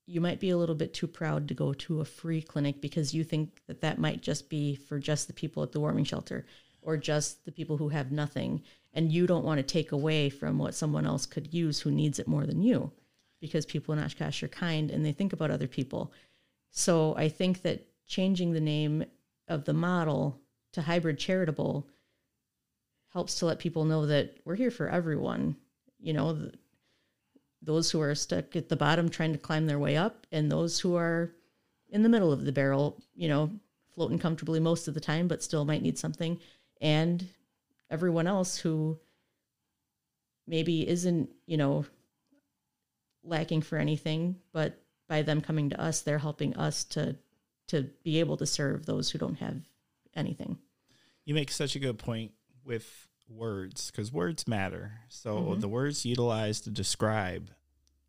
you 0.07 0.21
might 0.21 0.39
be 0.39 0.49
a 0.49 0.57
little 0.57 0.73
bit 0.73 0.93
too 0.93 1.05
proud 1.05 1.47
to 1.47 1.53
go 1.53 1.73
to 1.73 1.99
a 1.99 2.05
free 2.05 2.41
clinic 2.41 2.81
because 2.81 3.13
you 3.13 3.23
think 3.23 3.61
that 3.67 3.81
that 3.81 3.99
might 3.99 4.21
just 4.21 4.49
be 4.49 4.73
for 4.73 4.99
just 4.99 5.27
the 5.27 5.33
people 5.33 5.61
at 5.61 5.73
the 5.73 5.79
warming 5.79 6.05
shelter 6.05 6.45
or 6.81 6.95
just 6.95 7.43
the 7.43 7.51
people 7.51 7.75
who 7.75 7.89
have 7.89 8.11
nothing 8.11 8.63
and 8.93 9.11
you 9.11 9.27
don't 9.27 9.43
want 9.43 9.57
to 9.57 9.63
take 9.63 9.91
away 9.91 10.29
from 10.29 10.57
what 10.57 10.73
someone 10.73 11.05
else 11.05 11.25
could 11.25 11.53
use 11.53 11.81
who 11.81 11.91
needs 11.91 12.19
it 12.19 12.27
more 12.27 12.45
than 12.45 12.63
you 12.63 12.89
because 13.41 13.65
people 13.65 13.93
in 13.93 13.99
Oshkosh 13.99 14.41
are 14.41 14.47
kind 14.47 14.89
and 14.89 15.05
they 15.05 15.11
think 15.11 15.33
about 15.33 15.51
other 15.51 15.67
people. 15.67 16.13
So 16.71 17.13
I 17.17 17.27
think 17.27 17.61
that 17.63 17.85
changing 18.07 18.53
the 18.53 18.61
name 18.61 19.03
of 19.49 19.65
the 19.65 19.73
model 19.73 20.39
to 20.73 20.81
hybrid 20.81 21.19
charitable 21.19 21.87
helps 23.09 23.39
to 23.39 23.45
let 23.45 23.59
people 23.59 23.83
know 23.83 24.05
that 24.05 24.37
we're 24.45 24.55
here 24.55 24.71
for 24.71 24.89
everyone. 24.89 25.57
You 25.99 26.13
know, 26.13 26.49
those 27.61 27.91
who 27.91 28.01
are 28.01 28.15
stuck 28.15 28.55
at 28.55 28.69
the 28.69 28.75
bottom 28.75 29.09
trying 29.09 29.33
to 29.33 29.39
climb 29.39 29.65
their 29.65 29.79
way 29.79 29.97
up, 29.97 30.25
and 30.31 30.51
those 30.51 30.79
who 30.79 30.95
are 30.95 31.33
in 31.89 32.03
the 32.03 32.09
middle 32.09 32.31
of 32.31 32.45
the 32.45 32.51
barrel, 32.51 33.01
you 33.15 33.27
know, 33.27 33.51
floating 33.95 34.19
comfortably 34.19 34.59
most 34.59 34.87
of 34.87 34.93
the 34.93 34.99
time, 34.99 35.27
but 35.27 35.43
still 35.43 35.65
might 35.65 35.81
need 35.81 35.97
something, 35.97 36.39
and 36.81 37.27
everyone 37.89 38.27
else 38.27 38.57
who 38.57 38.99
maybe 40.45 40.87
isn't, 40.87 41.29
you 41.45 41.57
know, 41.57 41.85
lacking 43.23 43.61
for 43.61 43.77
anything, 43.77 44.35
but 44.53 44.81
by 45.07 45.21
them 45.21 45.41
coming 45.41 45.69
to 45.69 45.81
us, 45.81 46.01
they're 46.01 46.17
helping 46.17 46.55
us 46.55 46.83
to 46.83 47.15
to 47.67 47.83
be 48.03 48.21
able 48.21 48.37
to 48.37 48.45
serve 48.45 48.85
those 48.85 49.09
who 49.09 49.19
don't 49.19 49.39
have 49.39 49.61
anything. 50.15 50.57
You 51.25 51.33
make 51.33 51.51
such 51.51 51.75
a 51.75 51.79
good 51.79 51.97
point 51.97 52.31
with 52.63 53.06
words 53.29 53.91
because 53.91 54.11
words 54.11 54.47
matter. 54.47 55.01
So 55.09 55.35
Mhm. 55.37 55.61
the 55.61 55.67
words 55.67 56.05
utilized 56.05 56.63
to 56.65 56.71
describe 56.71 57.51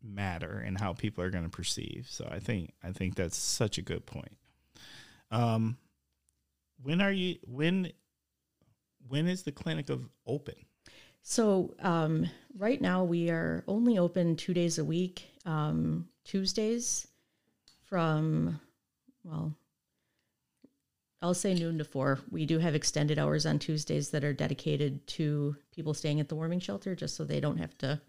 matter 0.01 0.59
and 0.59 0.79
how 0.79 0.93
people 0.93 1.23
are 1.23 1.29
going 1.29 1.43
to 1.43 1.49
perceive. 1.49 2.07
So 2.09 2.27
I 2.31 2.39
think 2.39 2.73
I 2.83 2.91
think 2.91 3.15
that's 3.15 3.37
such 3.37 3.77
a 3.77 3.81
good 3.81 4.05
point. 4.05 4.37
Um, 5.31 5.77
when 6.81 7.01
are 7.01 7.11
you 7.11 7.37
when 7.43 7.91
when 9.07 9.27
is 9.27 9.43
the 9.43 9.51
clinic 9.51 9.89
of 9.89 10.09
open? 10.25 10.65
So 11.21 11.75
um, 11.79 12.29
right 12.57 12.79
now 12.79 13.03
we 13.03 13.29
are 13.29 13.63
only 13.67 13.97
open 13.97 14.35
two 14.35 14.53
days 14.53 14.77
a 14.79 14.85
week, 14.85 15.27
um, 15.45 16.07
Tuesdays 16.23 17.07
from 17.83 18.59
well, 19.23 19.53
I'll 21.21 21.33
say 21.33 21.53
noon 21.53 21.77
to 21.79 21.83
four. 21.83 22.19
We 22.31 22.45
do 22.45 22.59
have 22.59 22.75
extended 22.75 23.19
hours 23.19 23.45
on 23.45 23.59
Tuesdays 23.59 24.09
that 24.11 24.23
are 24.23 24.33
dedicated 24.33 25.05
to 25.07 25.55
people 25.73 25.93
staying 25.93 26.19
at 26.19 26.29
the 26.29 26.35
warming 26.35 26.61
shelter, 26.61 26.95
just 26.95 27.15
so 27.15 27.25
they 27.25 27.41
don't 27.41 27.57
have 27.57 27.77
to. 27.79 27.99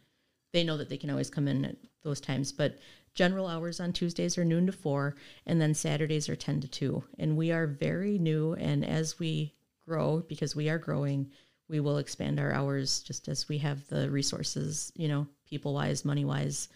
They 0.52 0.64
know 0.64 0.76
that 0.76 0.88
they 0.88 0.96
can 0.96 1.10
always 1.10 1.30
come 1.30 1.48
in 1.48 1.64
at 1.64 1.76
those 2.02 2.20
times, 2.20 2.52
but 2.52 2.78
general 3.14 3.48
hours 3.48 3.80
on 3.80 3.92
Tuesdays 3.92 4.38
are 4.38 4.44
noon 4.44 4.66
to 4.66 4.72
four, 4.72 5.16
and 5.46 5.60
then 5.60 5.74
Saturdays 5.74 6.28
are 6.28 6.36
ten 6.36 6.60
to 6.60 6.68
two. 6.68 7.02
And 7.18 7.36
we 7.36 7.50
are 7.50 7.66
very 7.66 8.18
new, 8.18 8.54
and 8.54 8.84
as 8.84 9.18
we 9.18 9.54
grow, 9.86 10.20
because 10.28 10.54
we 10.54 10.68
are 10.68 10.78
growing, 10.78 11.30
we 11.68 11.80
will 11.80 11.98
expand 11.98 12.38
our 12.38 12.52
hours 12.52 13.00
just 13.00 13.28
as 13.28 13.48
we 13.48 13.58
have 13.58 13.86
the 13.88 14.08
resources, 14.10 14.92
you 14.94 15.08
know, 15.08 15.26
people 15.48 15.74
wise, 15.74 16.04
money 16.04 16.24
wise, 16.24 16.68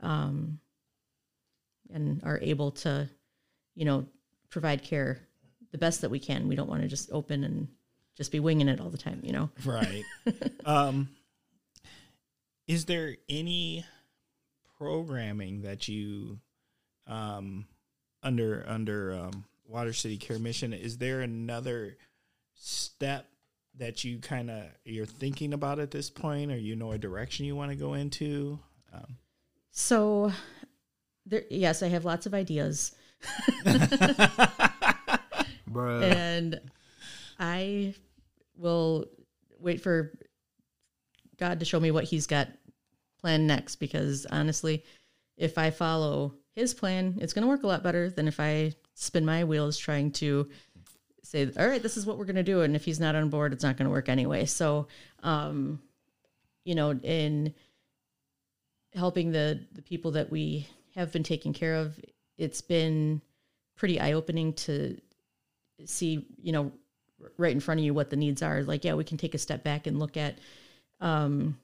um, 0.00 0.58
and 1.92 2.22
are 2.24 2.38
able 2.42 2.70
to, 2.70 3.08
you 3.74 3.86
know, 3.86 4.06
provide 4.50 4.82
care 4.82 5.27
the 5.72 5.78
best 5.78 6.00
that 6.00 6.10
we 6.10 6.18
can. 6.18 6.48
We 6.48 6.56
don't 6.56 6.68
want 6.68 6.82
to 6.82 6.88
just 6.88 7.10
open 7.12 7.44
and 7.44 7.68
just 8.16 8.32
be 8.32 8.40
winging 8.40 8.68
it 8.68 8.80
all 8.80 8.90
the 8.90 8.98
time, 8.98 9.20
you 9.22 9.32
know. 9.32 9.50
Right. 9.64 10.04
um, 10.64 11.08
is 12.66 12.84
there 12.86 13.16
any 13.28 13.84
programming 14.78 15.62
that 15.62 15.88
you 15.88 16.38
um, 17.06 17.66
under 18.22 18.64
under 18.68 19.12
um, 19.14 19.44
Water 19.66 19.92
City 19.92 20.16
Care 20.16 20.38
Mission? 20.38 20.72
Is 20.72 20.98
there 20.98 21.20
another 21.20 21.96
step 22.54 23.26
that 23.76 24.02
you 24.04 24.18
kind 24.18 24.50
of 24.50 24.64
you're 24.84 25.06
thinking 25.06 25.52
about 25.52 25.78
at 25.78 25.90
this 25.90 26.10
point, 26.10 26.50
or 26.50 26.56
you 26.56 26.76
know 26.76 26.92
a 26.92 26.98
direction 26.98 27.46
you 27.46 27.56
want 27.56 27.70
to 27.70 27.76
go 27.76 27.94
into? 27.94 28.58
Um, 28.92 29.16
So, 29.70 30.32
there, 31.26 31.44
yes, 31.50 31.82
I 31.82 31.88
have 31.88 32.04
lots 32.04 32.26
of 32.26 32.34
ideas. 32.34 32.94
Bruh. 35.68 36.02
and 36.02 36.60
I 37.38 37.94
will 38.56 39.06
wait 39.60 39.80
for 39.80 40.12
God 41.38 41.60
to 41.60 41.64
show 41.64 41.80
me 41.80 41.90
what 41.90 42.04
He's 42.04 42.26
got 42.26 42.48
planned 43.20 43.46
next. 43.46 43.76
Because 43.76 44.26
honestly, 44.26 44.84
if 45.36 45.58
I 45.58 45.70
follow 45.70 46.34
His 46.54 46.74
plan, 46.74 47.18
it's 47.20 47.32
going 47.32 47.42
to 47.42 47.48
work 47.48 47.62
a 47.62 47.68
lot 47.68 47.82
better 47.82 48.10
than 48.10 48.28
if 48.28 48.40
I 48.40 48.74
spin 48.94 49.24
my 49.24 49.44
wheels 49.44 49.78
trying 49.78 50.12
to 50.12 50.48
say, 51.22 51.50
"All 51.58 51.68
right, 51.68 51.82
this 51.82 51.96
is 51.96 52.06
what 52.06 52.18
we're 52.18 52.24
going 52.24 52.36
to 52.36 52.42
do," 52.42 52.62
and 52.62 52.74
if 52.74 52.84
He's 52.84 53.00
not 53.00 53.14
on 53.14 53.30
board, 53.30 53.52
it's 53.52 53.64
not 53.64 53.76
going 53.76 53.86
to 53.86 53.92
work 53.92 54.08
anyway. 54.08 54.44
So, 54.44 54.88
um, 55.22 55.80
you 56.64 56.74
know, 56.74 56.92
in 56.92 57.54
helping 58.94 59.30
the 59.30 59.66
the 59.72 59.82
people 59.82 60.12
that 60.12 60.30
we 60.30 60.66
have 60.94 61.12
been 61.12 61.22
taking 61.22 61.52
care 61.52 61.76
of, 61.76 61.98
it's 62.36 62.60
been 62.60 63.22
pretty 63.76 64.00
eye 64.00 64.12
opening 64.12 64.52
to 64.54 64.98
see, 65.84 66.26
you 66.42 66.52
know, 66.52 66.72
right 67.36 67.52
in 67.52 67.60
front 67.60 67.80
of 67.80 67.84
you 67.84 67.94
what 67.94 68.10
the 68.10 68.16
needs 68.16 68.42
are. 68.42 68.62
Like, 68.62 68.84
yeah, 68.84 68.94
we 68.94 69.04
can 69.04 69.18
take 69.18 69.34
a 69.34 69.38
step 69.38 69.64
back 69.64 69.86
and 69.86 69.98
look 69.98 70.16
at, 70.16 70.38
um, 71.00 71.58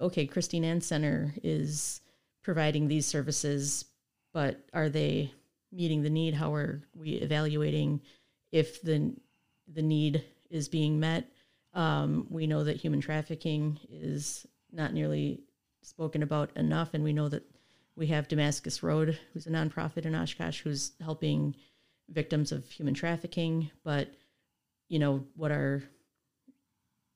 okay, 0.00 0.26
Christine 0.26 0.64
Ann 0.64 0.80
Center 0.80 1.34
is 1.42 2.00
providing 2.42 2.88
these 2.88 3.06
services, 3.06 3.84
but 4.32 4.60
are 4.72 4.88
they 4.88 5.32
meeting 5.70 6.02
the 6.02 6.10
need? 6.10 6.34
How 6.34 6.54
are 6.54 6.82
we 6.94 7.12
evaluating 7.12 8.00
if 8.50 8.82
the 8.82 9.14
the 9.72 9.82
need 9.82 10.24
is 10.50 10.68
being 10.68 11.00
met? 11.00 11.26
Um, 11.74 12.26
we 12.28 12.46
know 12.46 12.64
that 12.64 12.76
human 12.76 13.00
trafficking 13.00 13.78
is 13.90 14.46
not 14.72 14.92
nearly 14.92 15.40
spoken 15.82 16.22
about 16.22 16.50
enough, 16.56 16.94
and 16.94 17.02
we 17.02 17.12
know 17.12 17.28
that 17.28 17.44
we 17.96 18.06
have 18.08 18.28
Damascus 18.28 18.82
Road, 18.82 19.18
who's 19.32 19.46
a 19.46 19.50
nonprofit 19.50 20.04
in 20.06 20.14
Oshkosh, 20.14 20.60
who's 20.62 20.92
helping 21.00 21.54
victims 22.12 22.52
of 22.52 22.68
human 22.70 22.94
trafficking. 22.94 23.70
But 23.84 24.12
you 24.88 24.98
know, 24.98 25.24
what 25.34 25.50
are 25.50 25.82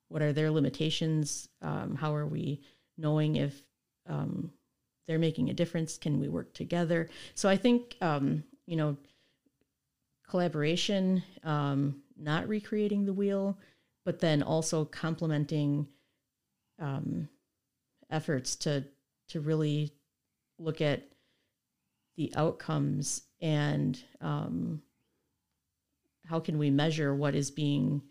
what 0.08 0.22
are 0.22 0.32
their 0.32 0.50
limitations? 0.50 1.48
Um, 1.62 1.96
how 1.96 2.14
are 2.14 2.26
we 2.26 2.62
knowing 2.96 3.36
if 3.36 3.62
um, 4.08 4.52
they're 5.06 5.18
making 5.18 5.50
a 5.50 5.54
difference? 5.54 5.98
Can 5.98 6.20
we 6.20 6.28
work 6.28 6.54
together? 6.54 7.08
So 7.34 7.48
I 7.48 7.56
think 7.56 7.96
um, 8.00 8.44
you 8.66 8.76
know, 8.76 8.96
collaboration, 10.28 11.22
um, 11.44 12.02
not 12.16 12.48
recreating 12.48 13.04
the 13.04 13.12
wheel, 13.12 13.58
but 14.04 14.20
then 14.20 14.42
also 14.42 14.84
complementing 14.84 15.86
um, 16.78 17.28
efforts 18.10 18.56
to 18.56 18.84
to 19.28 19.40
really 19.40 19.92
look 20.58 20.80
at 20.80 21.02
the 22.16 22.32
outcomes 22.36 23.22
and 23.40 24.02
um, 24.20 24.80
how 26.28 26.40
can 26.40 26.58
we 26.58 26.70
measure 26.70 27.14
what 27.14 27.34
is 27.34 27.50
being 27.50 28.02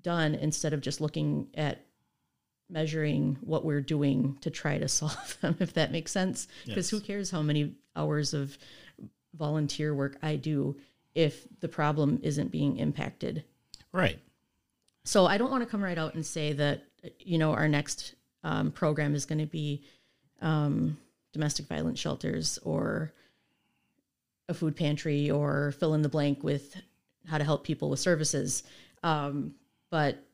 done 0.00 0.34
instead 0.34 0.72
of 0.72 0.80
just 0.80 1.00
looking 1.00 1.48
at 1.54 1.84
measuring 2.70 3.36
what 3.40 3.64
we're 3.64 3.80
doing 3.80 4.36
to 4.40 4.50
try 4.50 4.78
to 4.78 4.88
solve 5.00 5.36
them 5.40 5.56
if 5.60 5.72
that 5.74 5.92
makes 5.92 6.12
sense 6.12 6.46
because 6.66 6.90
Yes. 6.92 7.00
who 7.00 7.00
cares 7.04 7.30
how 7.30 7.42
many 7.42 7.74
hours 7.96 8.34
of 8.34 8.56
volunteer 9.34 9.94
work 9.94 10.16
i 10.22 10.36
do 10.36 10.76
if 11.14 11.46
the 11.60 11.68
problem 11.68 12.20
isn't 12.22 12.52
being 12.52 12.76
impacted 12.76 13.44
right. 13.92 14.18
so 15.04 15.26
I 15.26 15.38
don't 15.38 15.50
want 15.50 15.62
to 15.64 15.68
come 15.70 15.82
right 15.82 15.98
out 15.98 16.14
and 16.14 16.24
say 16.24 16.52
that 16.52 16.84
you 17.18 17.38
know 17.38 17.52
our 17.52 17.66
next 17.68 18.14
um, 18.44 18.70
program 18.70 19.14
is 19.14 19.24
going 19.24 19.38
to 19.40 19.46
be 19.46 19.82
um, 20.40 20.96
domestic 21.32 21.66
violence 21.66 21.98
shelters 21.98 22.58
or 22.62 23.12
a 24.48 24.54
food 24.54 24.76
pantry 24.76 25.30
or 25.30 25.72
fill 25.72 25.94
in 25.94 26.02
the 26.02 26.08
blank 26.08 26.42
with 26.44 26.76
how 27.28 27.38
to 27.38 27.44
help 27.44 27.64
people 27.64 27.90
with 27.90 28.00
services. 28.00 28.62
Um, 29.02 29.54
but 29.90 30.24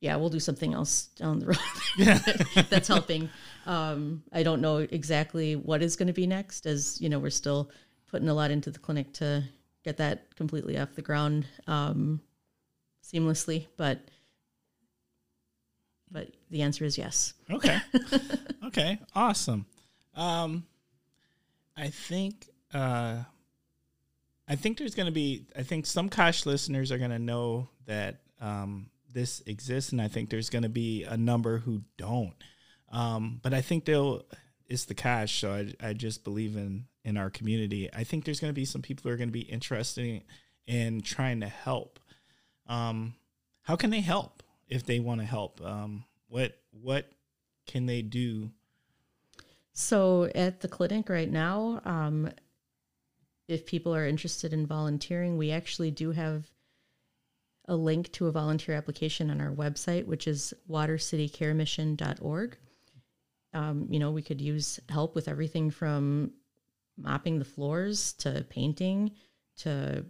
yeah, 0.00 0.16
we'll 0.16 0.30
do 0.30 0.40
something 0.40 0.74
else 0.74 1.06
down 1.16 1.40
the 1.40 1.46
road 1.46 2.64
that's 2.70 2.88
helping. 2.88 3.28
Um, 3.66 4.22
I 4.32 4.42
don't 4.42 4.60
know 4.60 4.78
exactly 4.78 5.56
what 5.56 5.82
is 5.82 5.96
going 5.96 6.06
to 6.06 6.12
be 6.12 6.26
next, 6.26 6.66
as 6.66 7.00
you 7.00 7.08
know, 7.08 7.18
we're 7.18 7.30
still 7.30 7.70
putting 8.06 8.28
a 8.28 8.34
lot 8.34 8.50
into 8.50 8.70
the 8.70 8.78
clinic 8.78 9.12
to 9.14 9.44
get 9.84 9.96
that 9.96 10.34
completely 10.36 10.78
off 10.78 10.94
the 10.94 11.02
ground 11.02 11.46
um, 11.66 12.20
seamlessly. 13.04 13.66
But 13.76 14.00
but 16.10 16.28
the 16.50 16.62
answer 16.62 16.84
is 16.84 16.96
yes. 16.96 17.34
Okay. 17.50 17.78
okay. 18.66 18.98
Awesome. 19.14 19.66
Um, 20.14 20.64
I 21.76 21.88
think 21.88 22.48
uh, 22.72 23.24
I 24.48 24.56
think 24.56 24.78
there's 24.78 24.94
going 24.94 25.06
to 25.06 25.12
be. 25.12 25.46
I 25.56 25.62
think 25.62 25.86
some 25.86 26.08
Kosh 26.08 26.46
listeners 26.46 26.90
are 26.90 26.98
going 26.98 27.10
to 27.10 27.18
know 27.18 27.68
that 27.86 28.22
um, 28.40 28.90
this 29.12 29.42
exists, 29.46 29.92
and 29.92 30.00
I 30.00 30.08
think 30.08 30.30
there's 30.30 30.50
going 30.50 30.62
to 30.62 30.68
be 30.68 31.04
a 31.04 31.16
number 31.16 31.58
who 31.58 31.82
don't. 31.98 32.34
Um, 32.90 33.40
but 33.42 33.52
I 33.52 33.60
think 33.60 33.84
they'll. 33.84 34.22
It's 34.66 34.84
the 34.84 34.94
Kosh, 34.94 35.40
so 35.40 35.52
I, 35.52 35.88
I 35.88 35.92
just 35.92 36.24
believe 36.24 36.56
in 36.56 36.86
in 37.04 37.16
our 37.16 37.30
community. 37.30 37.90
I 37.92 38.04
think 38.04 38.24
there's 38.24 38.40
going 38.40 38.50
to 38.50 38.58
be 38.58 38.64
some 38.64 38.82
people 38.82 39.02
who 39.04 39.14
are 39.14 39.18
going 39.18 39.28
to 39.28 39.32
be 39.32 39.40
interested 39.40 40.22
in 40.66 41.00
trying 41.02 41.40
to 41.40 41.48
help. 41.48 41.98
Um, 42.66 43.14
how 43.62 43.76
can 43.76 43.90
they 43.90 44.00
help 44.00 44.42
if 44.66 44.84
they 44.84 44.98
want 44.98 45.20
to 45.20 45.26
help? 45.26 45.60
Um, 45.62 46.04
what 46.28 46.58
what 46.70 47.10
can 47.66 47.86
they 47.86 48.02
do? 48.02 48.50
So 49.72 50.24
at 50.34 50.60
the 50.60 50.68
clinic 50.68 51.08
right 51.08 51.30
now, 51.30 51.80
um, 51.84 52.30
if 53.48 53.64
people 53.64 53.94
are 53.94 54.06
interested 54.06 54.52
in 54.52 54.66
volunteering, 54.66 55.38
we 55.38 55.50
actually 55.50 55.90
do 55.90 56.12
have 56.12 56.46
a 57.66 57.74
link 57.74 58.12
to 58.12 58.26
a 58.26 58.32
volunteer 58.32 58.74
application 58.74 59.30
on 59.30 59.40
our 59.40 59.50
website, 59.50 60.06
which 60.06 60.26
is 60.26 60.54
watercitycaremission.org. 60.70 62.56
Um, 63.54 63.86
you 63.90 63.98
know, 63.98 64.10
we 64.10 64.22
could 64.22 64.40
use 64.40 64.78
help 64.88 65.14
with 65.14 65.28
everything 65.28 65.70
from 65.70 66.32
mopping 66.98 67.38
the 67.38 67.44
floors 67.44 68.12
to 68.14 68.44
painting 68.50 69.12
to, 69.58 70.04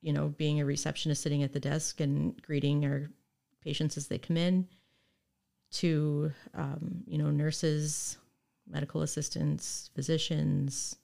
you 0.00 0.12
know, 0.12 0.28
being 0.28 0.60
a 0.60 0.64
receptionist 0.64 1.22
sitting 1.22 1.42
at 1.42 1.52
the 1.52 1.60
desk 1.60 2.00
and 2.00 2.40
greeting 2.42 2.84
our 2.84 3.10
patients 3.62 3.96
as 3.96 4.08
they 4.08 4.18
come 4.18 4.36
in 4.36 4.66
to, 5.72 6.32
um, 6.54 7.02
you 7.06 7.18
know, 7.18 7.30
nurses, 7.30 8.16
medical 8.68 9.02
assistants, 9.02 9.90
physicians, 9.94 10.96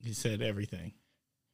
You 0.00 0.14
said 0.14 0.42
everything. 0.42 0.92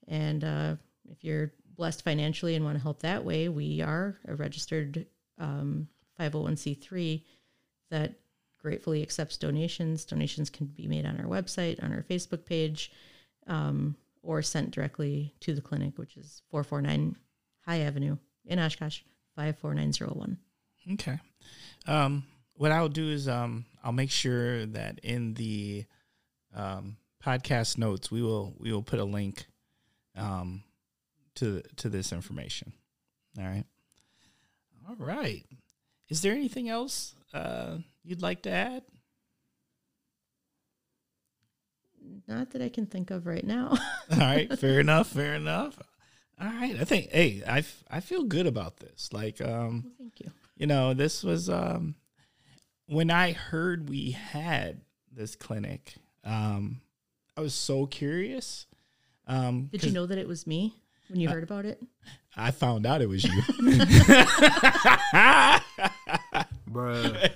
and 0.09 0.45
uh, 0.45 0.77
if 1.11 1.25
you're 1.25 1.53
blessed 1.77 2.03
financially 2.03 2.55
and 2.55 2.65
want 2.65 2.77
to 2.77 2.83
help 2.83 3.01
that 3.01 3.25
way, 3.25 3.49
we 3.49 3.81
are 3.81 4.17
a 4.29 4.35
registered 4.35 5.07
um, 5.39 5.89
501c3 6.21 7.23
that 7.91 8.15
gratefully 8.59 9.03
accepts 9.03 9.37
donations. 9.37 10.05
Donations 10.05 10.51
can 10.51 10.67
be 10.67 10.87
made 10.87 11.07
on 11.07 11.19
our 11.19 11.27
website, 11.27 11.83
on 11.83 11.93
our 11.93 12.03
Facebook 12.03 12.45
page, 12.45 12.93
um, 13.47 13.97
or 14.23 14.41
sent 14.43 14.71
directly 14.71 15.35
to 15.41 15.55
the 15.55 15.61
clinic, 15.61 15.99
which 15.99 16.17
is 16.17 16.43
449 16.51 17.17
High 17.67 17.81
Avenue 17.81 18.17
in 18.45 18.59
Oshkosh, 18.59 19.01
54901. 19.37 20.39
Okay. 20.93 21.19
Um, 21.87 22.25
what 22.55 22.73
I'll 22.73 22.89
do 22.89 23.09
is 23.11 23.29
um, 23.29 23.65
I'll 23.83 23.93
make 23.93 24.11
sure 24.11 24.65
that 24.67 25.01
in 25.03 25.35
the 25.35 25.85
um, 26.55 26.97
podcast 27.25 27.79
notes 27.79 28.11
we 28.11 28.23
will 28.23 28.55
we 28.59 28.73
will 28.73 28.83
put 28.83 29.01
a 29.01 29.05
link 29.05 29.47
um, 30.17 30.63
to 31.37 31.63
to 31.77 31.89
this 31.89 32.13
information. 32.13 32.73
All 33.39 33.45
right. 33.45 33.65
All 34.89 34.97
right. 34.97 35.45
Is 36.09 36.23
there 36.23 36.33
anything 36.33 36.69
else 36.69 37.15
uh, 37.33 37.79
you'd 38.05 38.23
like 38.23 38.43
to 38.43 38.51
add? 38.51 38.83
Not 42.29 42.51
that 42.51 42.63
I 42.63 42.69
can 42.69 42.87
think 42.87 43.11
of 43.11 43.27
right 43.27 43.45
now. 43.45 43.71
All 44.13 44.19
right, 44.19 44.59
fair 44.59 44.79
enough, 44.81 45.09
fair 45.09 45.35
enough. 45.35 45.79
All 46.41 46.47
right, 46.49 46.77
I 46.79 46.85
think 46.85 47.11
hey, 47.11 47.43
I, 47.47 47.65
I 47.91 48.01
feel 48.01 48.25
good 48.25 48.47
about 48.47 48.79
this. 48.79 49.13
Like 49.13 49.41
um, 49.41 49.93
Thank 49.99 50.21
you. 50.21 50.31
you 50.57 50.67
know, 50.67 50.93
this 50.95 51.23
was 51.23 51.49
um 51.49 51.95
when 52.87 53.11
I 53.11 53.33
heard 53.33 53.89
we 53.89 54.11
had 54.11 54.83
this 55.11 55.37
clinic, 55.37 55.95
um, 56.25 56.81
I 57.37 57.41
was 57.41 57.55
so 57.55 57.87
curious. 57.87 58.67
Um, 59.27 59.69
Did 59.73 59.85
you 59.85 59.93
know 59.93 60.07
that 60.07 60.19
it 60.19 60.29
was 60.29 60.47
me 60.47 60.75
when 61.09 61.21
you 61.21 61.29
heard 61.29 61.43
about 61.43 61.65
it? 61.65 61.83
I 62.37 62.51
found 62.51 62.87
out 62.87 63.03
it 63.03 63.09
was 63.09 63.25
you. 63.25 63.31
Bruh. 66.71 67.31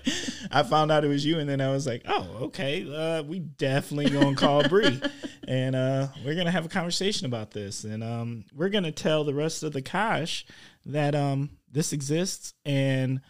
I 0.50 0.62
found 0.64 0.90
out 0.90 1.04
it 1.04 1.08
was 1.08 1.24
you, 1.24 1.38
and 1.38 1.48
then 1.48 1.60
I 1.60 1.70
was 1.70 1.86
like, 1.86 2.02
"Oh, 2.06 2.28
okay. 2.42 2.86
Uh, 2.92 3.22
we 3.22 3.38
definitely 3.38 4.10
gonna 4.10 4.34
call 4.34 4.68
Bree, 4.68 5.00
and 5.48 5.76
uh, 5.76 6.08
we're 6.24 6.34
gonna 6.34 6.50
have 6.50 6.66
a 6.66 6.68
conversation 6.68 7.26
about 7.26 7.52
this, 7.52 7.84
and 7.84 8.02
um, 8.02 8.44
we're 8.54 8.68
gonna 8.68 8.92
tell 8.92 9.24
the 9.24 9.34
rest 9.34 9.62
of 9.62 9.72
the 9.72 9.82
Kosh 9.82 10.44
that 10.86 11.14
um, 11.14 11.50
this 11.70 11.92
exists, 11.92 12.54
and 12.64 13.20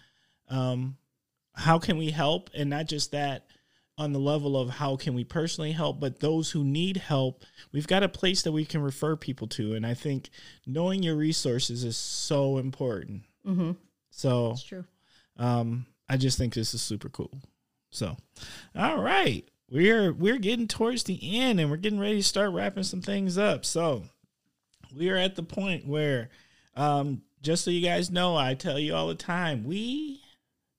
um, 0.49 0.97
how 1.55 1.79
can 1.79 1.99
we 1.99 2.11
help, 2.11 2.51
and 2.55 2.71
not 2.71 2.87
just 2.87 3.12
that 3.12 3.47
on 3.99 4.12
the 4.12 4.18
level 4.20 4.57
of 4.57 4.70
how 4.70 4.96
can 4.96 5.12
we 5.12 5.24
personally 5.24 5.72
help, 5.72 5.99
but 6.01 6.20
those 6.20 6.53
who 6.53 6.62
need 6.64 6.96
help, 6.96 7.44
we've 7.72 7.86
got 7.88 8.03
a 8.05 8.09
place 8.09 8.42
that 8.42 8.53
we 8.53 8.64
can 8.64 8.80
refer 8.80 9.16
people 9.16 9.46
to, 9.49 9.74
and 9.74 9.84
I 9.84 9.94
think 9.94 10.30
knowing 10.66 11.03
your 11.03 11.16
resources 11.16 11.82
is 11.84 11.96
so 11.96 12.59
important. 12.59 13.22
Mm-hmm. 13.46 13.72
So 14.11 14.53
It's 14.53 14.62
true. 14.62 14.84
um, 15.36 15.86
I 16.09 16.16
just 16.16 16.38
think 16.38 16.55
this 16.55 16.72
is 16.74 16.80
super 16.80 17.09
cool. 17.09 17.40
So, 17.90 18.16
all 18.76 19.03
right, 19.03 19.46
we're 19.70 20.12
we're 20.12 20.38
getting 20.38 20.68
towards 20.68 21.05
the 21.05 21.18
end, 21.40 21.59
and 21.61 21.70
we're 21.70 21.76
getting 21.76 21.99
ready 22.01 22.16
to 22.18 22.22
start 22.22 22.53
wrapping 22.53 22.82
some 22.84 23.03
things 23.03 23.36
up. 23.36 23.64
So, 23.64 24.05
we 24.96 25.11
are 25.11 25.16
at 25.16 25.36
the 25.36 25.42
point 25.42 25.86
where, 25.86 26.30
um, 26.76 27.22
just 27.42 27.64
so 27.64 27.70
you 27.70 27.80
guys 27.86 28.11
know, 28.11 28.36
I 28.36 28.55
tell 28.55 28.78
you 28.78 28.94
all 28.94 29.09
the 29.09 29.14
time, 29.14 29.64
we 29.64 30.22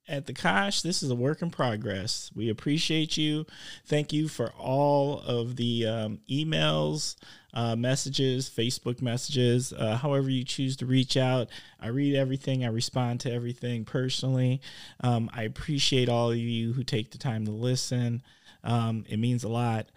at 0.10 0.26
the 0.26 0.34
Kosh, 0.34 0.82
this 0.82 1.03
is 1.03 1.12
a 1.12 1.16
work 1.16 1.41
in 1.41 1.51
progress. 1.51 2.32
We 2.36 2.49
appreciate 2.49 3.16
you. 3.16 3.45
Thank 3.86 4.12
you 4.12 4.28
for 4.28 4.51
all 4.57 5.20
of 5.20 5.55
the 5.55 5.86
um, 5.86 6.20
emails, 6.30 7.16
uh, 7.53 7.76
messages, 7.76 8.49
Facebook 8.49 9.01
messages, 9.01 9.72
uh, 9.72 9.97
however 9.97 10.30
you 10.30 10.43
choose 10.43 10.76
to 10.78 10.88
reach 10.88 11.16
out. 11.16 11.49
I 11.80 11.88
read 11.88 12.16
everything, 12.16 12.66
I 12.66 12.70
respond 12.70 13.20
to 13.22 13.32
everything 13.32 13.86
personally. 13.86 14.62
Um, 15.01 15.30
I 15.34 15.43
appreciate 15.43 16.10
all 16.10 16.32
of 16.32 16.38
you 16.38 16.74
who 16.74 16.84
take 16.84 17.12
the 17.12 17.20
time 17.20 17.45
to 17.45 17.51
listen. 17.51 18.24
Um, 18.64 19.05
it 19.07 19.18
means 19.18 19.43
a 19.43 19.49
lot. 19.49 19.88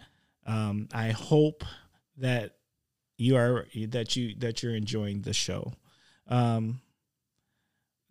Um, 0.45 0.87
I 0.93 1.09
hope 1.09 1.63
that 2.17 2.55
you 3.17 3.35
are 3.35 3.65
that 3.87 4.15
you 4.15 4.35
that 4.39 4.61
you're 4.61 4.75
enjoying 4.75 5.21
the 5.21 5.33
show. 5.33 5.73
Um, 6.27 6.81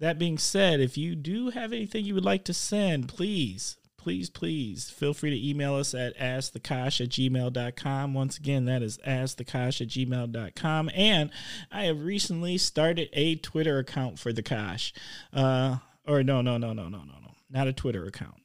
that 0.03 0.19
being 0.19 0.37
said, 0.37 0.81
if 0.81 0.99
you 0.99 1.15
do 1.15 1.51
have 1.51 1.73
anything 1.73 2.05
you 2.05 2.13
would 2.15 2.25
like 2.25 2.43
to 2.47 2.53
send, 2.53 3.07
please, 3.07 3.77
please, 3.97 4.29
please 4.29 4.91
feel 4.91 5.15
free 5.15 5.31
to 5.31 5.49
email 5.49 5.77
us 5.77 5.95
at 5.95 6.19
askthekosh 6.19 7.01
at 7.01 7.09
gmail.com. 7.09 8.13
Once 8.13 8.37
again, 8.37 8.65
that 8.65 8.83
is 8.83 8.99
askthekosh 9.07 9.81
at 9.81 9.87
gmail.com. 9.87 10.91
And 10.93 11.31
I 11.71 11.85
have 11.85 12.03
recently 12.03 12.59
started 12.59 13.11
a 13.13 13.37
Twitter 13.37 13.79
account 13.79 14.19
for 14.19 14.33
the 14.33 14.43
Kosh. 14.43 14.93
Uh, 15.33 15.77
or 16.05 16.25
no, 16.25 16.43
no, 16.43 16.59
no, 16.59 16.73
no, 16.73 16.89
no, 16.89 16.99
no, 16.99 17.05
no. 17.23 17.35
Not 17.49 17.69
a 17.69 17.73
Twitter 17.73 18.05
account. 18.05 18.43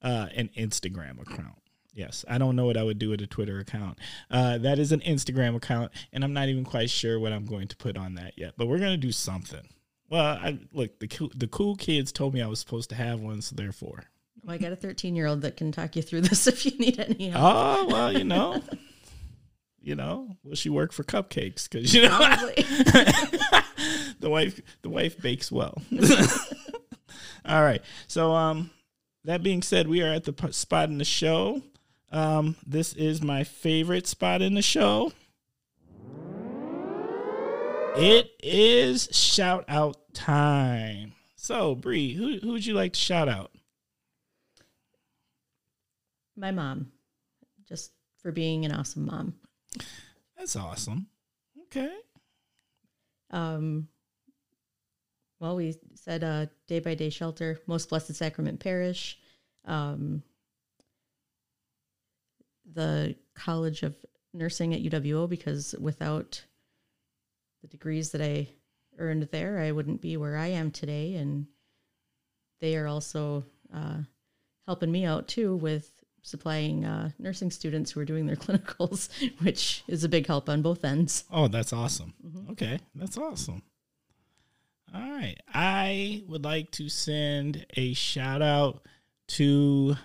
Uh, 0.00 0.28
an 0.36 0.48
Instagram 0.56 1.20
account. 1.20 1.58
Yes, 1.92 2.24
I 2.28 2.38
don't 2.38 2.54
know 2.54 2.66
what 2.66 2.76
I 2.76 2.84
would 2.84 3.00
do 3.00 3.08
with 3.08 3.20
a 3.20 3.26
Twitter 3.26 3.58
account. 3.58 3.98
Uh, 4.30 4.58
that 4.58 4.78
is 4.78 4.92
an 4.92 5.00
Instagram 5.00 5.56
account, 5.56 5.90
and 6.12 6.22
I'm 6.22 6.32
not 6.32 6.48
even 6.48 6.62
quite 6.62 6.88
sure 6.88 7.18
what 7.18 7.32
I'm 7.32 7.46
going 7.46 7.66
to 7.66 7.76
put 7.76 7.96
on 7.96 8.14
that 8.14 8.34
yet. 8.38 8.52
But 8.56 8.68
we're 8.68 8.78
gonna 8.78 8.96
do 8.96 9.10
something. 9.10 9.68
Well, 10.10 10.24
I 10.24 10.58
look 10.72 10.98
the 11.00 11.08
cool, 11.08 11.30
the 11.34 11.46
cool 11.46 11.76
kids 11.76 12.12
told 12.12 12.34
me 12.34 12.40
I 12.40 12.46
was 12.46 12.60
supposed 12.60 12.90
to 12.90 12.96
have 12.96 13.20
one, 13.20 13.42
so 13.42 13.54
therefore. 13.54 14.04
Well, 14.42 14.54
I 14.54 14.58
got 14.58 14.72
a 14.72 14.76
13 14.76 15.14
year 15.14 15.26
old 15.26 15.42
that 15.42 15.56
can 15.56 15.72
talk 15.72 15.96
you 15.96 16.02
through 16.02 16.22
this 16.22 16.46
if 16.46 16.64
you 16.64 16.72
need 16.78 16.98
any 16.98 17.28
help. 17.28 17.44
Oh 17.44 17.86
well, 17.88 18.16
you 18.16 18.24
know, 18.24 18.62
you 19.80 19.94
know, 19.94 20.36
will 20.42 20.54
she 20.54 20.70
work 20.70 20.92
for 20.92 21.04
cupcakes? 21.04 21.68
Because 21.68 21.92
you 21.92 22.02
know 22.02 22.18
the 24.20 24.30
wife 24.30 24.60
the 24.82 24.88
wife 24.88 25.20
bakes 25.20 25.52
well. 25.52 25.80
All 27.44 27.62
right, 27.62 27.82
so 28.06 28.34
um, 28.34 28.70
that 29.24 29.42
being 29.42 29.62
said, 29.62 29.88
we 29.88 30.02
are 30.02 30.12
at 30.12 30.24
the 30.24 30.32
p- 30.32 30.52
spot 30.52 30.88
in 30.88 30.98
the 30.98 31.04
show. 31.04 31.62
Um, 32.10 32.56
this 32.66 32.94
is 32.94 33.22
my 33.22 33.44
favorite 33.44 34.06
spot 34.06 34.42
in 34.42 34.54
the 34.54 34.62
show. 34.62 35.12
It 38.00 38.30
is 38.44 39.08
shout 39.10 39.64
out 39.66 40.14
time. 40.14 41.14
So, 41.34 41.74
Bree, 41.74 42.14
who 42.14 42.38
who 42.38 42.52
would 42.52 42.64
you 42.64 42.74
like 42.74 42.92
to 42.92 43.00
shout 43.00 43.28
out? 43.28 43.50
My 46.36 46.52
mom, 46.52 46.92
just 47.68 47.90
for 48.22 48.30
being 48.30 48.64
an 48.64 48.70
awesome 48.70 49.06
mom. 49.06 49.34
That's 50.36 50.54
awesome. 50.54 51.08
Okay. 51.64 51.92
Um, 53.32 53.88
well, 55.40 55.56
we 55.56 55.74
said 55.96 56.22
uh, 56.22 56.46
day 56.68 56.78
by 56.78 56.94
day 56.94 57.10
shelter, 57.10 57.58
Most 57.66 57.88
Blessed 57.88 58.14
Sacrament 58.14 58.60
Parish, 58.60 59.18
um, 59.64 60.22
the 62.72 63.16
College 63.34 63.82
of 63.82 63.96
Nursing 64.32 64.72
at 64.72 64.84
UWO, 64.84 65.28
because 65.28 65.74
without 65.80 66.44
the 67.62 67.68
degrees 67.68 68.10
that 68.12 68.22
I 68.22 68.48
earned 68.98 69.28
there, 69.30 69.58
I 69.58 69.72
wouldn't 69.72 70.00
be 70.00 70.16
where 70.16 70.36
I 70.36 70.48
am 70.48 70.70
today. 70.70 71.14
And 71.14 71.46
they 72.60 72.76
are 72.76 72.86
also 72.86 73.44
uh, 73.74 73.98
helping 74.66 74.92
me 74.92 75.04
out 75.04 75.28
too 75.28 75.56
with 75.56 75.90
supplying 76.22 76.84
uh, 76.84 77.10
nursing 77.18 77.50
students 77.50 77.90
who 77.90 78.00
are 78.00 78.04
doing 78.04 78.26
their 78.26 78.36
clinicals, 78.44 79.08
which 79.40 79.82
is 79.88 80.04
a 80.04 80.08
big 80.08 80.26
help 80.26 80.48
on 80.48 80.62
both 80.62 80.84
ends. 80.84 81.24
Oh, 81.30 81.48
that's 81.48 81.72
awesome. 81.72 82.14
Okay, 82.50 82.78
that's 82.94 83.16
awesome. 83.16 83.62
All 84.94 85.00
right. 85.00 85.36
I 85.52 86.24
would 86.28 86.44
like 86.44 86.70
to 86.72 86.88
send 86.88 87.66
a 87.76 87.92
shout 87.92 88.42
out 88.42 88.82
to 89.28 89.96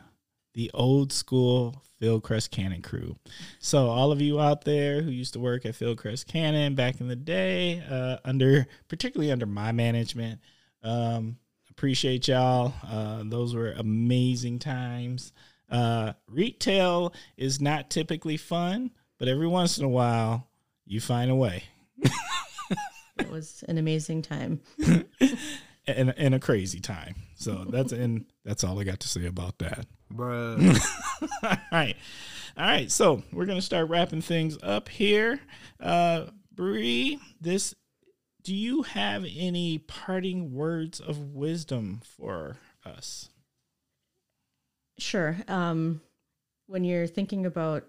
the 0.54 0.72
old 0.74 1.12
school 1.12 1.82
Philcrest 2.01 2.51
Cannon 2.51 2.82
crew. 2.82 3.16
So, 3.60 3.88
all 3.88 4.12
of 4.12 4.22
you 4.22 4.39
out 4.39 4.66
there 4.66 5.01
who 5.01 5.10
used 5.12 5.34
to 5.34 5.39
work 5.39 5.66
at 5.66 5.74
Philcrest 5.74 6.28
Cannon 6.28 6.76
back 6.76 6.99
in 6.99 7.08
the 7.08 7.16
day, 7.16 7.82
uh, 7.89 8.18
under 8.26 8.68
particularly 8.88 9.32
under 9.32 9.45
my 9.45 9.72
management, 9.72 10.41
um, 10.84 11.38
appreciate 11.70 12.28
y'all. 12.28 12.74
Uh, 12.86 13.24
those 13.26 13.56
were 13.56 13.72
amazing 13.72 14.60
times. 14.60 15.32
Uh, 15.72 16.14
retail 16.28 17.14
is 17.38 17.62
not 17.62 17.89
typically 17.89 18.38
fun, 18.38 18.91
but 19.18 19.28
every 19.28 19.47
once 19.47 19.78
in 19.78 19.86
a 19.86 19.89
while, 19.89 20.47
you 20.86 20.99
find 20.99 21.32
a 21.32 21.36
way. 21.36 21.64
It 23.20 23.30
was 23.30 23.64
an 23.68 23.78
amazing 23.78 24.24
time. 24.24 24.60
and, 25.88 26.13
and 26.17 26.36
a 26.36 26.39
crazy 26.39 26.79
time. 26.79 27.15
So 27.36 27.65
that's 27.69 27.91
and 27.91 28.25
that's 28.45 28.63
all 28.63 28.79
I 28.79 28.84
got 28.84 28.99
to 29.01 29.07
say 29.07 29.25
about 29.25 29.59
that. 29.59 29.86
Bruh. 30.13 30.79
all 31.43 31.57
right, 31.71 31.95
all 32.57 32.65
right. 32.65 32.91
So 32.91 33.23
we're 33.31 33.45
gonna 33.45 33.61
start 33.61 33.89
wrapping 33.89 34.21
things 34.21 34.57
up 34.61 34.89
here. 34.89 35.39
Uh, 35.79 36.25
Bree, 36.53 37.19
this. 37.41 37.75
Do 38.43 38.53
you 38.53 38.81
have 38.84 39.25
any 39.38 39.77
parting 39.77 40.53
words 40.53 40.99
of 40.99 41.17
wisdom 41.17 42.01
for 42.03 42.57
us? 42.86 43.29
Sure. 44.99 45.38
Um, 45.47 46.01
when 46.67 46.84
you're 46.84 47.07
thinking 47.07 47.45
about 47.45 47.86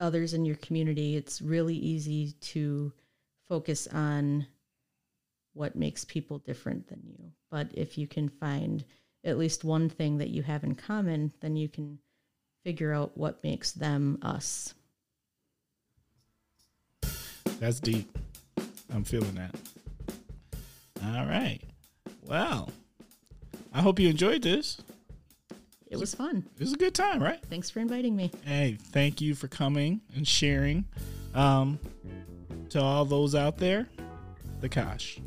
others 0.00 0.32
in 0.32 0.46
your 0.46 0.56
community, 0.56 1.16
it's 1.16 1.42
really 1.42 1.76
easy 1.76 2.32
to 2.40 2.92
focus 3.48 3.86
on 3.88 4.46
what 5.58 5.76
makes 5.76 6.04
people 6.04 6.38
different 6.38 6.88
than 6.88 7.02
you. 7.04 7.32
But 7.50 7.68
if 7.74 7.98
you 7.98 8.06
can 8.06 8.28
find 8.28 8.84
at 9.24 9.38
least 9.38 9.64
one 9.64 9.88
thing 9.88 10.18
that 10.18 10.28
you 10.28 10.42
have 10.42 10.62
in 10.62 10.76
common, 10.76 11.32
then 11.40 11.56
you 11.56 11.68
can 11.68 11.98
figure 12.64 12.92
out 12.92 13.18
what 13.18 13.42
makes 13.42 13.72
them 13.72 14.18
us. 14.22 14.74
That's 17.58 17.80
deep. 17.80 18.16
I'm 18.94 19.02
feeling 19.04 19.34
that. 19.34 19.54
All 21.04 21.26
right. 21.26 21.60
Well, 22.24 22.70
I 23.72 23.80
hope 23.80 23.98
you 23.98 24.08
enjoyed 24.08 24.42
this. 24.42 24.80
It 25.90 25.98
was 25.98 26.14
fun. 26.14 26.44
It 26.56 26.60
was 26.60 26.74
a 26.74 26.76
good 26.76 26.94
time, 26.94 27.22
right? 27.22 27.42
Thanks 27.48 27.70
for 27.70 27.80
inviting 27.80 28.14
me. 28.14 28.30
Hey, 28.44 28.76
thank 28.78 29.20
you 29.20 29.34
for 29.34 29.48
coming 29.48 30.02
and 30.14 30.28
sharing. 30.28 30.84
Um, 31.34 31.78
to 32.70 32.80
all 32.80 33.04
those 33.04 33.34
out 33.34 33.58
there, 33.58 33.88
the 34.60 34.68
Kosh. 34.68 35.18